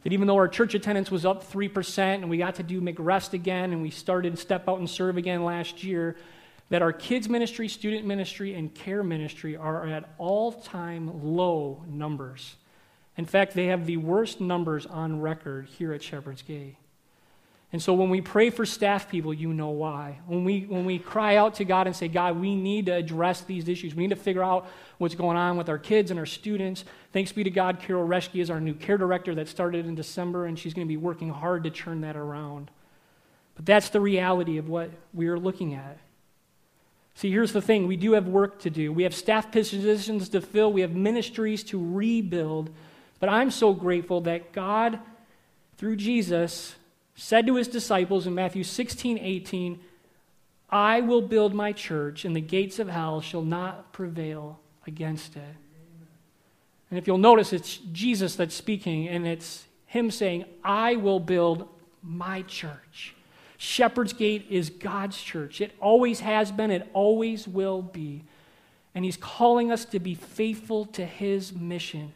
That 0.04 0.12
even 0.12 0.28
though 0.28 0.36
our 0.36 0.50
church 0.50 0.76
attendance 0.76 1.10
was 1.10 1.26
up 1.26 1.50
3% 1.50 1.98
and 1.98 2.30
we 2.30 2.38
got 2.38 2.56
to 2.56 2.64
do 2.64 2.82
McRest 2.82 3.32
again 3.32 3.72
and 3.72 3.82
we 3.82 3.90
started 3.90 4.38
Step 4.38 4.68
Out 4.68 4.80
and 4.80 4.90
Serve 4.90 5.16
again 5.16 5.46
last 5.46 5.82
year, 5.82 6.18
that 6.70 6.82
our 6.82 6.92
kids' 6.92 7.30
ministry, 7.30 7.70
student 7.70 8.06
ministry, 8.06 8.54
and 8.56 8.74
care 8.74 9.04
ministry 9.04 9.56
are 9.56 9.88
at 9.88 10.10
all 10.18 10.52
time 10.52 11.24
low 11.24 11.84
numbers. 11.88 12.56
In 13.18 13.26
fact, 13.26 13.54
they 13.54 13.68
have 13.68 13.86
the 13.86 13.98
worst 13.98 14.42
numbers 14.42 14.86
on 14.86 15.22
record 15.22 15.68
here 15.78 15.94
at 15.94 16.02
Shepherd's 16.02 16.42
Gate. 16.42 16.76
And 17.74 17.82
so 17.82 17.94
when 17.96 18.12
we 18.12 18.22
pray 18.22 18.52
for 18.52 18.68
staff 18.68 19.10
people, 19.10 19.34
you 19.34 19.52
know 19.52 19.70
why. 19.70 20.20
When 20.28 20.44
we, 20.44 20.62
when 20.62 20.86
we 20.86 21.00
cry 21.00 21.38
out 21.38 21.56
to 21.56 21.66
God 21.66 21.88
and 21.88 21.96
say, 21.96 22.08
God, 22.08 22.40
we 22.40 22.56
need 22.56 22.86
to 22.86 22.92
address 22.92 23.42
these 23.42 23.68
issues, 23.68 23.96
we 23.96 24.04
need 24.04 24.16
to 24.16 24.22
figure 24.22 24.44
out 24.44 24.68
what's 25.00 25.16
going 25.16 25.38
on 25.38 25.58
with 25.58 25.70
our 25.70 25.80
kids 25.80 26.12
and 26.12 26.20
our 26.20 26.28
students. 26.28 26.86
Thanks 27.12 27.32
be 27.32 27.44
to 27.44 27.50
God, 27.50 27.80
Carol 27.80 28.08
Reschke 28.08 28.40
is 28.40 28.52
our 28.52 28.62
new 28.62 28.76
care 28.76 29.00
director 29.00 29.34
that 29.36 29.48
started 29.48 29.88
in 29.88 29.96
December, 29.96 30.46
and 30.46 30.58
she's 30.58 30.76
going 30.76 30.86
to 30.86 30.90
be 30.90 30.98
working 30.98 31.30
hard 31.30 31.64
to 31.64 31.72
turn 31.72 32.02
that 32.02 32.16
around. 32.16 32.70
But 33.56 33.66
that's 33.66 33.90
the 33.90 34.00
reality 34.00 34.60
of 34.60 34.70
what 34.70 34.92
we 35.12 35.28
are 35.28 35.40
looking 35.40 35.74
at. 35.74 35.98
See, 37.16 37.32
here's 37.32 37.54
the 37.54 37.62
thing 37.62 37.88
we 37.88 37.98
do 37.98 38.14
have 38.14 38.28
work 38.28 38.60
to 38.60 38.70
do. 38.70 38.94
We 38.94 39.02
have 39.02 39.16
staff 39.16 39.52
positions 39.52 40.30
to 40.30 40.42
fill, 40.42 40.72
we 40.72 40.82
have 40.82 40.92
ministries 40.92 41.64
to 41.66 41.84
rebuild. 41.84 42.70
But 43.24 43.30
I'm 43.30 43.52
so 43.52 43.74
grateful 43.74 44.20
that 44.20 44.52
God, 44.52 45.00
through 45.78 45.96
Jesus, 45.96 46.76
said 47.16 47.48
to 47.48 47.56
his 47.56 47.70
disciples 47.70 48.28
in 48.28 48.36
Matthew 48.36 48.66
16, 48.66 49.18
18, 49.18 49.80
I 50.70 51.00
will 51.00 51.22
build 51.22 51.54
my 51.54 51.72
church, 51.72 52.26
and 52.26 52.36
the 52.36 52.42
gates 52.42 52.80
of 52.80 52.90
hell 52.90 53.22
shall 53.22 53.42
not 53.42 53.94
prevail 53.94 54.60
against 54.86 55.38
it. 55.38 55.56
And 56.90 57.00
if 57.00 57.08
you'll 57.08 57.18
notice, 57.18 57.54
it's 57.54 57.78
Jesus 57.94 58.36
that's 58.36 58.56
speaking, 58.56 59.08
and 59.08 59.26
it's 59.26 59.68
him 59.86 60.12
saying, 60.12 60.44
I 60.62 60.98
will 60.98 61.22
build 61.22 61.70
my 62.02 62.42
church. 62.42 63.16
Shepherd's 63.56 64.12
Gate 64.12 64.48
is 64.50 64.70
God's 64.70 65.18
church. 65.22 65.62
It 65.62 65.72
always 65.80 66.20
has 66.20 66.52
been, 66.52 66.72
it 66.72 66.90
always 66.92 67.48
will 67.48 67.84
be. 67.84 68.26
And 68.94 69.06
he's 69.06 69.16
calling 69.16 69.72
us 69.72 69.86
to 69.86 70.00
be 70.02 70.14
faithful 70.14 70.88
to 70.88 71.06
his 71.06 71.54
mission. 71.54 72.12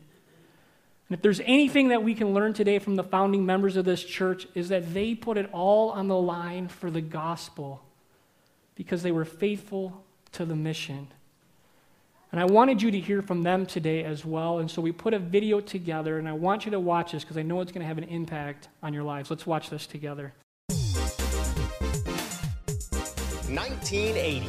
And 1.09 1.15
if 1.17 1.21
there's 1.21 1.39
anything 1.41 1.89
that 1.89 2.03
we 2.03 2.13
can 2.13 2.33
learn 2.33 2.53
today 2.53 2.79
from 2.79 2.95
the 2.95 3.03
founding 3.03 3.45
members 3.45 3.77
of 3.77 3.85
this 3.85 4.03
church, 4.03 4.45
is 4.55 4.69
that 4.69 4.93
they 4.93 5.15
put 5.15 5.37
it 5.37 5.49
all 5.53 5.91
on 5.91 6.09
the 6.09 6.17
line 6.17 6.67
for 6.67 6.91
the 6.91 6.99
gospel 7.01 7.81
because 8.75 9.03
they 9.03 9.11
were 9.11 9.23
faithful 9.23 10.03
to 10.33 10.43
the 10.43 10.55
mission. 10.55 11.07
And 12.31 12.41
I 12.41 12.45
wanted 12.45 12.81
you 12.81 12.91
to 12.91 12.99
hear 12.99 13.21
from 13.21 13.43
them 13.43 13.65
today 13.65 14.03
as 14.03 14.25
well. 14.25 14.59
And 14.59 14.69
so 14.69 14.81
we 14.81 14.91
put 14.91 15.13
a 15.13 15.19
video 15.19 15.61
together, 15.61 16.19
and 16.19 16.27
I 16.27 16.33
want 16.33 16.65
you 16.65 16.71
to 16.71 16.79
watch 16.79 17.13
this 17.13 17.23
because 17.23 17.37
I 17.37 17.41
know 17.41 17.61
it's 17.61 17.71
going 17.71 17.83
to 17.83 17.87
have 17.87 17.97
an 17.97 18.03
impact 18.03 18.67
on 18.83 18.93
your 18.93 19.03
lives. 19.03 19.29
Let's 19.29 19.47
watch 19.47 19.69
this 19.69 19.87
together. 19.87 20.33
1980, 23.47 24.43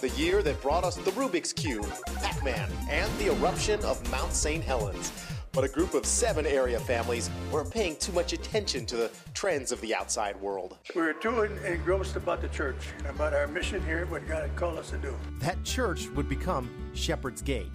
the 0.00 0.08
year 0.20 0.42
that 0.42 0.60
brought 0.60 0.82
us 0.82 0.96
the 0.96 1.12
Rubik's 1.12 1.52
Cube, 1.52 1.88
Pac 2.16 2.42
Man, 2.42 2.68
and 2.90 3.08
the 3.18 3.28
eruption 3.28 3.78
of 3.84 4.10
Mount 4.10 4.32
St. 4.32 4.64
Helens 4.64 5.12
but 5.52 5.64
a 5.64 5.68
group 5.68 5.94
of 5.94 6.06
seven 6.06 6.46
area 6.46 6.78
families 6.78 7.30
weren't 7.50 7.70
paying 7.70 7.96
too 7.96 8.12
much 8.12 8.32
attention 8.32 8.86
to 8.86 8.96
the 8.96 9.10
trends 9.34 9.72
of 9.72 9.80
the 9.80 9.94
outside 9.94 10.40
world. 10.40 10.78
We 10.94 11.02
were 11.02 11.12
too 11.12 11.42
engrossed 11.42 12.16
about 12.16 12.40
the 12.40 12.48
church 12.48 12.76
and 12.98 13.08
about 13.08 13.34
our 13.34 13.46
mission 13.46 13.84
here, 13.84 14.06
what 14.06 14.26
God 14.28 14.42
had 14.42 14.56
called 14.56 14.78
us 14.78 14.90
to 14.90 14.98
do. 14.98 15.14
That 15.40 15.62
church 15.64 16.08
would 16.10 16.28
become 16.28 16.70
Shepherd's 16.94 17.42
Gate. 17.42 17.70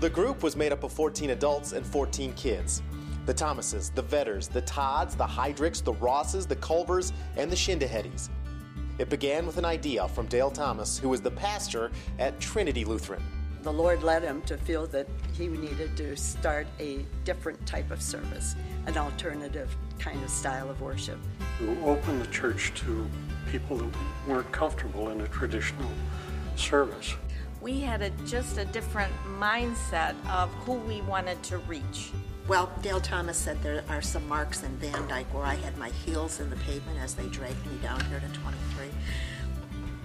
The 0.00 0.10
group 0.10 0.42
was 0.42 0.56
made 0.56 0.72
up 0.72 0.82
of 0.82 0.92
14 0.92 1.30
adults 1.30 1.72
and 1.72 1.86
14 1.86 2.32
kids. 2.34 2.82
The 3.26 3.34
Thomases, 3.34 3.90
the 3.90 4.02
Vetters, 4.02 4.48
the 4.48 4.62
Todds, 4.62 5.16
the 5.16 5.26
Heydrichs, 5.26 5.82
the 5.82 5.94
Rosses, 5.94 6.46
the 6.46 6.56
Culvers, 6.56 7.12
and 7.36 7.50
the 7.50 7.56
Shindahetties. 7.56 8.28
It 8.98 9.08
began 9.08 9.46
with 9.46 9.56
an 9.56 9.64
idea 9.64 10.06
from 10.08 10.26
Dale 10.26 10.50
Thomas, 10.50 10.98
who 10.98 11.08
was 11.08 11.20
the 11.20 11.30
pastor 11.30 11.90
at 12.18 12.38
Trinity 12.38 12.84
Lutheran 12.84 13.22
the 13.64 13.72
Lord 13.72 14.02
led 14.02 14.22
him 14.22 14.42
to 14.42 14.58
feel 14.58 14.86
that 14.88 15.08
he 15.32 15.48
needed 15.48 15.96
to 15.96 16.16
start 16.16 16.66
a 16.78 17.04
different 17.24 17.66
type 17.66 17.90
of 17.90 18.02
service, 18.02 18.54
an 18.86 18.98
alternative 18.98 19.74
kind 19.98 20.22
of 20.22 20.28
style 20.28 20.68
of 20.68 20.82
worship. 20.82 21.18
To 21.60 21.84
open 21.84 22.18
the 22.18 22.26
church 22.26 22.74
to 22.82 23.08
people 23.50 23.78
that 23.78 23.94
weren't 24.28 24.52
comfortable 24.52 25.08
in 25.08 25.22
a 25.22 25.28
traditional 25.28 25.90
service. 26.56 27.14
We 27.62 27.80
had 27.80 28.02
a, 28.02 28.10
just 28.26 28.58
a 28.58 28.66
different 28.66 29.14
mindset 29.38 30.14
of 30.28 30.50
who 30.66 30.74
we 30.74 31.00
wanted 31.00 31.42
to 31.44 31.56
reach. 31.58 32.10
Well, 32.46 32.70
Dale 32.82 33.00
Thomas 33.00 33.38
said 33.38 33.62
there 33.62 33.82
are 33.88 34.02
some 34.02 34.28
marks 34.28 34.62
in 34.62 34.76
Van 34.76 35.08
Dyke 35.08 35.32
where 35.32 35.44
I 35.44 35.54
had 35.54 35.78
my 35.78 35.88
heels 35.88 36.40
in 36.40 36.50
the 36.50 36.56
pavement 36.56 36.98
as 36.98 37.14
they 37.14 37.26
dragged 37.28 37.66
me 37.66 37.78
down 37.82 38.04
here 38.04 38.20
to 38.20 38.40
23. 38.40 38.88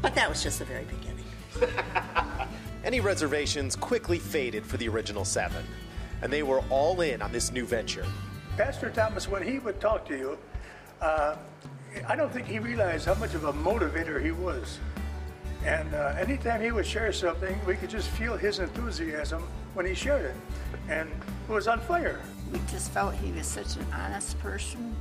But 0.01 0.15
that 0.15 0.29
was 0.29 0.41
just 0.41 0.59
the 0.59 0.65
very 0.65 0.85
beginning. 0.85 1.25
Any 2.89 3.01
reservations 3.01 3.75
quickly 3.75 4.17
faded 4.17 4.65
for 4.65 4.77
the 4.77 4.89
original 4.89 5.23
seven, 5.23 5.63
and 6.23 6.33
they 6.33 6.41
were 6.41 6.63
all 6.71 7.01
in 7.01 7.21
on 7.21 7.31
this 7.31 7.51
new 7.51 7.63
venture. 7.63 8.03
Pastor 8.57 8.89
Thomas, 8.89 9.27
when 9.27 9.43
he 9.43 9.59
would 9.59 9.79
talk 9.79 10.07
to 10.07 10.17
you, 10.17 10.39
uh, 10.99 11.35
I 12.07 12.15
don't 12.15 12.33
think 12.33 12.47
he 12.47 12.57
realized 12.57 13.05
how 13.05 13.13
much 13.13 13.35
of 13.35 13.43
a 13.43 13.53
motivator 13.53 14.19
he 14.19 14.31
was. 14.31 14.79
And 15.63 15.93
uh, 15.93 16.15
anytime 16.17 16.63
he 16.63 16.71
would 16.71 16.87
share 16.87 17.13
something, 17.13 17.63
we 17.67 17.75
could 17.75 17.91
just 17.91 18.09
feel 18.09 18.35
his 18.35 18.57
enthusiasm 18.57 19.43
when 19.75 19.85
he 19.85 19.93
shared 19.93 20.25
it. 20.25 20.35
And 20.89 21.11
it 21.47 21.51
was 21.51 21.67
on 21.67 21.81
fire. 21.81 22.19
We 22.51 22.59
just 22.71 22.89
felt 22.89 23.13
he 23.13 23.31
was 23.33 23.45
such 23.45 23.75
an 23.75 23.85
honest 23.93 24.39
person 24.39 24.95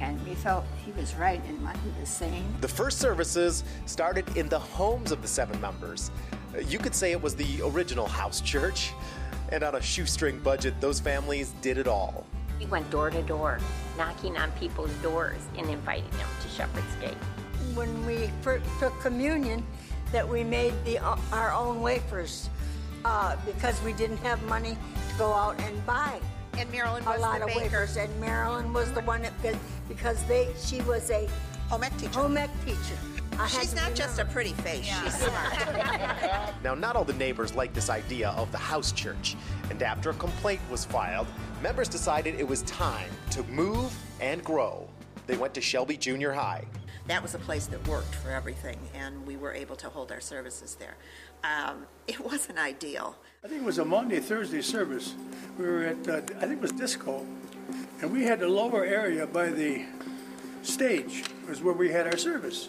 and 0.00 0.22
we 0.26 0.34
felt 0.34 0.64
he 0.84 0.92
was 0.92 1.14
right 1.14 1.40
in 1.48 1.62
what 1.62 1.76
he 1.76 2.00
was 2.00 2.08
saying. 2.08 2.44
The 2.60 2.68
first 2.68 2.98
services 2.98 3.64
started 3.86 4.36
in 4.36 4.48
the 4.48 4.58
homes 4.58 5.12
of 5.12 5.22
the 5.22 5.28
seven 5.28 5.60
members. 5.60 6.10
You 6.66 6.78
could 6.78 6.94
say 6.94 7.12
it 7.12 7.20
was 7.22 7.34
the 7.34 7.62
original 7.62 8.06
house 8.06 8.40
church, 8.40 8.92
and 9.50 9.62
on 9.62 9.74
a 9.74 9.82
shoestring 9.82 10.38
budget, 10.40 10.80
those 10.80 11.00
families 11.00 11.54
did 11.62 11.78
it 11.78 11.86
all. 11.86 12.26
We 12.58 12.66
went 12.66 12.88
door 12.90 13.10
to 13.10 13.22
door, 13.22 13.58
knocking 13.98 14.36
on 14.36 14.50
people's 14.52 14.92
doors 15.02 15.40
and 15.56 15.68
inviting 15.68 16.10
them 16.10 16.28
to 16.42 16.48
Shepherd's 16.48 16.94
Gate. 17.00 17.16
When 17.74 18.06
we 18.06 18.30
took 18.78 18.98
communion, 19.00 19.64
that 20.12 20.28
we 20.28 20.44
made 20.44 20.72
the, 20.84 20.98
our 21.32 21.52
own 21.52 21.80
wafers 21.80 22.48
uh, 23.04 23.36
because 23.44 23.82
we 23.82 23.92
didn't 23.92 24.18
have 24.18 24.40
money 24.44 24.78
to 25.10 25.18
go 25.18 25.32
out 25.32 25.58
and 25.60 25.84
buy 25.86 26.20
and 26.58 26.70
Marilyn 26.70 27.04
was 27.04 27.18
a 27.18 27.20
lot 27.20 27.38
the 27.38 27.46
of 27.46 27.48
baker. 27.48 27.60
wafers. 27.60 27.96
And 27.96 28.20
Marilyn 28.20 28.72
was 28.72 28.92
the 28.92 29.00
one 29.02 29.22
that 29.22 29.32
because 29.88 30.22
they 30.24 30.48
she 30.58 30.80
was 30.82 31.10
a 31.10 31.28
home 31.68 31.84
ec 31.84 31.96
teacher. 31.96 32.12
Home 32.20 32.36
ec 32.36 32.50
teacher. 32.64 32.98
I 33.38 33.48
She's 33.48 33.74
not 33.74 33.94
just 33.94 34.18
a 34.18 34.24
pretty 34.24 34.52
face, 34.52 34.86
yeah. 34.86 35.02
she's 35.02 35.18
smart. 35.18 36.54
now, 36.64 36.74
not 36.74 36.96
all 36.96 37.04
the 37.04 37.14
neighbors 37.14 37.54
liked 37.54 37.74
this 37.74 37.90
idea 37.90 38.30
of 38.30 38.50
the 38.52 38.58
house 38.58 38.92
church, 38.92 39.36
and 39.70 39.82
after 39.82 40.10
a 40.10 40.14
complaint 40.14 40.60
was 40.70 40.84
filed, 40.84 41.26
members 41.62 41.88
decided 41.88 42.38
it 42.38 42.46
was 42.46 42.62
time 42.62 43.10
to 43.30 43.42
move 43.44 43.94
and 44.20 44.44
grow. 44.44 44.88
They 45.26 45.36
went 45.36 45.54
to 45.54 45.60
Shelby 45.60 45.96
Junior 45.96 46.32
High. 46.32 46.64
That 47.06 47.22
was 47.22 47.34
a 47.34 47.38
place 47.38 47.66
that 47.66 47.86
worked 47.88 48.14
for 48.14 48.30
everything, 48.30 48.78
and 48.94 49.26
we 49.26 49.36
were 49.36 49.52
able 49.52 49.76
to 49.76 49.88
hold 49.88 50.12
our 50.12 50.20
services 50.20 50.76
there. 50.76 50.96
Um, 51.42 51.86
it 52.06 52.20
wasn't 52.20 52.58
ideal. 52.58 53.16
I 53.44 53.48
think 53.48 53.62
it 53.62 53.64
was 53.64 53.78
a 53.78 53.84
Monday, 53.84 54.20
Thursday 54.20 54.62
service. 54.62 55.14
We 55.58 55.66
were 55.66 55.82
at, 55.82 56.08
uh, 56.08 56.16
I 56.38 56.46
think 56.46 56.52
it 56.52 56.60
was 56.62 56.72
disco, 56.72 57.26
and 58.00 58.12
we 58.12 58.24
had 58.24 58.40
the 58.40 58.48
lower 58.48 58.84
area 58.84 59.26
by 59.26 59.48
the 59.48 59.84
stage 60.62 61.24
was 61.48 61.62
where 61.62 61.74
we 61.74 61.90
had 61.90 62.06
our 62.06 62.16
service. 62.16 62.68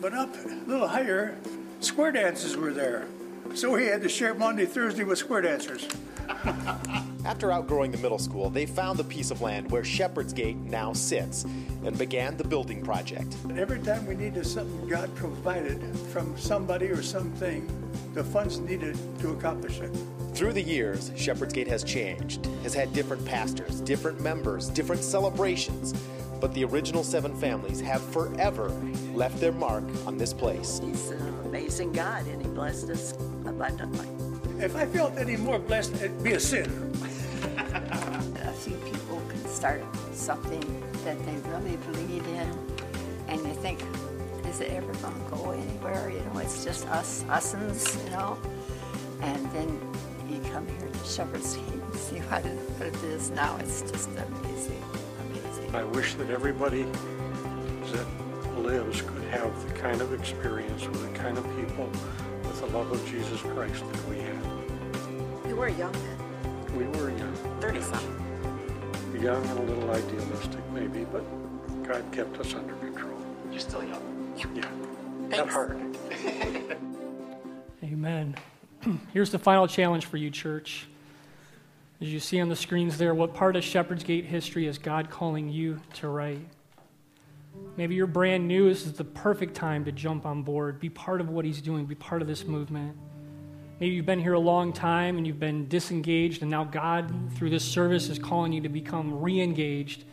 But 0.00 0.14
up 0.14 0.34
a 0.46 0.48
little 0.66 0.88
higher, 0.88 1.36
square 1.80 2.10
dances 2.12 2.56
were 2.56 2.72
there. 2.72 3.06
So 3.54 3.72
we 3.72 3.84
had 3.84 4.00
to 4.02 4.08
share 4.08 4.32
Monday, 4.32 4.64
Thursday 4.64 5.04
with 5.04 5.18
square 5.18 5.42
dancers. 5.42 5.86
After 7.26 7.52
outgrowing 7.52 7.90
the 7.90 7.98
middle 7.98 8.18
school, 8.18 8.48
they 8.48 8.64
found 8.64 8.98
the 8.98 9.04
piece 9.04 9.30
of 9.30 9.42
land 9.42 9.70
where 9.70 9.84
Shepherd's 9.84 10.32
Gate 10.32 10.56
now 10.56 10.94
sits 10.94 11.44
and 11.84 11.98
began 11.98 12.38
the 12.38 12.44
building 12.44 12.82
project. 12.82 13.36
Every 13.56 13.78
time 13.80 14.06
we 14.06 14.14
needed 14.14 14.46
something, 14.46 14.88
God 14.88 15.14
provided 15.16 15.82
from 16.12 16.38
somebody 16.38 16.86
or 16.86 17.02
something 17.02 17.68
the 18.14 18.24
funds 18.24 18.58
needed 18.58 18.96
to 19.20 19.32
accomplish 19.32 19.80
it. 19.80 19.94
Through 20.32 20.54
the 20.54 20.62
years, 20.62 21.12
Shepherd's 21.14 21.52
Gate 21.52 21.68
has 21.68 21.84
changed, 21.84 22.46
has 22.62 22.72
had 22.72 22.92
different 22.94 23.24
pastors, 23.26 23.80
different 23.82 24.20
members, 24.20 24.70
different 24.70 25.02
celebrations 25.02 25.92
but 26.40 26.54
the 26.54 26.64
original 26.64 27.04
seven 27.04 27.34
families 27.36 27.80
have 27.80 28.02
forever 28.02 28.68
left 29.14 29.38
their 29.40 29.52
mark 29.52 29.84
on 30.06 30.16
this 30.16 30.32
place. 30.32 30.80
He's 30.82 31.10
an 31.10 31.28
amazing 31.44 31.92
God, 31.92 32.26
and 32.26 32.40
He 32.40 32.48
blessed 32.48 32.90
us 32.90 33.12
abundantly. 33.44 34.08
If 34.64 34.76
I 34.76 34.86
felt 34.86 35.16
any 35.16 35.36
more 35.36 35.58
blessed, 35.58 35.94
it'd 35.96 36.22
be 36.22 36.32
a 36.32 36.40
sin. 36.40 36.92
a 37.56 38.52
few 38.52 38.76
people 38.76 39.22
can 39.28 39.46
start 39.46 39.82
something 40.12 40.60
that 41.04 41.18
they 41.26 41.36
really 41.50 41.76
believe 41.76 42.26
in, 42.26 42.58
and 43.28 43.40
you 43.40 43.54
think, 43.54 43.80
is 44.46 44.60
it 44.60 44.72
ever 44.72 44.92
going 44.94 45.14
to 45.14 45.30
go 45.30 45.50
anywhere? 45.50 46.10
You 46.10 46.20
know, 46.20 46.40
it's 46.40 46.64
just 46.64 46.86
us, 46.88 47.22
usins, 47.28 48.02
you 48.04 48.10
know. 48.10 48.38
And 49.22 49.50
then 49.52 49.80
you 50.28 50.40
come 50.50 50.66
here 50.66 50.88
to 50.88 51.04
Shepherd's 51.04 51.56
Gate 51.56 51.66
and 51.66 51.94
see 51.94 52.18
what 52.18 52.44
it, 52.44 52.58
what 52.78 52.88
it 52.88 53.04
is 53.04 53.30
now. 53.30 53.56
It's 53.58 53.82
just 53.82 54.08
amazing. 54.10 54.82
I 55.72 55.84
wish 55.84 56.14
that 56.14 56.30
everybody 56.30 56.82
that 56.82 58.06
lives 58.58 59.02
could 59.02 59.22
have 59.30 59.68
the 59.68 59.72
kind 59.74 60.00
of 60.00 60.12
experience 60.12 60.86
with 60.86 61.00
the 61.12 61.18
kind 61.18 61.38
of 61.38 61.44
people 61.56 61.88
with 62.42 62.60
the 62.60 62.66
love 62.76 62.90
of 62.90 63.08
Jesus 63.08 63.40
Christ 63.40 63.84
that 63.92 64.08
we 64.08 64.18
have. 64.18 65.46
We 65.46 65.52
were 65.52 65.68
young 65.68 65.92
then. 65.92 66.76
we 66.76 66.98
were 66.98 67.10
young. 67.10 67.34
30 67.60 67.82
something. 67.82 69.22
Young 69.22 69.46
and 69.46 69.58
a 69.60 69.62
little 69.62 69.90
idealistic, 69.90 70.60
maybe, 70.72 71.04
but 71.04 71.22
God 71.86 72.04
kept 72.10 72.38
us 72.38 72.54
under 72.54 72.74
control. 72.74 73.18
You're 73.50 73.60
still 73.60 73.84
young. 73.84 74.34
Yeah. 74.54 74.64
At 75.30 75.30
Thanks. 75.30 75.54
heart. 75.54 75.78
Amen. 77.84 78.34
Here's 79.12 79.30
the 79.30 79.38
final 79.38 79.68
challenge 79.68 80.06
for 80.06 80.16
you, 80.16 80.30
church. 80.30 80.88
As 82.00 82.10
you 82.10 82.18
see 82.18 82.40
on 82.40 82.48
the 82.48 82.56
screens 82.56 82.96
there, 82.96 83.14
what 83.14 83.34
part 83.34 83.56
of 83.56 83.62
Shepherd's 83.62 84.04
Gate 84.04 84.24
history 84.24 84.66
is 84.66 84.78
God 84.78 85.10
calling 85.10 85.50
you 85.50 85.80
to 85.94 86.08
write? 86.08 86.46
Maybe 87.76 87.94
you're 87.94 88.06
brand 88.06 88.48
new. 88.48 88.70
This 88.70 88.86
is 88.86 88.94
the 88.94 89.04
perfect 89.04 89.54
time 89.54 89.84
to 89.84 89.92
jump 89.92 90.24
on 90.24 90.42
board, 90.42 90.80
be 90.80 90.88
part 90.88 91.20
of 91.20 91.28
what 91.28 91.44
He's 91.44 91.60
doing, 91.60 91.84
be 91.84 91.94
part 91.94 92.22
of 92.22 92.28
this 92.28 92.44
movement. 92.44 92.96
Maybe 93.80 93.94
you've 93.94 94.06
been 94.06 94.20
here 94.20 94.32
a 94.32 94.40
long 94.40 94.72
time 94.72 95.18
and 95.18 95.26
you've 95.26 95.40
been 95.40 95.68
disengaged, 95.68 96.40
and 96.40 96.50
now 96.50 96.64
God, 96.64 97.12
through 97.34 97.50
this 97.50 97.64
service, 97.64 98.08
is 98.08 98.18
calling 98.18 98.54
you 98.54 98.62
to 98.62 98.70
become 98.70 99.20
re 99.20 99.38
engaged 99.38 100.04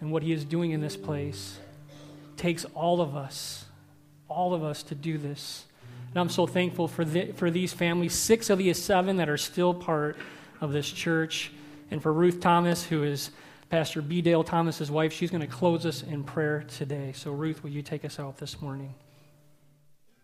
in 0.00 0.10
what 0.10 0.24
He 0.24 0.32
is 0.32 0.44
doing 0.44 0.72
in 0.72 0.80
this 0.80 0.96
place. 0.96 1.58
It 2.32 2.38
takes 2.38 2.64
all 2.74 3.00
of 3.00 3.14
us, 3.14 3.66
all 4.26 4.52
of 4.52 4.64
us 4.64 4.82
to 4.84 4.96
do 4.96 5.16
this. 5.16 5.66
And 6.10 6.18
I'm 6.18 6.28
so 6.28 6.48
thankful 6.48 6.88
for, 6.88 7.04
the, 7.04 7.30
for 7.32 7.52
these 7.52 7.72
families, 7.72 8.14
six 8.14 8.50
of 8.50 8.58
the 8.58 8.72
seven 8.74 9.18
that 9.18 9.28
are 9.28 9.36
still 9.36 9.74
part 9.74 10.16
of 10.60 10.72
this 10.72 10.90
church, 10.90 11.52
and 11.90 12.02
for 12.02 12.12
Ruth 12.12 12.40
Thomas, 12.40 12.84
who 12.84 13.02
is 13.02 13.30
Pastor 13.70 14.02
B. 14.02 14.20
Dale 14.20 14.42
Thomas's 14.42 14.90
wife. 14.90 15.12
She's 15.12 15.30
going 15.30 15.42
to 15.42 15.46
close 15.46 15.86
us 15.86 16.02
in 16.02 16.24
prayer 16.24 16.64
today. 16.76 17.12
So, 17.14 17.30
Ruth, 17.30 17.62
will 17.62 17.70
you 17.70 17.82
take 17.82 18.04
us 18.04 18.18
out 18.18 18.36
this 18.38 18.60
morning? 18.60 18.94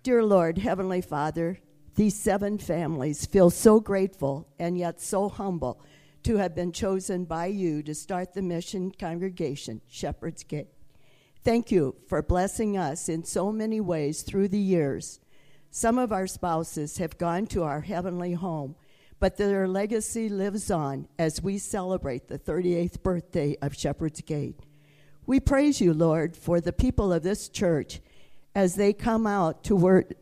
Dear 0.03 0.25
Lord, 0.25 0.59
Heavenly 0.59 1.01
Father, 1.01 1.59
these 1.95 2.15
seven 2.15 2.59
families 2.59 3.25
feel 3.25 3.51
so 3.51 3.81
grateful 3.81 4.49
and 4.59 4.77
yet 4.77 5.01
so 5.01 5.29
humble 5.29 5.81
to 6.25 6.37
have 6.37 6.57
been 6.57 6.73
chosen 6.73 7.25
by 7.25 7.47
you 7.47 7.83
to 7.85 7.95
start 7.95 8.35
the 8.35 8.43
mission 8.43 8.91
congregation, 8.91 9.81
Shepherd's 9.87 10.43
Gate. 10.43 10.69
Thank 11.45 11.71
you 11.71 11.95
for 12.09 12.23
blessing 12.23 12.77
us 12.77 13.09
in 13.09 13.23
so 13.23 13.53
many 13.53 13.81
ways 13.81 14.23
through 14.23 14.49
the 14.49 14.59
years. 14.59 15.21
Some 15.71 15.99
of 15.99 16.11
our 16.11 16.27
spouses 16.27 16.99
have 16.99 17.19
gone 17.19 17.47
to 17.47 17.63
our 17.63 17.83
heavenly 17.83 18.33
home, 18.33 18.75
but 19.19 19.37
their 19.37 19.67
legacy 19.67 20.29
lives 20.29 20.71
on 20.71 21.09
as 21.19 21.43
we 21.43 21.59
celebrate 21.59 22.29
the 22.29 22.39
38th 22.39 23.03
birthday 23.03 23.57
of 23.63 23.75
Shepherd's 23.75 24.21
Gate. 24.21 24.61
We 25.27 25.41
praise 25.41 25.81
you, 25.81 25.93
Lord, 25.93 26.37
for 26.37 26.61
the 26.61 26.73
people 26.73 27.13
of 27.13 27.23
this 27.23 27.49
church 27.49 28.01
as 28.55 28.75
they 28.75 28.93
come 28.93 29.27
out 29.27 29.65
to 29.65 29.77
work, 29.77 30.13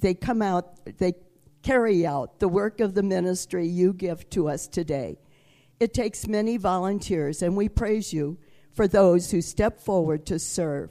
they 0.00 0.14
come 0.14 0.42
out, 0.42 0.84
they 0.98 1.14
carry 1.62 2.06
out 2.06 2.38
the 2.38 2.48
work 2.48 2.80
of 2.80 2.94
the 2.94 3.02
ministry 3.02 3.66
you 3.66 3.92
give 3.92 4.28
to 4.30 4.48
us 4.48 4.66
today. 4.66 5.18
It 5.78 5.92
takes 5.92 6.26
many 6.26 6.56
volunteers, 6.56 7.42
and 7.42 7.56
we 7.56 7.68
praise 7.68 8.12
you 8.12 8.38
for 8.72 8.88
those 8.88 9.30
who 9.30 9.42
step 9.42 9.80
forward 9.80 10.24
to 10.26 10.38
serve. 10.38 10.90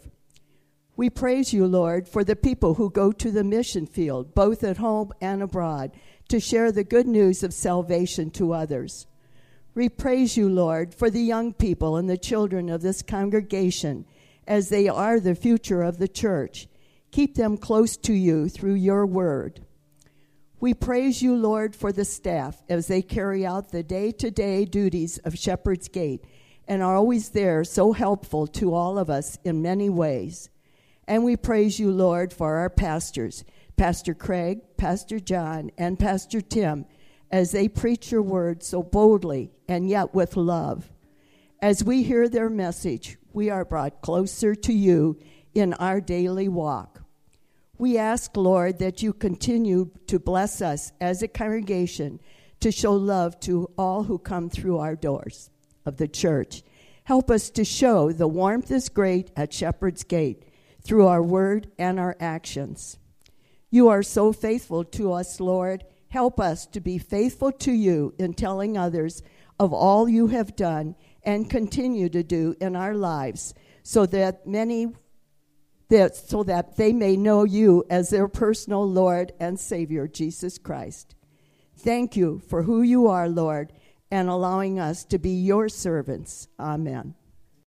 We 0.96 1.10
praise 1.10 1.52
you, 1.54 1.68
Lord, 1.68 2.08
for 2.08 2.24
the 2.24 2.36
people 2.36 2.76
who 2.76 2.90
go 2.90 3.12
to 3.12 3.32
the 3.32 3.44
mission 3.44 3.86
field, 3.86 4.34
both 4.34 4.64
at 4.64 4.78
home 4.78 5.12
and 5.20 5.44
abroad, 5.44 5.92
to 6.30 6.40
share 6.40 6.72
the 6.72 6.84
good 6.84 7.08
news 7.08 7.44
of 7.44 7.54
salvation 7.54 8.30
to 8.32 8.54
others. 8.54 9.08
We 9.74 9.90
praise 9.90 10.38
you, 10.38 10.50
Lord, 10.50 10.94
for 10.94 11.10
the 11.10 11.22
young 11.22 11.54
people 11.54 11.98
and 11.98 12.10
the 12.10 12.18
children 12.18 12.70
of 12.70 12.82
this 12.82 13.02
congregation, 13.02 14.06
as 14.48 14.70
they 14.70 14.88
are 14.88 15.20
the 15.20 15.36
future 15.36 15.82
of 15.82 15.98
the 15.98 16.08
church. 16.08 16.68
Keep 17.12 17.36
them 17.36 17.58
close 17.58 17.98
to 17.98 18.14
you 18.14 18.50
through 18.50 18.76
your 18.76 19.06
word. 19.06 19.66
We 20.60 20.74
praise 20.74 21.22
you, 21.22 21.36
Lord, 21.36 21.76
for 21.76 21.92
the 21.92 22.06
staff 22.06 22.64
as 22.70 22.88
they 22.88 23.02
carry 23.02 23.46
out 23.46 23.72
the 23.72 23.84
day 23.84 24.12
to 24.14 24.32
day 24.32 24.66
duties 24.66 25.18
of 25.20 25.38
Shepherd's 25.38 25.90
Gate 25.90 26.24
and 26.68 26.82
are 26.82 26.96
always 26.96 27.30
there, 27.30 27.64
so 27.64 27.92
helpful 27.92 28.48
to 28.48 28.74
all 28.74 28.98
of 28.98 29.10
us 29.10 29.38
in 29.44 29.62
many 29.62 29.90
ways. 29.90 30.50
And 31.08 31.24
we 31.24 31.36
praise 31.36 31.80
you, 31.80 31.92
Lord, 31.92 32.34
for 32.34 32.56
our 32.56 32.70
pastors, 32.70 33.44
Pastor 33.78 34.14
Craig, 34.14 34.62
Pastor 34.78 35.20
John, 35.20 35.72
and 35.78 36.00
Pastor 36.00 36.42
Tim, 36.42 36.86
as 37.32 37.52
they 37.52 37.68
preach 37.68 38.12
your 38.12 38.22
word 38.22 38.64
so 38.64 38.82
boldly 38.82 39.52
and 39.68 39.90
yet 39.90 40.14
with 40.14 40.38
love. 40.38 40.92
As 41.62 41.84
we 41.84 42.04
hear 42.04 42.30
their 42.30 42.50
message, 42.50 43.18
we 43.34 43.50
are 43.50 43.66
brought 43.66 44.02
closer 44.02 44.56
to 44.56 44.74
you 44.74 45.20
in 45.54 45.74
our 45.74 46.00
daily 46.00 46.48
walk. 46.48 47.02
We 47.78 47.98
ask, 47.98 48.38
Lord, 48.38 48.80
that 48.80 49.04
you 49.04 49.12
continue 49.12 49.90
to 50.08 50.20
bless 50.20 50.62
us 50.62 50.94
as 51.02 51.22
a 51.22 51.28
congregation 51.28 52.22
to 52.62 52.72
show 52.72 52.94
love 52.94 53.40
to 53.42 53.70
all 53.78 54.04
who 54.04 54.18
come 54.18 54.50
through 54.50 54.78
our 54.78 54.96
doors 54.96 55.50
of 55.86 55.98
the 55.98 56.08
church. 56.08 56.64
Help 57.04 57.30
us 57.30 57.50
to 57.50 57.66
show 57.66 58.12
the 58.12 58.28
warmth 58.28 58.72
is 58.72 58.88
great 58.88 59.32
at 59.36 59.54
Shepherd's 59.54 60.04
Gate 60.04 60.44
through 60.82 61.08
our 61.08 61.22
word 61.22 61.70
and 61.78 62.00
our 62.00 62.16
actions. 62.20 62.98
You 63.76 63.90
are 63.90 64.04
so 64.04 64.32
faithful 64.32 64.86
to 64.86 65.12
us, 65.12 65.42
Lord. 65.42 65.84
Help 66.08 66.40
us 66.40 66.66
to 66.68 66.80
be 66.80 66.98
faithful 66.98 67.52
to 67.52 67.74
you 67.74 68.14
in 68.18 68.34
telling 68.34 68.78
others 68.78 69.22
of 69.60 69.74
all 69.74 70.08
you 70.08 70.28
have 70.28 70.56
done 70.56 70.96
and 71.24 71.50
continue 71.50 72.08
to 72.08 72.24
do 72.24 72.56
in 72.62 72.78
our 72.78 72.96
lives 72.96 73.54
so 73.84 74.06
that 74.06 74.48
many 74.48 74.94
that 75.90 76.16
so 76.16 76.42
that 76.44 76.78
they 76.78 76.94
may 76.94 77.18
know 77.18 77.44
you 77.44 77.84
as 77.90 78.12
their 78.12 78.30
personal 78.30 78.90
Lord 78.90 79.34
and 79.42 79.60
Savior 79.60 80.08
Jesus 80.08 80.58
Christ. 80.58 81.14
Thank 81.76 82.16
you 82.16 82.42
for 82.48 82.64
who 82.64 82.82
you 82.82 83.08
are, 83.08 83.28
Lord, 83.28 83.74
and 84.10 84.30
allowing 84.30 84.80
us 84.80 85.04
to 85.04 85.20
be 85.20 85.32
your 85.32 85.68
servants. 85.68 86.48
Amen. 86.58 87.14